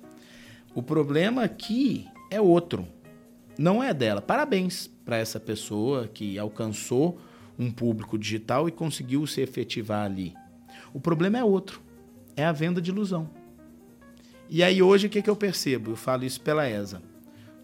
O 0.73 0.81
problema 0.81 1.43
aqui 1.43 2.07
é 2.29 2.39
outro, 2.39 2.87
não 3.57 3.83
é 3.83 3.93
dela. 3.93 4.21
Parabéns 4.21 4.87
para 5.03 5.17
essa 5.17 5.39
pessoa 5.39 6.07
que 6.07 6.39
alcançou 6.39 7.19
um 7.59 7.69
público 7.69 8.17
digital 8.17 8.69
e 8.69 8.71
conseguiu 8.71 9.25
se 9.27 9.41
efetivar 9.41 10.05
ali. 10.05 10.33
O 10.93 10.99
problema 10.99 11.37
é 11.37 11.43
outro, 11.43 11.81
é 12.35 12.45
a 12.45 12.51
venda 12.51 12.81
de 12.81 12.91
ilusão. 12.91 13.29
E 14.49 14.63
aí 14.63 14.81
hoje 14.81 15.07
o 15.07 15.09
que, 15.09 15.21
que 15.21 15.29
eu 15.29 15.35
percebo? 15.35 15.91
Eu 15.91 15.95
falo 15.95 16.23
isso 16.23 16.41
pela 16.41 16.69
ESA. 16.69 17.01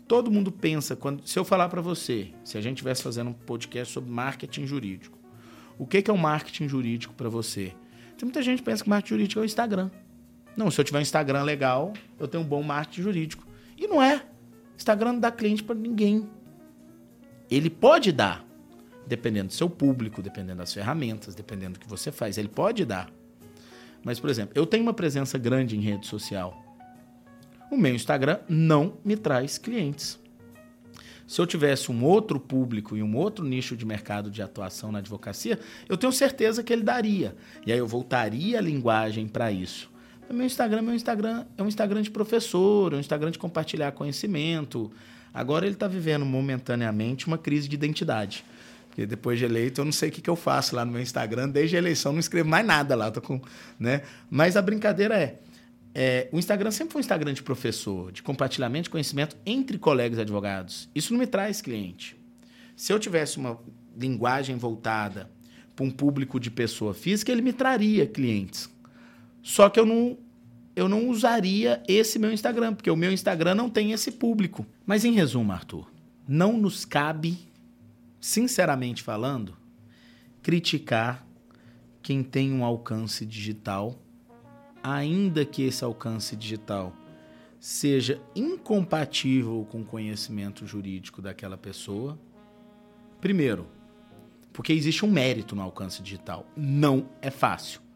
Todo 0.08 0.32
mundo 0.32 0.52
pensa, 0.52 0.96
quando, 0.96 1.28
se 1.28 1.38
eu 1.38 1.44
falar 1.44 1.68
para 1.68 1.82
você, 1.82 2.30
se 2.44 2.58
a 2.58 2.62
gente 2.62 2.78
estivesse 2.78 3.04
fazendo 3.04 3.30
um 3.30 3.34
podcast 3.34 3.94
sobre 3.94 4.10
marketing 4.10 4.66
jurídico, 4.66 5.18
o 5.78 5.86
que, 5.86 6.02
que 6.02 6.10
é 6.10 6.14
o 6.14 6.18
um 6.18 6.20
marketing 6.20 6.68
jurídico 6.68 7.14
para 7.14 7.28
você? 7.28 7.74
Tem 8.18 8.26
muita 8.26 8.42
gente 8.42 8.60
que 8.60 8.64
pensa 8.64 8.84
que 8.84 8.90
marketing 8.90 9.14
jurídico 9.16 9.40
é 9.40 9.44
o 9.44 9.46
Instagram. 9.46 9.92
Não, 10.58 10.72
se 10.72 10.82
eu 10.82 10.84
tiver 10.84 10.98
um 10.98 11.04
Instagram 11.04 11.44
legal, 11.44 11.94
eu 12.20 12.28
tenho 12.28 12.44
um 12.44 12.48
bom 12.48 12.64
marketing 12.64 13.04
jurídico. 13.04 13.48
E 13.78 13.88
não 13.88 14.02
é. 14.02 14.26
Instagram 14.76 15.14
não 15.14 15.20
dá 15.20 15.32
cliente 15.32 15.64
para 15.64 15.76
ninguém. 15.76 16.28
Ele 17.50 17.70
pode 17.70 18.12
dar, 18.12 18.44
dependendo 19.06 19.50
do 19.50 19.54
seu 19.54 19.70
público, 19.70 20.20
dependendo 20.20 20.58
das 20.58 20.74
ferramentas, 20.74 21.36
dependendo 21.36 21.74
do 21.74 21.80
que 21.80 21.88
você 21.88 22.12
faz. 22.12 22.40
Ele 22.40 22.48
pode 22.48 22.84
dar. 22.86 23.08
Mas, 24.04 24.20
por 24.20 24.32
exemplo, 24.32 24.54
eu 24.56 24.66
tenho 24.66 24.82
uma 24.82 24.94
presença 24.94 25.38
grande 25.38 25.78
em 25.78 25.82
rede 25.82 26.08
social. 26.08 26.60
O 27.70 27.78
meu 27.78 27.94
Instagram 27.94 28.40
não 28.50 28.98
me 29.06 29.16
traz 29.16 29.60
clientes. 29.60 30.20
Se 31.28 31.40
eu 31.40 31.46
tivesse 31.46 31.92
um 31.92 32.04
outro 32.04 32.40
público 32.40 32.98
e 32.98 33.04
um 33.04 33.16
outro 33.16 33.46
nicho 33.46 33.76
de 33.76 33.86
mercado 33.86 34.32
de 34.32 34.42
atuação 34.42 34.92
na 34.92 35.00
advocacia, 35.00 35.60
eu 35.88 35.98
tenho 35.98 36.12
certeza 36.12 36.64
que 36.64 36.74
ele 36.74 36.84
daria. 36.84 37.36
E 37.66 37.72
aí 37.72 37.78
eu 37.78 37.86
voltaria 37.86 38.58
a 38.58 38.62
linguagem 38.62 39.28
para 39.28 39.52
isso. 39.52 39.92
O 40.30 40.34
meu 40.34 40.46
Instagram, 40.46 40.82
meu 40.82 40.94
Instagram 40.94 41.46
é 41.58 41.64
um 41.64 41.68
Instagram 41.68 42.02
de 42.02 42.12
professor, 42.12 42.94
é 42.94 42.98
um 42.98 43.00
Instagram 43.00 43.32
de 43.32 43.40
compartilhar 43.40 43.94
conhecimento. 43.94 44.92
Agora 45.34 45.66
ele 45.66 45.76
está 45.76 45.88
vivendo 45.88 46.26
momentaneamente 46.26 47.28
uma 47.28 47.38
crise 47.38 47.68
de 47.68 47.76
identidade. 47.76 48.44
Porque 48.90 49.06
depois 49.06 49.40
de 49.40 49.46
eleito, 49.46 49.80
eu 49.80 49.86
não 49.86 49.92
sei 49.92 50.10
o 50.10 50.12
que, 50.12 50.22
que 50.22 50.30
eu 50.30 50.36
faço 50.36 50.76
lá 50.76 50.84
no 50.84 50.92
meu 50.92 51.02
Instagram. 51.02 51.48
Desde 51.48 51.78
a 51.78 51.80
eleição, 51.80 52.12
não 52.12 52.20
escrevo 52.20 52.50
mais 52.50 52.66
nada 52.66 52.96
lá. 52.96 53.10
Tô 53.10 53.22
com, 53.22 53.40
né? 53.80 54.02
Mas 54.30 54.58
a 54.58 54.62
brincadeira 54.62 55.18
é, 55.18 55.40
é, 55.96 56.28
o 56.32 56.38
Instagram 56.38 56.72
sempre 56.72 56.92
foi 56.94 57.00
um 57.00 57.02
Instagram 57.02 57.34
de 57.34 57.42
professor, 57.42 58.12
de 58.12 58.22
compartilhamento 58.22 58.84
de 58.84 58.90
conhecimento 58.90 59.38
entre 59.46 59.78
colegas 59.78 60.20
advogados. 60.20 60.90
Isso 60.94 61.14
não 61.14 61.20
me 61.20 61.28
traz 61.28 61.62
cliente. 61.62 62.18
Se 62.76 62.92
eu 62.92 63.00
tivesse 63.00 63.38
uma 63.38 63.58
linguagem 63.98 64.58
voltada 64.58 65.30
para 65.76 65.86
um 65.86 65.92
público 65.92 66.40
de 66.40 66.52
pessoa 66.52 66.94
física, 66.94 67.32
ele 67.32 67.42
me 67.42 67.54
traria 67.54 68.06
clientes. 68.06 68.70
Só 69.48 69.70
que 69.70 69.80
eu 69.80 69.86
não, 69.86 70.18
eu 70.76 70.90
não 70.90 71.08
usaria 71.08 71.82
esse 71.88 72.20
meu 72.20 72.34
Instagram, 72.34 72.74
porque 72.74 72.92
o 72.92 72.98
meu 72.98 73.14
Instagram 73.14 73.56
não 73.56 73.70
tem 73.70 73.94
esse 73.94 74.12
público. 74.12 74.66
Mas 74.86 75.06
em 75.06 75.14
resumo, 75.14 75.54
Arthur, 75.54 75.90
não 76.28 76.58
nos 76.58 76.84
cabe 76.84 77.38
sinceramente 78.20 79.02
falando, 79.02 79.56
criticar 80.44 81.26
quem 82.02 82.22
tem 82.22 82.52
um 82.52 82.66
alcance 82.66 83.26
digital, 83.26 83.98
ainda 84.84 85.46
que 85.46 85.64
esse 85.64 85.82
alcance 85.82 86.36
digital 86.36 86.94
seja 87.58 88.22
incompatível 88.36 89.66
com 89.72 89.80
o 89.80 89.86
conhecimento 89.86 90.68
jurídico 90.68 91.22
daquela 91.22 91.56
pessoa. 91.56 92.20
Primeiro, 93.22 93.66
porque 94.52 94.74
existe 94.74 95.06
um 95.06 95.10
mérito 95.10 95.56
no 95.56 95.62
alcance 95.62 96.04
digital. 96.04 96.46
Não 96.54 97.08
é 97.22 97.32
fácil. 97.32 97.87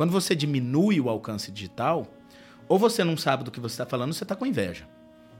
Quando 0.00 0.12
você 0.12 0.34
diminui 0.34 0.98
o 0.98 1.10
alcance 1.10 1.52
digital, 1.52 2.06
ou 2.66 2.78
você 2.78 3.04
não 3.04 3.18
sabe 3.18 3.44
do 3.44 3.50
que 3.50 3.60
você 3.60 3.74
está 3.74 3.84
falando, 3.84 4.14
você 4.14 4.24
está 4.24 4.34
com 4.34 4.46
inveja. 4.46 4.88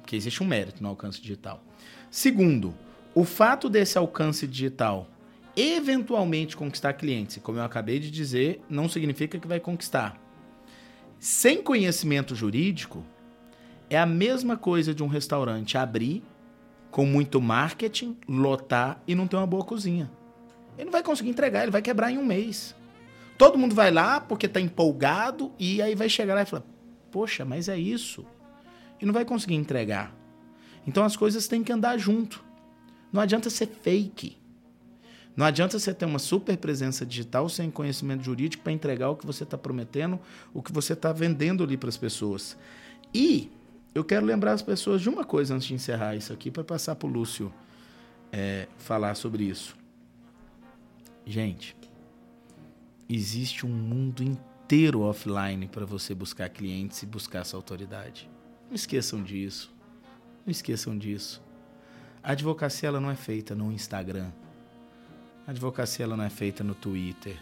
Porque 0.02 0.14
existe 0.14 0.42
um 0.42 0.46
mérito 0.46 0.82
no 0.82 0.90
alcance 0.90 1.18
digital. 1.18 1.64
Segundo, 2.11 2.74
o 3.14 3.24
fato 3.24 3.70
desse 3.70 3.96
alcance 3.96 4.46
digital 4.46 5.08
eventualmente 5.56 6.58
conquistar 6.58 6.92
clientes, 6.92 7.38
como 7.42 7.56
eu 7.56 7.62
acabei 7.62 7.98
de 7.98 8.11
dizer, 8.11 8.62
não 8.68 8.86
significa 8.86 9.38
que 9.38 9.48
vai 9.48 9.58
conquistar. 9.58 10.20
Sem 11.18 11.62
conhecimento 11.62 12.34
jurídico, 12.34 13.02
é 13.88 13.98
a 13.98 14.04
mesma 14.04 14.58
coisa 14.58 14.92
de 14.92 15.02
um 15.02 15.08
restaurante 15.08 15.78
abrir 15.78 16.22
com 16.90 17.06
muito 17.06 17.40
marketing, 17.40 18.14
lotar 18.28 19.02
e 19.08 19.14
não 19.14 19.26
ter 19.26 19.36
uma 19.36 19.46
boa 19.46 19.64
cozinha. 19.64 20.11
Ele 20.76 20.84
não 20.84 20.92
vai 20.92 21.02
conseguir 21.02 21.30
entregar, 21.30 21.62
ele 21.62 21.70
vai 21.70 21.80
quebrar 21.80 22.12
em 22.12 22.18
um 22.18 22.26
mês. 22.26 22.78
Todo 23.41 23.57
mundo 23.57 23.74
vai 23.74 23.91
lá 23.91 24.20
porque 24.20 24.45
está 24.45 24.61
empolgado 24.61 25.51
e 25.59 25.80
aí 25.80 25.95
vai 25.95 26.11
chegar 26.11 26.34
lá 26.34 26.43
e 26.43 26.45
falar: 26.45 26.62
Poxa, 27.11 27.43
mas 27.43 27.70
é 27.70 27.78
isso. 27.78 28.26
E 29.01 29.07
não 29.07 29.14
vai 29.14 29.24
conseguir 29.24 29.55
entregar. 29.55 30.14
Então 30.86 31.03
as 31.03 31.16
coisas 31.16 31.49
têm 31.49 31.64
que 31.64 31.72
andar 31.72 31.97
junto. 31.97 32.45
Não 33.11 33.18
adianta 33.18 33.49
ser 33.49 33.66
fake. 33.66 34.36
Não 35.34 35.47
adianta 35.47 35.78
você 35.78 35.95
ter 35.95 36.05
uma 36.05 36.18
super 36.18 36.55
presença 36.59 37.07
digital 37.07 37.49
sem 37.49 37.70
conhecimento 37.70 38.22
jurídico 38.22 38.62
para 38.62 38.72
entregar 38.72 39.09
o 39.09 39.16
que 39.16 39.24
você 39.24 39.45
está 39.45 39.57
prometendo, 39.57 40.20
o 40.53 40.62
que 40.62 40.70
você 40.70 40.93
está 40.93 41.11
vendendo 41.11 41.64
ali 41.64 41.78
para 41.78 41.88
as 41.88 41.97
pessoas. 41.97 42.59
E 43.14 43.51
eu 43.95 44.05
quero 44.05 44.26
lembrar 44.26 44.53
as 44.53 44.61
pessoas 44.61 45.01
de 45.01 45.09
uma 45.09 45.24
coisa 45.24 45.55
antes 45.55 45.66
de 45.66 45.72
encerrar 45.72 46.14
isso 46.14 46.30
aqui, 46.30 46.51
para 46.51 46.62
passar 46.62 46.95
para 46.95 47.09
o 47.09 47.11
Lúcio 47.11 47.51
é, 48.30 48.68
falar 48.76 49.14
sobre 49.14 49.45
isso. 49.45 49.74
Gente, 51.24 51.74
existe 53.14 53.66
um 53.66 53.70
mundo 53.70 54.22
inteiro 54.22 55.00
offline 55.00 55.66
para 55.66 55.84
você 55.84 56.14
buscar 56.14 56.48
clientes 56.48 57.02
e 57.02 57.06
buscar 57.06 57.40
essa 57.40 57.56
autoridade. 57.56 58.30
Não 58.68 58.74
esqueçam 58.74 59.20
disso. 59.20 59.74
Não 60.46 60.50
esqueçam 60.52 60.96
disso. 60.96 61.42
A 62.22 62.32
advocacia 62.32 62.88
ela 62.88 63.00
não 63.00 63.11
é 63.11 63.16
feita 63.16 63.52
no 63.54 63.72
Instagram. 63.72 64.30
A 65.44 65.50
advocacia 65.50 66.04
ela 66.04 66.16
não 66.16 66.22
é 66.24 66.30
feita 66.30 66.62
no 66.62 66.74
Twitter. 66.74 67.36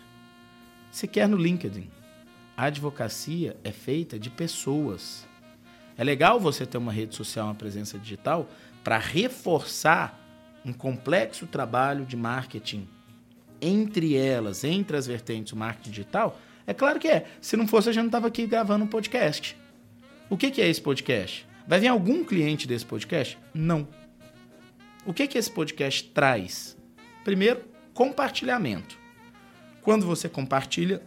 Sequer 0.90 1.28
no 1.28 1.36
LinkedIn. 1.36 1.90
A 2.56 2.64
advocacia 2.64 3.56
é 3.62 3.70
feita 3.70 4.18
de 4.18 4.30
pessoas. 4.30 5.26
É 5.98 6.02
legal 6.02 6.40
você 6.40 6.64
ter 6.64 6.78
uma 6.78 6.92
rede 6.92 7.14
social, 7.14 7.46
uma 7.46 7.54
presença 7.54 7.98
digital, 7.98 8.48
para 8.82 8.96
reforçar 8.96 10.18
um 10.64 10.72
complexo 10.72 11.46
trabalho 11.46 12.06
de 12.06 12.16
marketing 12.16 12.88
entre 13.60 14.16
elas, 14.16 14.64
entre 14.64 14.96
as 14.96 15.06
vertentes 15.06 15.52
do 15.52 15.58
marketing 15.58 15.90
digital. 15.90 16.38
É 16.66 16.74
claro 16.74 16.98
que 16.98 17.08
é. 17.08 17.26
Se 17.40 17.56
não 17.56 17.66
fosse, 17.66 17.88
a 17.88 17.92
gente 17.92 18.02
não 18.02 18.08
estava 18.08 18.28
aqui 18.28 18.46
gravando 18.46 18.84
um 18.84 18.88
podcast. 18.88 19.56
O 20.28 20.36
que, 20.36 20.50
que 20.50 20.60
é 20.60 20.68
esse 20.68 20.80
podcast? 20.80 21.46
Vai 21.66 21.80
vir 21.80 21.88
algum 21.88 22.24
cliente 22.24 22.66
desse 22.66 22.84
podcast? 22.84 23.38
Não. 23.54 23.88
O 25.06 25.12
que, 25.14 25.26
que 25.26 25.38
esse 25.38 25.50
podcast 25.50 26.04
traz? 26.10 26.76
Primeiro, 27.24 27.62
compartilhamento. 27.94 28.98
Quando 29.80 30.06
você 30.06 30.28
compartilha, 30.28 31.02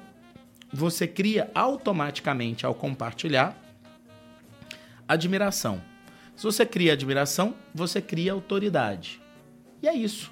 você 0.74 1.08
cria 1.08 1.52
automaticamente, 1.54 2.66
ao 2.66 2.74
compartilhar, 2.74 3.56
admiração. 5.08 5.82
Se 6.36 6.44
você 6.44 6.66
cria 6.66 6.94
admiração, 6.94 7.54
você 7.74 8.02
cria 8.02 8.34
autoridade. 8.34 9.22
E 9.84 9.88
é 9.88 9.94
isso. 9.94 10.32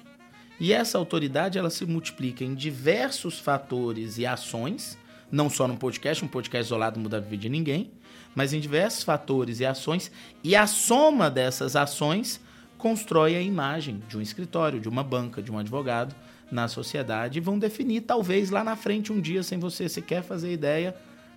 E 0.60 0.74
essa 0.74 0.98
autoridade 0.98 1.58
ela 1.58 1.70
se 1.70 1.86
multiplica 1.86 2.44
em 2.44 2.54
diversos 2.54 3.38
fatores 3.38 4.18
e 4.18 4.26
ações, 4.26 4.98
não 5.32 5.48
só 5.48 5.66
no 5.66 5.76
podcast, 5.76 6.22
um 6.22 6.28
podcast 6.28 6.66
isolado 6.66 6.96
não 6.96 7.04
muda 7.04 7.16
a 7.16 7.20
vida 7.20 7.38
de 7.38 7.48
ninguém, 7.48 7.90
mas 8.34 8.52
em 8.52 8.60
diversos 8.60 9.02
fatores 9.02 9.58
e 9.60 9.66
ações, 9.66 10.12
e 10.44 10.54
a 10.54 10.66
soma 10.66 11.30
dessas 11.30 11.76
ações 11.76 12.40
constrói 12.76 13.36
a 13.36 13.40
imagem 13.40 14.02
de 14.06 14.18
um 14.18 14.20
escritório, 14.20 14.80
de 14.80 14.88
uma 14.88 15.02
banca, 15.02 15.42
de 15.42 15.50
um 15.50 15.58
advogado 15.58 16.14
na 16.50 16.68
sociedade 16.68 17.38
e 17.38 17.40
vão 17.40 17.58
definir, 17.58 18.02
talvez 18.02 18.50
lá 18.50 18.62
na 18.62 18.76
frente, 18.76 19.12
um 19.12 19.20
dia, 19.20 19.42
sem 19.42 19.58
você 19.58 19.88
sequer 19.88 20.22
fazer 20.22 20.52
ideia, 20.52 20.94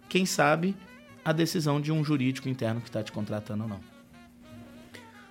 quem 0.09 0.25
sabe, 0.25 0.75
a 1.23 1.31
decisão 1.31 1.79
de 1.79 1.91
um 1.91 2.03
jurídico 2.03 2.49
interno 2.49 2.81
que 2.81 2.89
está 2.89 3.01
te 3.01 3.11
contratando 3.11 3.63
ou 3.63 3.69
não. 3.69 3.79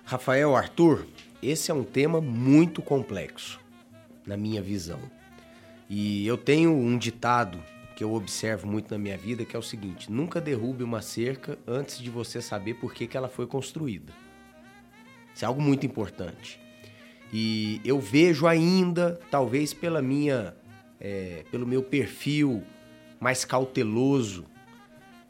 Rafael 0.03 0.55
Arthur, 0.55 1.05
esse 1.41 1.69
é 1.69 1.73
um 1.73 1.83
tema 1.83 2.19
muito 2.19 2.81
complexo, 2.81 3.59
na 4.25 4.37
minha 4.37 4.61
visão. 4.61 4.99
E 5.89 6.25
eu 6.25 6.37
tenho 6.37 6.71
um 6.71 6.97
ditado 6.97 7.61
que 7.95 8.03
eu 8.03 8.13
observo 8.13 8.67
muito 8.67 8.91
na 8.91 8.97
minha 8.97 9.17
vida, 9.17 9.45
que 9.45 9.55
é 9.55 9.59
o 9.59 9.63
seguinte: 9.63 10.11
nunca 10.11 10.41
derrube 10.41 10.83
uma 10.83 11.01
cerca 11.01 11.57
antes 11.67 11.99
de 11.99 12.09
você 12.09 12.41
saber 12.41 12.75
por 12.75 12.93
que, 12.93 13.07
que 13.07 13.17
ela 13.17 13.29
foi 13.29 13.47
construída. 13.47 14.13
Isso 15.33 15.45
é 15.45 15.47
algo 15.47 15.61
muito 15.61 15.85
importante. 15.85 16.59
E 17.31 17.81
eu 17.83 17.99
vejo 17.99 18.45
ainda, 18.45 19.19
talvez 19.31 19.73
pela 19.73 20.01
minha, 20.01 20.55
é, 20.99 21.43
pelo 21.49 21.65
meu 21.65 21.81
perfil 21.81 22.63
mais 23.19 23.43
cauteloso, 23.43 24.45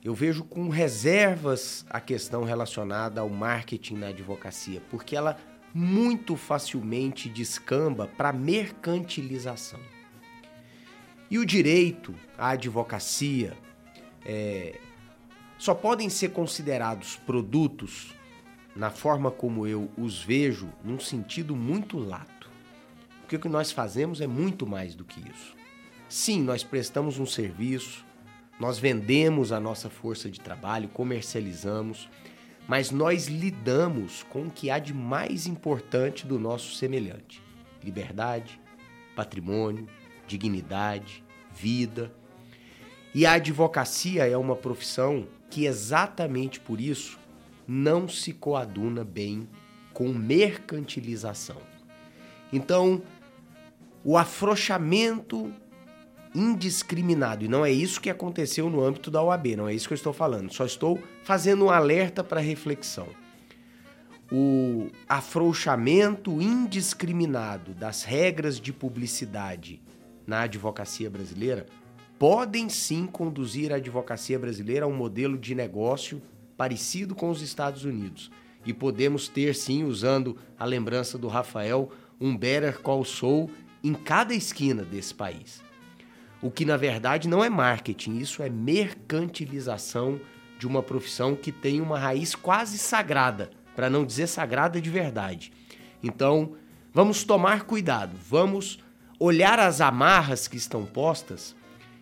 eu 0.04 0.14
vejo 0.14 0.44
com 0.44 0.68
reservas 0.68 1.86
a 1.90 2.02
questão 2.02 2.44
relacionada 2.44 3.22
ao 3.22 3.30
marketing 3.30 3.96
na 3.96 4.08
advocacia, 4.08 4.82
porque 4.90 5.16
ela 5.16 5.38
muito 5.74 6.36
facilmente 6.36 7.28
descamba 7.28 8.08
para 8.08 8.32
mercantilização. 8.32 9.80
E 11.32 11.40
o 11.40 11.46
direito, 11.46 12.14
a 12.38 12.50
advocacia, 12.50 13.58
é, 14.24 14.80
só 15.58 15.74
podem 15.74 16.10
ser 16.10 16.30
considerados 16.30 17.16
produtos 17.16 18.14
na 18.76 18.90
forma 18.90 19.32
como 19.32 19.66
eu 19.66 19.90
os 19.98 20.22
vejo, 20.22 20.70
num 20.84 21.00
sentido 21.00 21.56
muito 21.56 21.98
lato. 21.98 22.50
Porque 23.22 23.36
o 23.36 23.40
que 23.40 23.50
nós 23.50 23.72
fazemos 23.72 24.22
é 24.22 24.28
muito 24.28 24.68
mais 24.68 24.94
do 24.94 25.04
que 25.04 25.20
isso. 25.22 25.56
Sim, 26.08 26.44
nós 26.44 26.64
prestamos 26.64 27.18
um 27.18 27.26
serviço, 27.26 28.06
nós 28.60 28.78
vendemos 28.78 29.52
a 29.52 29.60
nossa 29.60 29.90
força 29.90 30.30
de 30.30 30.40
trabalho, 30.40 30.88
comercializamos, 30.90 32.10
mas 32.68 32.92
nós 32.92 33.28
lidamos 33.28 34.24
com 34.24 34.44
o 34.44 34.52
que 34.52 34.70
há 34.70 34.80
de 34.80 34.94
mais 34.94 35.48
importante 35.48 36.26
do 36.26 36.40
nosso 36.40 36.76
semelhante: 36.76 37.42
liberdade, 37.84 38.60
patrimônio, 39.16 39.88
dignidade, 40.28 41.24
vida. 41.54 42.14
E 43.14 43.26
a 43.26 43.34
advocacia 43.34 44.26
é 44.26 44.36
uma 44.36 44.56
profissão 44.56 45.28
que, 45.50 45.66
exatamente 45.66 46.60
por 46.60 46.82
isso, 46.82 47.20
não 47.68 48.08
se 48.08 48.34
coaduna 48.34 49.04
bem 49.04 49.48
com 49.94 50.10
mercantilização. 50.10 51.62
Então, 52.52 53.04
o 54.04 54.18
afrouxamento 54.18 55.54
indiscriminado, 56.36 57.46
e 57.46 57.48
não 57.48 57.66
é 57.66 57.72
isso 57.72 58.02
que 58.02 58.10
aconteceu 58.10 58.70
no 58.70 58.84
âmbito 58.84 59.12
da 59.12 59.22
OAB, 59.22 59.56
não 59.56 59.68
é 59.68 59.74
isso 59.74 59.88
que 59.88 59.94
eu 59.94 59.98
estou 59.98 60.14
falando, 60.14 60.54
só 60.54 60.66
estou 60.66 61.00
fazendo 61.24 61.66
um 61.66 61.70
alerta 61.70 62.24
para 62.24 62.40
reflexão. 62.40 63.08
O 64.32 64.90
afrouxamento 65.08 66.42
indiscriminado 66.42 67.74
das 67.74 68.04
regras 68.04 68.60
de 68.60 68.74
publicidade 68.74 69.82
na 70.26 70.42
advocacia 70.42 71.10
brasileira 71.10 71.66
podem 72.18 72.70
sim 72.70 73.06
conduzir 73.06 73.72
a 73.72 73.76
advocacia 73.76 74.40
brasileira 74.40 74.86
a 74.86 74.88
um 74.88 74.96
modelo 74.96 75.38
de 75.38 75.54
negócio 75.54 76.22
parecido 76.58 77.14
com 77.14 77.30
os 77.30 77.42
Estados 77.42 77.84
Unidos. 77.84 78.32
E 78.66 78.74
podemos 78.74 79.28
ter 79.28 79.54
sim, 79.54 79.84
usando 79.84 80.38
a 80.58 80.66
lembrança 80.66 81.18
do 81.18 81.28
Rafael, 81.28 81.92
um 82.20 82.36
Better 82.36 82.80
Call 82.80 83.04
Saul 83.04 83.50
em 83.84 83.94
cada 83.94 84.34
esquina 84.34 84.84
desse 84.84 85.14
país. 85.14 85.63
O 86.44 86.52
que 86.52 86.66
na 86.66 86.76
verdade 86.76 87.30
não 87.30 87.42
é 87.42 87.50
marketing, 87.50 88.18
isso 88.18 88.44
é 88.44 88.50
mercantilização 88.50 90.20
de 90.60 90.68
uma 90.68 90.84
profissão 90.84 91.38
que 91.38 91.54
tem 91.54 91.80
uma 91.80 91.98
raiz 91.98 92.36
quase 92.36 92.78
sagrada, 92.78 93.50
para 93.74 93.90
não 93.90 94.06
dizer 94.06 94.28
sagrada 94.28 94.82
de 94.82 94.90
verdade. 94.90 95.54
Então, 96.04 96.58
vamos 96.94 97.24
tomar 97.24 97.64
cuidado, 97.64 98.18
vamos 98.30 98.78
olhar 99.18 99.58
as 99.58 99.80
amarras 99.80 100.46
que 100.46 100.58
estão 100.58 100.86
postas 100.86 101.56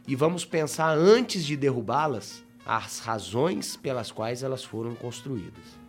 e 0.08 0.16
vamos 0.16 0.44
pensar 0.44 0.98
antes 0.98 1.46
de 1.46 1.56
derrubá-las 1.56 2.44
as 2.66 2.98
razões 2.98 3.76
pelas 3.76 4.12
quais 4.12 4.42
elas 4.42 4.64
foram 4.64 4.96
construídas. 4.96 5.80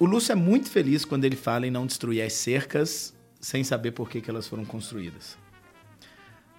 O 0.00 0.04
Lúcio 0.04 0.32
é 0.32 0.34
muito 0.34 0.68
feliz 0.68 1.04
quando 1.04 1.24
ele 1.24 1.36
fala 1.36 1.64
em 1.64 1.70
não 1.70 1.86
destruir 1.86 2.22
as 2.22 2.32
cercas 2.32 3.14
sem 3.40 3.62
saber 3.62 3.92
por 3.92 4.10
que, 4.10 4.20
que 4.20 4.28
elas 4.28 4.48
foram 4.48 4.64
construídas. 4.64 5.38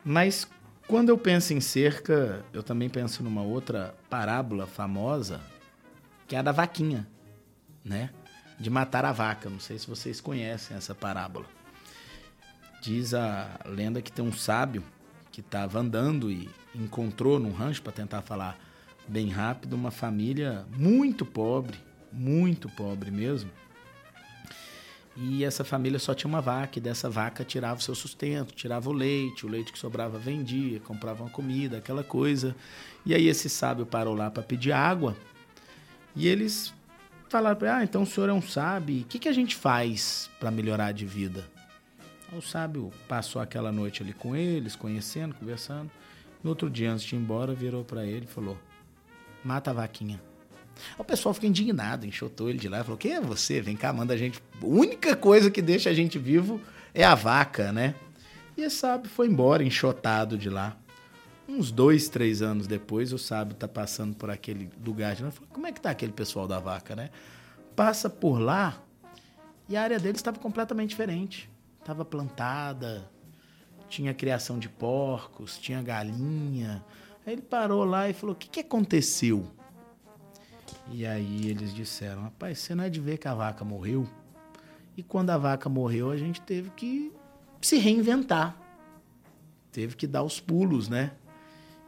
Mas 0.04 0.48
quando 0.90 1.10
eu 1.10 1.18
penso 1.20 1.54
em 1.54 1.62
cerca, 1.62 2.44
eu 2.52 2.64
também 2.64 2.90
penso 2.90 3.22
numa 3.22 3.44
outra 3.44 3.94
parábola 4.10 4.66
famosa, 4.66 5.40
que 6.28 6.36
é 6.36 6.40
a 6.40 6.42
da 6.42 6.52
vaquinha, 6.52 7.08
né? 7.86 8.10
De 8.60 8.72
matar 8.72 9.06
a 9.06 9.12
vaca. 9.12 9.52
Não 9.52 9.60
sei 9.60 9.78
se 9.78 9.86
vocês 9.86 10.20
conhecem 10.20 10.76
essa 10.76 10.96
parábola. 10.96 11.46
Diz 12.82 13.14
a 13.14 13.60
lenda 13.68 14.02
que 14.02 14.12
tem 14.12 14.26
um 14.26 14.34
sábio 14.34 14.84
que 15.32 15.42
estava 15.42 15.78
andando 15.78 16.32
e 16.32 16.50
encontrou 16.74 17.38
num 17.38 17.54
rancho, 17.54 17.84
para 17.84 17.92
tentar 17.92 18.24
falar 18.24 18.58
bem 19.08 19.30
rápido, 19.30 19.74
uma 19.74 19.92
família 19.92 20.66
muito 20.76 21.24
pobre, 21.24 21.78
muito 22.12 22.68
pobre 22.68 23.12
mesmo. 23.12 23.52
E 25.22 25.44
essa 25.44 25.66
família 25.66 26.00
só 26.00 26.14
tinha 26.14 26.30
uma 26.30 26.40
vaca, 26.40 26.80
e 26.80 26.82
dessa 26.82 27.10
vaca 27.10 27.44
tirava 27.44 27.78
o 27.78 27.84
seu 27.84 27.94
sustento, 27.94 28.54
tirava 28.54 28.90
o 28.90 28.94
leite, 28.94 29.46
o 29.46 29.50
leite 29.50 29.74
que 29.74 29.78
sobrava 29.78 30.18
vendia, 30.18 30.80
comprava 30.80 31.24
uma 31.24 31.30
comida, 31.30 31.78
aquela 31.78 32.06
coisa. 32.06 32.56
E 33.06 33.14
aí 33.14 33.28
esse 33.28 33.50
sábio 33.50 33.86
parou 33.86 34.16
lá 34.16 34.32
para 34.32 34.42
pedir 34.42 34.72
água. 34.72 35.18
E 36.16 36.26
eles 36.26 36.74
falaram 37.28 37.58
para 37.58 37.78
ah, 37.78 37.84
então 37.84 38.04
o 38.04 38.06
senhor 38.06 38.30
é 38.30 38.34
um 38.34 38.42
sábio, 38.42 39.02
o 39.02 39.04
que, 39.04 39.20
que 39.20 39.28
a 39.28 39.34
gente 39.34 39.58
faz 39.58 40.30
para 40.40 40.50
melhorar 40.50 40.94
de 40.94 41.06
vida? 41.06 41.46
O 42.32 42.42
sábio 42.42 42.90
passou 43.06 43.42
aquela 43.42 43.74
noite 43.74 44.02
ali 44.02 44.14
com 44.14 44.38
eles, 44.38 44.74
conhecendo, 44.74 45.36
conversando. 45.36 45.92
No 46.42 46.52
outro 46.52 46.70
dia, 46.70 46.94
antes 46.94 47.04
de 47.04 47.16
ir 47.16 47.20
embora, 47.20 47.54
virou 47.54 47.84
para 47.84 48.06
ele 48.06 48.26
e 48.26 48.34
falou: 48.34 48.58
Mata 49.44 49.72
a 49.72 49.74
vaquinha. 49.74 50.29
O 50.98 51.04
pessoal 51.04 51.34
fica 51.34 51.48
indignado, 51.48 52.06
enxotou 52.06 52.50
ele 52.50 52.60
de 52.60 52.68
lá 52.68 52.84
falou: 52.84 52.98
Quem 52.98 53.14
é 53.14 53.22
você? 53.22 53.62
Vem 53.62 53.76
cá, 53.76 53.92
manda 53.92 54.14
a 54.14 54.18
gente. 54.18 54.42
A 54.62 54.66
única 54.66 55.16
coisa 55.16 55.52
que 55.52 55.62
deixa 55.62 55.90
a 55.90 55.94
gente 55.94 56.18
vivo 56.18 56.62
é 56.94 57.04
a 57.04 57.16
vaca, 57.16 57.72
né? 57.72 57.96
E 58.58 58.62
esse 58.62 58.78
sábio 58.78 59.10
foi 59.10 59.28
embora, 59.28 59.64
enxotado 59.64 60.38
de 60.38 60.50
lá. 60.50 60.78
Uns 61.48 61.72
dois, 61.72 62.10
três 62.10 62.42
anos 62.42 62.68
depois, 62.68 63.12
o 63.12 63.18
sábio 63.18 63.56
tá 63.56 63.68
passando 63.68 64.16
por 64.16 64.30
aquele 64.30 64.70
lugar 64.86 65.16
de 65.16 65.24
lá. 65.24 65.32
Falou, 65.32 65.50
Como 65.52 65.68
é 65.68 65.72
que 65.72 65.82
tá 65.82 65.90
aquele 65.90 66.12
pessoal 66.12 66.48
da 66.48 66.60
vaca, 66.60 66.96
né? 66.96 67.10
Passa 67.76 68.10
por 68.10 68.40
lá 68.40 68.82
e 69.68 69.76
a 69.76 69.82
área 69.82 70.00
deles 70.00 70.20
estava 70.20 70.38
completamente 70.38 70.90
diferente 70.90 71.50
estava 71.90 72.06
plantada, 72.06 73.10
tinha 73.90 74.14
criação 74.14 74.60
de 74.60 74.70
porcos, 74.70 75.58
tinha 75.58 75.82
galinha. 75.82 76.86
Aí 77.26 77.34
ele 77.34 77.42
parou 77.42 77.84
lá 77.84 78.08
e 78.08 78.14
falou: 78.14 78.36
O 78.36 78.38
que, 78.38 78.48
que 78.48 78.60
aconteceu? 78.60 79.48
E 80.92 81.06
aí 81.06 81.48
eles 81.48 81.74
disseram: 81.74 82.24
Rapaz, 82.24 82.60
você 82.60 82.76
não 82.76 82.84
é 82.84 82.90
de 82.90 83.00
ver 83.00 83.18
que 83.18 83.28
a 83.28 83.34
vaca 83.34 83.64
morreu? 83.64 84.08
E 84.98 85.04
quando 85.04 85.30
a 85.30 85.38
vaca 85.38 85.70
morreu, 85.70 86.12
a 86.12 86.18
gente 86.18 86.42
teve 86.42 86.70
que 86.72 87.12
se 87.62 87.78
reinventar. 87.78 88.56
Teve 89.72 89.96
que 89.96 90.08
dar 90.08 90.24
os 90.24 90.40
pulos, 90.40 90.90
né? 90.90 91.12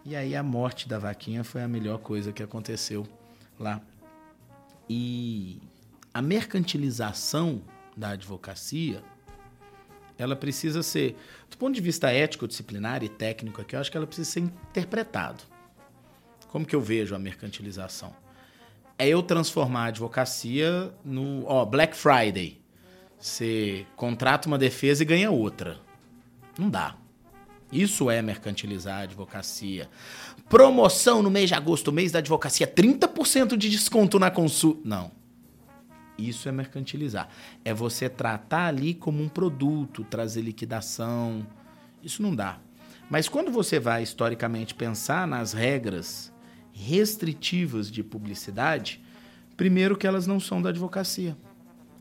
E 0.06 0.16
aí 0.16 0.36
a 0.36 0.44
morte 0.44 0.88
da 0.88 0.98
vaquinha 0.98 1.44
foi 1.44 1.62
a 1.62 1.68
melhor 1.68 2.00
coisa 2.00 2.32
que 2.32 2.42
aconteceu 2.42 3.08
lá. 3.60 3.82
E 4.90 5.62
a 6.14 6.22
mercantilização 6.22 7.62
da 7.96 8.10
advocacia 8.10 9.04
ela 10.18 10.36
precisa 10.36 10.84
ser, 10.84 11.18
do 11.50 11.58
ponto 11.58 11.74
de 11.74 11.82
vista 11.82 12.12
ético, 12.12 12.48
disciplinar 12.48 13.04
e 13.04 13.10
técnico 13.10 13.62
aqui, 13.62 13.76
eu 13.76 13.80
acho 13.80 13.90
que 13.90 13.98
ela 13.98 14.06
precisa 14.06 14.30
ser 14.30 14.40
interpretado. 14.42 15.44
Como 16.50 16.66
que 16.66 16.76
eu 16.76 16.82
vejo 16.82 17.16
a 17.16 17.20
mercantilização? 17.20 18.14
É 19.02 19.08
eu 19.08 19.24
transformar 19.24 19.86
a 19.86 19.88
advocacia 19.88 20.94
no, 21.04 21.44
ó, 21.48 21.66
Black 21.66 21.98
Friday. 21.98 22.62
Você 23.18 23.84
contrata 23.96 24.48
uma 24.48 24.60
defesa 24.60 25.02
e 25.02 25.06
ganha 25.08 25.32
outra. 25.32 25.80
Não 26.56 26.70
dá. 26.70 26.96
Isso 27.72 28.12
é 28.12 28.22
mercantilizar 28.22 29.00
a 29.00 29.02
advocacia. 29.02 29.90
Promoção 30.48 31.24
no 31.24 31.32
mês 31.32 31.50
de 31.50 31.56
agosto, 31.56 31.92
mês 31.92 32.12
da 32.12 32.20
advocacia, 32.20 32.68
30% 32.68 33.58
de 33.58 33.72
desconto 33.72 34.20
na 34.20 34.30
consulta. 34.30 34.82
Não. 34.86 35.12
Isso 36.16 36.48
é 36.48 36.52
mercantilizar. 36.52 37.28
É 37.66 37.74
você 37.74 38.08
tratar 38.08 38.68
ali 38.68 38.94
como 38.94 39.24
um 39.24 39.28
produto, 39.28 40.04
trazer 40.04 40.42
liquidação. 40.42 41.44
Isso 42.04 42.22
não 42.22 42.36
dá. 42.36 42.60
Mas 43.10 43.28
quando 43.28 43.52
você 43.52 43.80
vai 43.80 44.04
historicamente 44.04 44.76
pensar 44.76 45.28
nas 45.28 45.54
regras 45.54 46.32
restritivas 46.74 47.92
de 47.92 48.04
publicidade, 48.04 49.02
primeiro 49.56 49.98
que 49.98 50.08
elas 50.08 50.26
não 50.26 50.40
são 50.40 50.62
da 50.62 50.70
advocacia. 50.70 51.38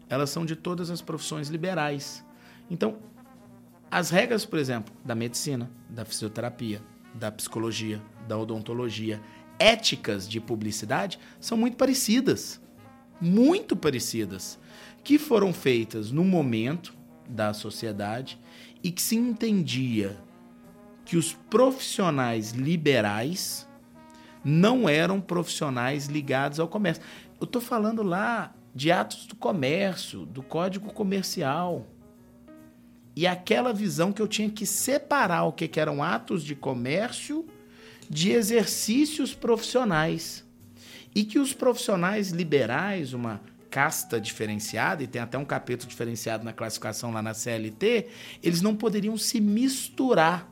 elas 0.08 0.30
são 0.30 0.44
de 0.44 0.56
todas 0.56 0.90
as 0.90 1.00
profissões 1.00 1.48
liberais. 1.48 2.24
Então, 2.68 2.98
as 3.88 4.10
regras, 4.10 4.44
por 4.44 4.58
exemplo, 4.58 4.92
da 5.04 5.14
medicina, 5.14 5.70
da 5.88 6.04
fisioterapia, 6.04 6.82
da 7.14 7.30
psicologia, 7.30 8.02
da 8.26 8.36
odontologia, 8.36 9.20
éticas 9.58 10.28
de 10.28 10.40
publicidade 10.40 11.18
são 11.38 11.56
muito 11.56 11.76
parecidas. 11.76 12.60
Muito 13.20 13.76
parecidas. 13.76 14.58
Que 15.04 15.18
foram 15.18 15.52
feitas 15.52 16.10
no 16.10 16.24
momento 16.24 16.92
da 17.28 17.52
sociedade 17.52 18.38
e 18.82 18.90
que 18.90 19.02
se 19.02 19.14
entendia 19.14 20.16
que 21.04 21.16
os 21.16 21.32
profissionais 21.32 22.52
liberais 22.52 23.68
não 24.45 24.88
eram 24.88 25.20
profissionais 25.20 26.07
ligados 26.07 26.59
ao 26.59 26.68
comércio. 26.68 27.03
Eu 27.41 27.45
estou 27.45 27.61
falando 27.61 28.03
lá 28.03 28.55
de 28.74 28.93
atos 28.93 29.26
do 29.26 29.34
comércio, 29.34 30.24
do 30.24 30.43
código 30.43 30.93
comercial. 30.93 31.86
E 33.14 33.26
aquela 33.26 33.72
visão 33.72 34.12
que 34.12 34.22
eu 34.22 34.28
tinha 34.28 34.49
que 34.49 34.64
separar 34.64 35.45
o 35.45 35.53
que, 35.53 35.68
que 35.68 35.80
eram 35.80 36.03
atos 36.03 36.45
de 36.45 36.55
comércio 36.55 37.47
de 38.09 38.30
exercícios 38.30 39.34
profissionais. 39.34 40.45
E 41.14 41.24
que 41.24 41.38
os 41.38 41.53
profissionais 41.53 42.30
liberais, 42.30 43.12
uma 43.12 43.41
casta 43.68 44.20
diferenciada, 44.20 45.03
e 45.03 45.07
tem 45.07 45.22
até 45.22 45.38
um 45.38 45.45
capítulo 45.45 45.88
diferenciado 45.88 46.45
na 46.45 46.53
classificação 46.53 47.12
lá 47.12 47.22
na 47.22 47.34
CLT, 47.34 48.09
eles 48.43 48.61
não 48.61 48.74
poderiam 48.74 49.16
se 49.16 49.41
misturar 49.41 50.49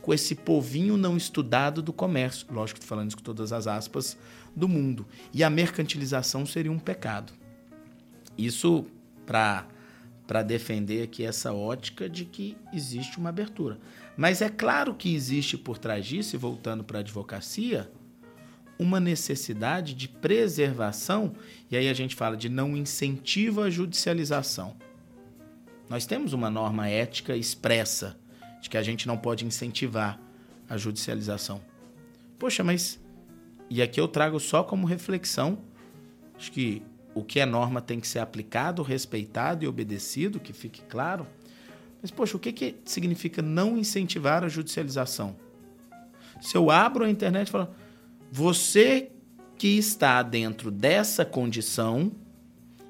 com 0.00 0.12
esse 0.14 0.34
povinho 0.34 0.96
não 0.96 1.16
estudado 1.16 1.82
do 1.82 1.92
comércio. 1.92 2.46
Lógico, 2.50 2.78
estou 2.78 2.88
falando 2.88 3.08
isso 3.08 3.16
com 3.16 3.22
todas 3.22 3.52
as 3.52 3.66
aspas 3.66 4.16
do 4.54 4.68
mundo. 4.68 5.06
E 5.32 5.44
a 5.44 5.50
mercantilização 5.50 6.44
seria 6.46 6.72
um 6.72 6.78
pecado. 6.78 7.32
Isso 8.36 8.86
para 9.26 9.66
para 10.26 10.44
defender 10.44 11.02
aqui 11.02 11.24
essa 11.24 11.52
ótica 11.52 12.08
de 12.08 12.24
que 12.24 12.56
existe 12.72 13.18
uma 13.18 13.30
abertura. 13.30 13.80
Mas 14.16 14.40
é 14.40 14.48
claro 14.48 14.94
que 14.94 15.12
existe 15.12 15.58
por 15.58 15.76
trás 15.76 16.06
disso, 16.06 16.36
e 16.36 16.38
voltando 16.38 16.84
para 16.84 16.98
a 16.98 17.00
advocacia, 17.00 17.90
uma 18.78 19.00
necessidade 19.00 19.92
de 19.92 20.06
preservação, 20.06 21.32
e 21.68 21.76
aí 21.76 21.88
a 21.88 21.92
gente 21.92 22.14
fala 22.14 22.36
de 22.36 22.48
não 22.48 22.76
incentivo 22.76 23.60
à 23.60 23.68
judicialização. 23.68 24.76
Nós 25.88 26.06
temos 26.06 26.32
uma 26.32 26.48
norma 26.48 26.88
ética 26.88 27.36
expressa 27.36 28.16
de 28.60 28.68
que 28.68 28.76
a 28.76 28.82
gente 28.82 29.06
não 29.06 29.16
pode 29.16 29.44
incentivar 29.44 30.20
a 30.68 30.76
judicialização. 30.76 31.60
Poxa, 32.38 32.62
mas. 32.62 33.00
E 33.68 33.80
aqui 33.82 34.00
eu 34.00 34.08
trago 34.08 34.38
só 34.40 34.62
como 34.62 34.86
reflexão. 34.86 35.58
Acho 36.36 36.50
que 36.52 36.82
o 37.14 37.22
que 37.22 37.40
é 37.40 37.46
norma 37.46 37.80
tem 37.80 38.00
que 38.00 38.08
ser 38.08 38.18
aplicado, 38.18 38.82
respeitado 38.82 39.64
e 39.64 39.68
obedecido, 39.68 40.40
que 40.40 40.52
fique 40.52 40.82
claro. 40.82 41.26
Mas, 42.00 42.10
poxa, 42.10 42.36
o 42.36 42.40
que, 42.40 42.52
que 42.52 42.76
significa 42.84 43.42
não 43.42 43.76
incentivar 43.76 44.42
a 44.42 44.48
judicialização? 44.48 45.36
Se 46.40 46.56
eu 46.56 46.70
abro 46.70 47.04
a 47.04 47.10
internet 47.10 47.48
e 47.48 47.50
falo, 47.50 47.68
você 48.32 49.10
que 49.58 49.76
está 49.76 50.22
dentro 50.22 50.70
dessa 50.70 51.24
condição 51.24 52.12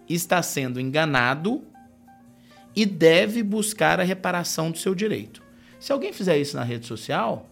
está 0.09 0.43
sendo 0.43 0.81
enganado 0.81 1.65
e 2.75 2.87
deve 2.87 3.43
buscar 3.43 3.99
a 3.99 4.05
reparação 4.05 4.71
do 4.71 4.79
seu 4.79 4.95
direito. 4.95 5.43
Se 5.81 5.93
alguém 5.93 6.13
fizer 6.13 6.39
isso 6.39 6.57
na 6.57 6.63
rede 6.63 6.87
social, 6.87 7.49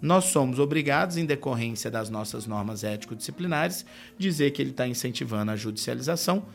nós 0.00 0.24
somos 0.24 0.58
obrigados, 0.58 1.18
em 1.18 1.26
decorrência 1.26 1.90
das 1.90 2.08
nossas 2.08 2.46
normas 2.46 2.82
ético-disciplinares, 2.82 3.84
dizer 4.18 4.50
que 4.52 4.62
ele 4.62 4.70
está 4.70 4.88
incentivando 4.88 5.50
a 5.50 5.56
judicialização 5.56 6.46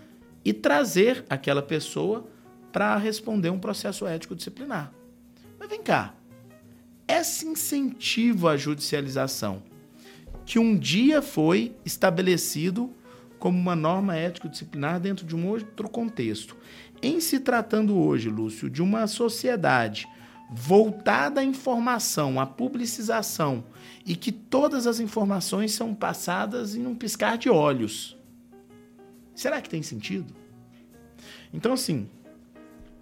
e 0.44 0.52
trazer 0.52 1.24
aquela 1.30 1.62
pessoa 1.62 2.28
para 2.72 2.98
responder 2.98 3.52
um 3.52 3.60
processo 3.60 4.08
ético-disciplinar. 4.08 4.92
Mas 5.60 5.70
vem 5.70 5.84
cá, 5.84 6.16
esse 7.08 7.46
incentivo 7.46 8.48
à 8.48 8.58
judicialização, 8.58 9.62
que 10.44 10.58
um 10.58 10.76
dia 10.76 11.22
foi 11.22 11.76
estabelecido 11.86 12.92
como 13.38 13.58
uma 13.58 13.76
norma 13.76 14.16
ético-disciplinar 14.16 15.00
dentro 15.00 15.26
de 15.26 15.36
um 15.36 15.48
outro 15.48 15.88
contexto, 15.88 16.58
em 17.02 17.20
se 17.20 17.40
tratando 17.40 17.96
hoje, 17.96 18.28
Lúcio, 18.28 18.70
de 18.70 18.82
uma 18.82 19.06
sociedade 19.06 20.08
voltada 20.50 21.42
à 21.42 21.44
informação, 21.44 22.40
à 22.40 22.46
publicização, 22.46 23.64
e 24.06 24.16
que 24.16 24.32
todas 24.32 24.88
as 24.88 25.00
informações 25.00 25.74
são 25.74 25.94
passadas 25.94 26.76
em 26.76 26.88
um 26.88 26.96
piscar 26.96 27.38
de 27.38 27.50
olhos. 27.50 28.18
Será 29.36 29.62
que 29.62 29.70
tem 29.70 29.84
sentido? 29.84 30.34
Então, 31.54 31.74
assim, 31.74 32.10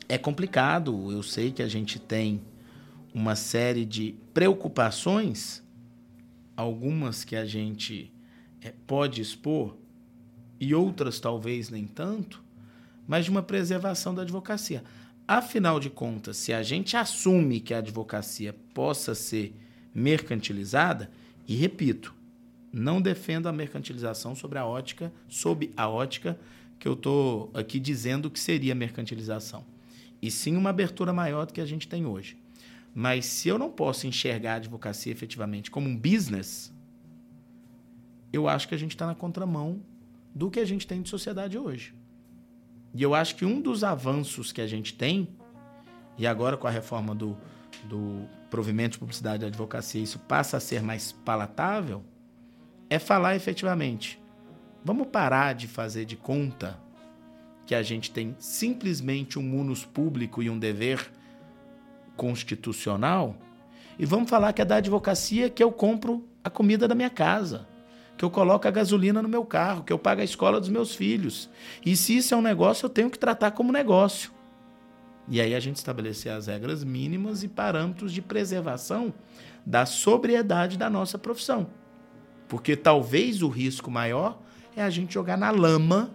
é 0.09 0.17
complicado. 0.17 1.11
Eu 1.11 1.23
sei 1.23 1.51
que 1.51 1.63
a 1.63 1.67
gente 1.67 1.99
tem 1.99 2.41
uma 3.13 3.35
série 3.35 3.85
de 3.85 4.15
preocupações, 4.33 5.63
algumas 6.55 7.23
que 7.23 7.35
a 7.35 7.45
gente 7.45 8.13
é, 8.61 8.73
pode 8.85 9.21
expor 9.21 9.75
e 10.59 10.73
outras 10.75 11.19
talvez 11.19 11.69
nem 11.69 11.85
tanto, 11.85 12.43
mas 13.07 13.25
de 13.25 13.31
uma 13.31 13.41
preservação 13.41 14.13
da 14.13 14.21
advocacia. 14.21 14.83
Afinal 15.27 15.77
de 15.77 15.89
contas, 15.89 16.37
se 16.37 16.53
a 16.53 16.63
gente 16.63 16.95
assume 16.95 17.59
que 17.59 17.73
a 17.73 17.79
advocacia 17.79 18.55
possa 18.73 19.13
ser 19.13 19.53
mercantilizada, 19.93 21.11
e 21.45 21.53
repito, 21.53 22.15
não 22.71 23.01
defendo 23.01 23.47
a 23.47 23.51
mercantilização 23.51 24.33
sobre 24.35 24.57
a 24.57 24.65
ótica, 24.65 25.11
sob 25.27 25.71
a 25.75 25.89
ótica 25.89 26.39
que 26.79 26.87
eu 26.87 26.93
estou 26.93 27.51
aqui 27.53 27.77
dizendo 27.77 28.29
que 28.29 28.39
seria 28.39 28.73
mercantilização. 28.73 29.65
E 30.21 30.31
sim 30.31 30.55
uma 30.55 30.69
abertura 30.69 31.11
maior 31.11 31.45
do 31.45 31.53
que 31.53 31.61
a 31.61 31.65
gente 31.65 31.87
tem 31.87 32.05
hoje. 32.05 32.37
Mas 32.95 33.25
se 33.25 33.49
eu 33.49 33.57
não 33.57 33.69
posso 33.69 34.07
enxergar 34.07 34.53
a 34.53 34.57
advocacia 34.57 35.11
efetivamente 35.11 35.69
como 35.69 35.89
um 35.89 35.97
business, 35.97 36.73
eu 38.31 38.47
acho 38.47 38.67
que 38.67 38.75
a 38.75 38.79
gente 38.79 38.91
está 38.91 39.05
na 39.05 39.15
contramão 39.15 39.81
do 40.33 40.49
que 40.49 40.59
a 40.59 40.65
gente 40.65 40.87
tem 40.87 41.01
de 41.01 41.09
sociedade 41.09 41.57
hoje. 41.57 41.93
E 42.97 43.03
eu 43.03 43.13
acho 43.13 43.35
que 43.35 43.45
um 43.45 43.61
dos 43.61 43.83
avanços 43.83 44.51
que 44.51 44.59
a 44.59 44.65
gente 44.65 44.95
tem, 44.95 45.29
e 46.17 46.25
agora 46.25 46.57
com 46.57 46.65
a 46.65 46.71
reforma 46.71 47.13
do, 47.13 47.37
do 47.83 48.27
provimento 48.49 48.93
de 48.93 48.97
publicidade 48.97 49.41
da 49.41 49.47
advocacia, 49.47 50.01
isso 50.01 50.17
passa 50.17 50.57
a 50.57 50.59
ser 50.59 50.81
mais 50.81 51.11
palatável, 51.11 52.03
é 52.89 52.97
falar 52.97 53.35
efetivamente. 53.35 54.19
Vamos 54.83 55.09
parar 55.09 55.53
de 55.53 55.67
fazer 55.67 56.05
de 56.05 56.15
conta 56.15 56.79
que 57.67 57.75
a 57.75 57.83
gente 57.83 58.09
tem 58.09 58.35
simplesmente 58.39 59.37
um 59.37 59.43
munus 59.43 59.85
público 59.85 60.41
e 60.41 60.49
um 60.49 60.57
dever 60.57 61.11
constitucional 62.15 63.37
e 63.99 64.07
vamos 64.07 64.27
falar 64.27 64.53
que 64.53 64.61
é 64.63 64.65
da 64.65 64.77
advocacia 64.77 65.51
que 65.51 65.63
eu 65.63 65.71
compro 65.71 66.27
a 66.43 66.49
comida 66.49 66.87
da 66.87 66.95
minha 66.95 67.11
casa 67.11 67.67
que 68.17 68.25
eu 68.25 68.31
coloco 68.31 68.67
a 68.67 68.71
gasolina 68.71 69.21
no 69.21 69.29
meu 69.29 69.45
carro, 69.45 69.83
que 69.83 69.93
eu 69.93 69.99
pago 69.99 70.21
a 70.21 70.23
escola 70.23 70.59
dos 70.59 70.69
meus 70.69 70.95
filhos. 70.95 71.49
E 71.85 71.95
se 71.95 72.17
isso 72.17 72.33
é 72.33 72.37
um 72.37 72.41
negócio, 72.41 72.85
eu 72.85 72.89
tenho 72.89 73.09
que 73.09 73.19
tratar 73.19 73.51
como 73.51 73.71
negócio. 73.71 74.31
E 75.29 75.39
aí 75.39 75.53
a 75.53 75.59
gente 75.59 75.75
estabelecer 75.75 76.31
as 76.31 76.47
regras 76.47 76.83
mínimas 76.83 77.43
e 77.43 77.47
parâmetros 77.47 78.11
de 78.11 78.21
preservação 78.21 79.13
da 79.65 79.85
sobriedade 79.85 80.77
da 80.77 80.89
nossa 80.89 81.17
profissão. 81.17 81.67
Porque 82.47 82.75
talvez 82.75 83.43
o 83.43 83.49
risco 83.49 83.91
maior 83.91 84.39
é 84.75 84.81
a 84.81 84.89
gente 84.89 85.13
jogar 85.13 85.37
na 85.37 85.51
lama 85.51 86.09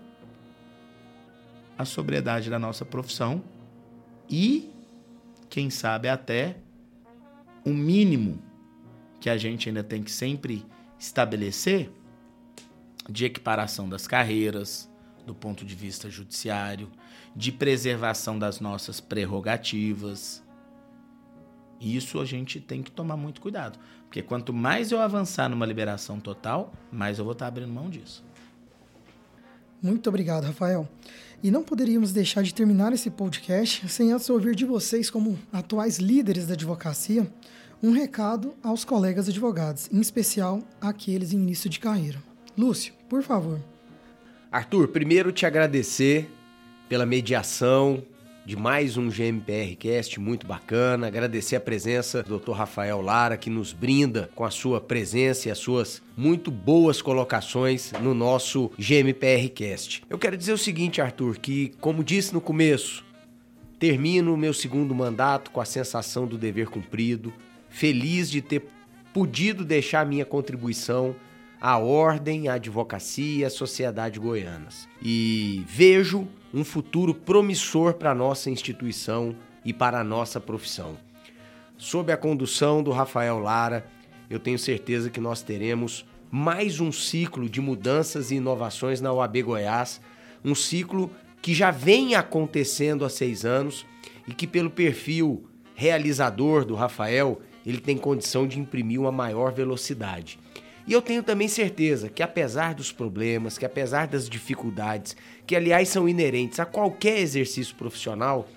a 1.79 1.85
sobriedade 1.85 2.51
da 2.51 2.59
nossa 2.59 2.85
profissão 2.85 3.43
e, 4.29 4.71
quem 5.49 5.69
sabe, 5.69 6.09
até 6.09 6.57
um 7.65 7.75
mínimo 7.75 8.43
que 9.21 9.29
a 9.29 9.37
gente 9.37 9.69
ainda 9.69 9.85
tem 9.85 10.03
que 10.03 10.11
sempre 10.11 10.65
estabelecer 11.03 11.91
de 13.11 13.25
equiparação 13.25 13.89
das 13.89 14.07
carreiras, 14.07 14.89
do 15.27 15.35
ponto 15.35 15.65
de 15.65 15.75
vista 15.75 16.09
judiciário, 16.09 16.89
de 17.35 17.51
preservação 17.51 18.39
das 18.39 18.61
nossas 18.61 19.01
prerrogativas. 19.01 20.43
Isso 21.81 22.21
a 22.21 22.25
gente 22.25 22.61
tem 22.61 22.83
que 22.83 22.91
tomar 22.93 23.17
muito 23.17 23.41
cuidado, 23.41 23.81
porque 24.05 24.23
quanto 24.23 24.53
mais 24.53 24.93
eu 24.93 25.01
avançar 25.01 25.49
numa 25.49 25.67
liberação 25.67 26.21
total, 26.21 26.73
mais 26.93 27.19
eu 27.19 27.25
vou 27.25 27.33
estar 27.33 27.49
abrindo 27.49 27.73
mão 27.73 27.91
disso. 27.91 28.25
Muito 29.83 30.09
obrigado, 30.09 30.45
Rafael. 30.45 30.89
E 31.43 31.51
não 31.51 31.65
poderíamos 31.65 32.13
deixar 32.13 32.43
de 32.45 32.55
terminar 32.55 32.93
esse 32.93 33.11
podcast 33.11 33.89
sem 33.89 34.13
antes 34.13 34.31
ouvir 34.31 34.55
de 34.55 34.65
vocês, 34.65 35.11
como 35.11 35.37
atuais 35.53 35.99
líderes 35.99 36.47
da 36.47 36.55
advocacia, 36.55 37.29
um 37.83 37.91
recado 37.91 38.55
aos 38.63 38.85
colegas 38.85 39.29
advogados, 39.29 39.89
em 39.93 40.01
especial 40.01 40.63
aqueles 40.81 41.33
em 41.33 41.39
início 41.39 41.69
de 41.69 41.81
carreira. 41.81 42.23
Lúcio, 42.57 42.95
por 43.09 43.23
favor. 43.23 43.59
Arthur, 44.53 44.89
primeiro 44.89 45.33
te 45.33 45.45
agradecer 45.45 46.31
pela 46.89 47.05
mediação, 47.05 48.03
de 48.45 48.57
mais 48.57 48.97
um 48.97 49.09
GMPR 49.09 49.77
Cast 49.77 50.19
muito 50.21 50.47
bacana. 50.47 51.07
Agradecer 51.07 51.57
a 51.57 51.61
presença 51.61 52.23
do 52.23 52.39
Dr. 52.39 52.53
Rafael 52.53 53.01
Lara, 53.01 53.37
que 53.37 53.49
nos 53.49 53.73
brinda 53.73 54.31
com 54.35 54.45
a 54.45 54.51
sua 54.51 54.81
presença 54.81 55.49
e 55.49 55.51
as 55.51 55.59
suas 55.59 56.03
muito 56.17 56.51
boas 56.51 57.01
colocações 57.01 57.93
no 58.01 58.15
nosso 58.15 58.71
GMPR 58.79 59.49
Cast. 59.49 60.03
Eu 60.11 60.19
quero 60.19 60.37
dizer 60.37 60.53
o 60.53 60.59
seguinte, 60.59 61.01
Arthur, 61.01 61.39
que 61.39 61.73
como 61.81 62.05
disse 62.05 62.35
no 62.35 62.41
começo, 62.41 63.05
termino 63.79 64.35
o 64.35 64.37
meu 64.37 64.53
segundo 64.53 64.95
mandato 64.95 65.51
com 65.51 65.61
a 65.61 65.65
sensação 65.65 66.27
do 66.27 66.37
dever 66.37 66.69
cumprido, 66.69 67.33
feliz 67.73 68.31
de 68.31 68.41
ter 68.41 68.63
podido 69.13 69.65
deixar 69.65 70.07
minha 70.07 70.25
contribuição 70.25 71.17
à 71.61 71.79
ordem, 71.79 72.49
à 72.49 72.55
advocacia, 72.55 73.47
à 73.47 73.51
sociedade 73.51 74.21
goianas. 74.21 74.89
E 75.03 75.65
vejo 75.67 76.29
um 76.53 76.65
futuro 76.65 77.15
promissor 77.15 77.95
para 77.95 78.11
a 78.11 78.15
nossa 78.15 78.51
instituição 78.51 79.35
e 79.65 79.73
para 79.73 80.01
a 80.01 80.05
nossa 80.05 80.39
profissão. 80.39 80.97
Sob 81.79 82.13
a 82.13 82.17
condução 82.17 82.83
do 82.83 82.91
Rafael 82.91 83.39
Lara, 83.39 83.87
eu 84.29 84.39
tenho 84.39 84.59
certeza 84.59 85.11
que 85.11 85.21
nós 85.21 85.43
teremos 85.43 86.05
mais 86.31 86.79
um 86.79 86.93
ciclo 86.93 87.49
de 87.49 87.61
mudanças 87.61 88.31
e 88.31 88.37
inovações 88.37 89.01
na 89.01 89.13
UAB 89.13 89.43
Goiás, 89.43 90.01
um 90.45 90.55
ciclo 90.55 91.11
que 91.41 91.55
já 91.55 91.71
vem 91.71 92.15
acontecendo 92.15 93.05
há 93.05 93.09
seis 93.09 93.45
anos 93.45 93.87
e 94.29 94.35
que, 94.35 94.47
pelo 94.47 94.71
perfil 94.71 95.45
realizador 95.75 96.65
do 96.65 96.75
Rafael, 96.75 97.41
ele 97.65 97.79
tem 97.79 97.97
condição 97.97 98.47
de 98.47 98.59
imprimir 98.59 99.01
uma 99.01 99.13
maior 99.13 99.53
velocidade. 99.53 100.39
E 100.87 100.93
eu 100.93 101.01
tenho 101.01 101.23
também 101.23 101.47
certeza 101.47 102.09
que, 102.09 102.23
apesar 102.23 102.75
dos 102.75 102.91
problemas, 102.91 103.57
que 103.57 103.65
apesar 103.65 104.07
das 104.09 104.29
dificuldades, 104.29 105.17
que 105.47 105.55
aliás 105.55 105.89
são 105.89 106.09
inerentes 106.09 106.59
a 106.59 106.65
qualquer 106.65 107.19
exercício 107.19 107.75
profissional, 107.77 108.49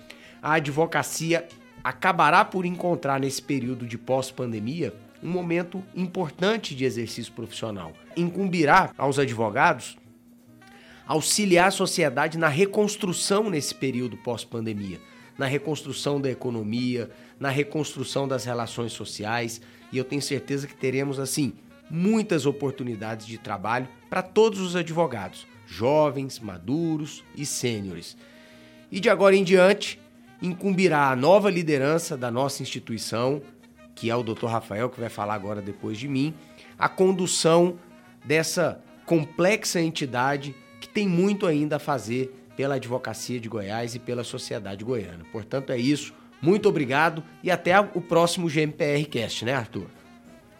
a 0.42 0.54
advocacia 0.54 1.46
acabará 1.84 2.44
por 2.44 2.66
encontrar 2.66 3.20
nesse 3.20 3.40
período 3.40 3.86
de 3.86 3.96
pós-pandemia 3.96 4.92
um 5.22 5.30
momento 5.30 5.82
importante 5.94 6.74
de 6.74 6.84
exercício 6.84 7.32
profissional. 7.32 7.92
Incumbirá 8.16 8.90
aos 8.98 9.18
advogados 9.18 9.96
auxiliar 11.06 11.68
a 11.68 11.70
sociedade 11.70 12.36
na 12.36 12.48
reconstrução 12.48 13.48
nesse 13.48 13.74
período 13.74 14.16
pós-pandemia, 14.16 14.98
na 15.38 15.46
reconstrução 15.46 16.20
da 16.20 16.30
economia, 16.30 17.10
na 17.38 17.50
reconstrução 17.50 18.26
das 18.26 18.44
relações 18.44 18.92
sociais, 18.92 19.60
e 19.92 19.98
eu 19.98 20.04
tenho 20.04 20.22
certeza 20.22 20.66
que 20.66 20.74
teremos 20.74 21.18
assim 21.18 21.52
muitas 21.90 22.46
oportunidades 22.46 23.26
de 23.26 23.38
trabalho 23.38 23.88
para 24.10 24.22
todos 24.22 24.60
os 24.60 24.74
advogados, 24.74 25.46
jovens, 25.66 26.40
maduros 26.40 27.22
e 27.36 27.46
sêniores. 27.46 28.16
E 28.90 28.98
de 28.98 29.08
agora 29.08 29.36
em 29.36 29.44
diante, 29.44 30.00
incumbirá 30.40 31.10
a 31.10 31.16
nova 31.16 31.50
liderança 31.50 32.16
da 32.16 32.30
nossa 32.30 32.62
instituição, 32.62 33.40
que 33.94 34.10
é 34.10 34.16
o 34.16 34.22
Dr. 34.22 34.46
Rafael, 34.46 34.90
que 34.90 35.00
vai 35.00 35.08
falar 35.08 35.34
agora 35.34 35.62
depois 35.62 35.98
de 35.98 36.08
mim, 36.08 36.34
a 36.78 36.88
condução 36.88 37.78
dessa 38.24 38.80
complexa 39.04 39.80
entidade 39.80 40.54
que 40.80 40.88
tem 40.88 41.08
muito 41.08 41.46
ainda 41.46 41.76
a 41.76 41.80
fazer 41.80 42.45
pela 42.56 42.76
advocacia 42.76 43.38
de 43.38 43.48
Goiás 43.48 43.94
e 43.94 43.98
pela 43.98 44.24
sociedade 44.24 44.84
goiana. 44.84 45.24
Portanto, 45.30 45.70
é 45.70 45.78
isso. 45.78 46.14
Muito 46.40 46.68
obrigado 46.68 47.22
e 47.42 47.50
até 47.50 47.78
o 47.78 48.00
próximo 48.00 48.48
GMPR 48.48 49.04
Cast, 49.06 49.44
né, 49.44 49.54
Arthur? 49.54 49.86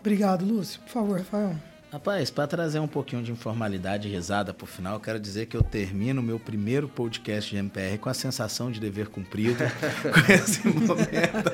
Obrigado, 0.00 0.44
Lúcio. 0.44 0.80
Por 0.82 0.90
favor, 0.90 1.18
Rafael. 1.18 1.56
Rapaz, 1.92 2.30
para 2.30 2.46
trazer 2.46 2.78
um 2.78 2.88
pouquinho 2.88 3.22
de 3.22 3.32
informalidade 3.32 4.08
e 4.08 4.10
risada 4.10 4.52
por 4.52 4.66
final, 4.66 4.94
eu 4.94 5.00
quero 5.00 5.20
dizer 5.20 5.46
que 5.46 5.56
eu 5.56 5.62
termino 5.62 6.22
meu 6.22 6.38
primeiro 6.38 6.88
podcast 6.88 7.50
de 7.50 7.56
MPR 7.56 7.98
com 7.98 8.08
a 8.08 8.14
sensação 8.14 8.70
de 8.70 8.80
dever 8.80 9.08
cumprido 9.08 9.64
com 10.02 10.32
esse 10.32 10.66
momento. 10.66 11.50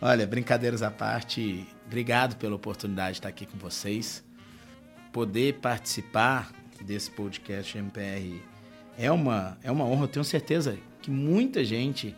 Olha, 0.00 0.26
brincadeiras 0.26 0.82
à 0.82 0.90
parte, 0.90 1.66
obrigado 1.86 2.36
pela 2.36 2.54
oportunidade 2.54 3.12
de 3.12 3.18
estar 3.18 3.28
aqui 3.28 3.46
com 3.46 3.58
vocês. 3.58 4.24
Poder 5.12 5.54
participar 5.54 6.50
desse 6.86 7.10
podcast 7.10 7.76
MPR 7.76 8.40
é 8.96 9.10
uma, 9.10 9.58
é 9.62 9.70
uma 9.70 9.84
honra, 9.84 10.04
eu 10.04 10.08
tenho 10.08 10.24
certeza 10.24 10.78
que 11.02 11.10
muita 11.10 11.64
gente 11.64 12.14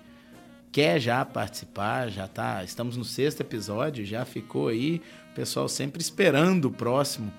quer 0.70 1.00
já 1.00 1.24
participar, 1.24 2.08
já 2.10 2.28
tá, 2.28 2.62
estamos 2.62 2.96
no 2.96 3.04
sexto 3.04 3.40
episódio, 3.40 4.04
já 4.04 4.24
ficou 4.24 4.68
aí, 4.68 5.02
o 5.32 5.34
pessoal 5.34 5.68
sempre 5.68 6.00
esperando 6.00 6.66
o 6.66 6.70
próximo. 6.70 7.32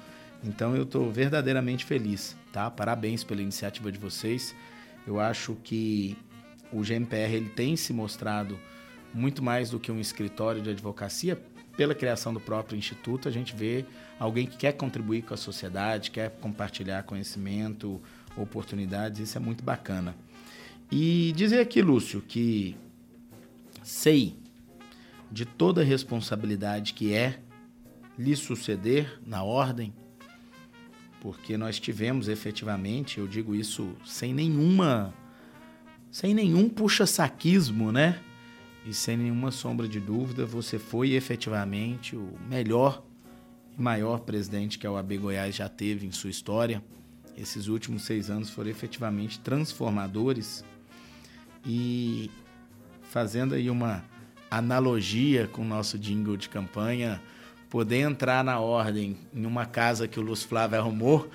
Então 0.43 0.75
eu 0.75 0.83
estou 0.83 1.11
verdadeiramente 1.11 1.85
feliz, 1.85 2.35
tá? 2.51 2.69
Parabéns 2.69 3.23
pela 3.23 3.41
iniciativa 3.41 3.91
de 3.91 3.99
vocês. 3.99 4.55
Eu 5.05 5.19
acho 5.19 5.55
que 5.63 6.17
o 6.71 6.81
GMPR 6.81 7.33
ele 7.33 7.49
tem 7.49 7.75
se 7.75 7.93
mostrado 7.93 8.59
muito 9.13 9.43
mais 9.43 9.69
do 9.69 9.79
que 9.79 9.91
um 9.91 9.99
escritório 9.99 10.61
de 10.61 10.69
advocacia. 10.69 11.41
Pela 11.79 11.95
criação 11.95 12.33
do 12.33 12.41
próprio 12.41 12.77
instituto, 12.77 13.29
a 13.29 13.31
gente 13.31 13.55
vê 13.55 13.85
alguém 14.19 14.45
que 14.45 14.57
quer 14.57 14.73
contribuir 14.73 15.21
com 15.21 15.33
a 15.33 15.37
sociedade, 15.37 16.11
quer 16.11 16.29
compartilhar 16.29 17.03
conhecimento, 17.03 18.01
oportunidades, 18.35 19.21
isso 19.21 19.37
é 19.37 19.39
muito 19.39 19.63
bacana. 19.63 20.13
E 20.91 21.31
dizer 21.37 21.61
aqui, 21.61 21.81
Lúcio, 21.81 22.19
que 22.19 22.75
sei 23.81 24.35
de 25.31 25.45
toda 25.45 25.79
a 25.79 25.85
responsabilidade 25.85 26.93
que 26.93 27.13
é 27.13 27.39
lhe 28.17 28.35
suceder 28.35 29.17
na 29.25 29.41
ordem, 29.41 29.93
porque 31.21 31.57
nós 31.57 31.79
tivemos 31.79 32.27
efetivamente, 32.27 33.19
eu 33.19 33.25
digo 33.25 33.55
isso 33.55 33.95
sem 34.05 34.33
nenhuma 34.33 35.13
sem 36.11 36.33
nenhum 36.33 36.67
puxa-saquismo, 36.67 37.89
né? 37.89 38.19
E 38.85 38.93
sem 38.93 39.17
nenhuma 39.17 39.51
sombra 39.51 39.87
de 39.87 39.99
dúvida, 39.99 40.45
você 40.45 40.79
foi 40.79 41.11
efetivamente 41.11 42.15
o 42.15 42.33
melhor 42.49 43.03
e 43.77 43.81
maior 43.81 44.19
presidente 44.21 44.79
que 44.79 44.87
a 44.87 44.91
OAB 44.91 45.17
Goiás 45.17 45.55
já 45.55 45.67
teve 45.67 46.07
em 46.07 46.11
sua 46.11 46.29
história. 46.29 46.83
Esses 47.37 47.67
últimos 47.67 48.03
seis 48.03 48.29
anos 48.29 48.49
foram 48.49 48.69
efetivamente 48.69 49.39
transformadores 49.39 50.63
e 51.65 52.29
fazendo 53.03 53.55
aí 53.55 53.69
uma 53.69 54.03
analogia 54.49 55.47
com 55.47 55.61
o 55.61 55.65
nosso 55.65 55.97
jingle 55.97 56.37
de 56.37 56.49
campanha, 56.49 57.21
poder 57.69 57.99
entrar 57.99 58.43
na 58.43 58.59
ordem 58.59 59.17
em 59.33 59.45
uma 59.45 59.65
casa 59.65 60.07
que 60.07 60.19
o 60.19 60.23
Luz 60.23 60.43
Flávio 60.43 60.79
arrumou 60.79 61.29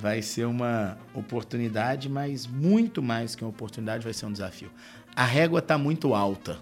vai 0.00 0.22
ser 0.22 0.46
uma 0.46 0.96
oportunidade, 1.14 2.08
mas 2.08 2.46
muito 2.46 3.02
mais 3.02 3.34
que 3.34 3.44
uma 3.44 3.50
oportunidade, 3.50 4.02
vai 4.02 4.14
ser 4.14 4.26
um 4.26 4.32
desafio. 4.32 4.70
A 5.14 5.24
régua 5.24 5.58
está 5.58 5.76
muito 5.76 6.14
alta. 6.14 6.58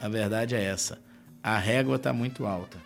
A 0.00 0.08
verdade 0.08 0.54
é 0.54 0.62
essa. 0.62 0.98
A 1.42 1.58
régua 1.58 1.96
está 1.96 2.12
muito 2.12 2.46
alta. 2.46 2.78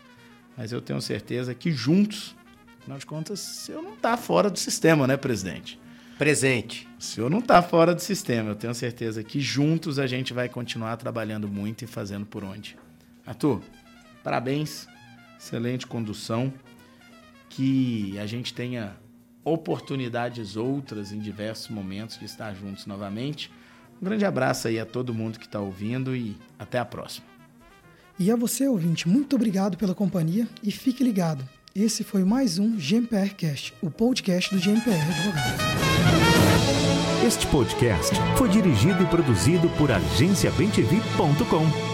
Mas 0.57 0.73
eu 0.73 0.81
tenho 0.81 1.01
certeza 1.01 1.55
que 1.55 1.71
juntos, 1.71 2.37
afinal 2.81 2.99
de 2.99 3.07
contas, 3.07 3.69
eu 3.69 3.83
não 3.83 3.95
está 3.95 4.17
fora 4.17 4.51
do 4.51 4.59
sistema, 4.59 5.07
né, 5.07 5.17
presidente? 5.17 5.81
Presente. 6.19 6.89
O 6.99 7.03
senhor 7.03 7.31
não 7.31 7.39
está 7.39 7.63
fora 7.63 7.95
do 7.95 8.01
sistema. 8.01 8.51
Eu 8.51 8.55
tenho 8.55 8.75
certeza 8.75 9.23
que 9.25 9.41
juntos 9.41 9.99
a 9.99 10.07
gente 10.07 10.33
vai 10.33 10.49
continuar 10.49 10.97
trabalhando 10.97 11.49
muito 11.49 11.83
e 11.83 11.87
fazendo 11.87 12.27
por 12.27 12.45
onde. 12.45 12.77
Arthur, 13.27 13.61
parabéns. 14.23 14.87
Excelente 15.39 15.87
condução. 15.87 16.53
Que 17.49 18.19
a 18.19 18.27
gente 18.27 18.55
tenha 18.55 18.97
oportunidades 19.45 20.57
outras 20.57 21.13
em 21.13 21.19
diversos 21.19 21.69
momentos 21.69 22.19
de 22.19 22.25
estar 22.25 22.55
juntos 22.55 22.87
novamente. 22.87 23.51
Um 24.01 24.05
grande 24.05 24.25
abraço 24.25 24.69
aí 24.69 24.79
a 24.79 24.87
todo 24.87 25.15
mundo 25.15 25.39
que 25.39 25.47
está 25.47 25.61
ouvindo 25.61 26.15
e 26.15 26.37
até 26.63 26.79
a 26.79 26.85
próxima. 26.85 27.27
E 28.19 28.31
a 28.31 28.37
você, 28.37 28.69
ouvinte, 28.69 29.09
muito 29.09 29.37
obrigado 29.37 29.77
pela 29.77 29.95
companhia 29.95 30.47
e 30.63 30.71
fique 30.71 31.03
ligado. 31.03 31.45
Esse 31.75 32.05
foi 32.05 32.23
mais 32.23 32.59
um 32.59 32.77
GMPR 32.77 33.35
Cast, 33.35 33.73
o 33.81 33.91
podcast 33.91 34.55
do 34.55 34.61
GMPR 34.61 34.93
Advogados. 34.93 35.63
Este 37.27 37.47
podcast 37.47 38.15
foi 38.37 38.49
dirigido 38.49 39.03
e 39.03 39.07
produzido 39.07 39.69
por 39.71 39.91
agenciabemtv.com. 39.91 41.92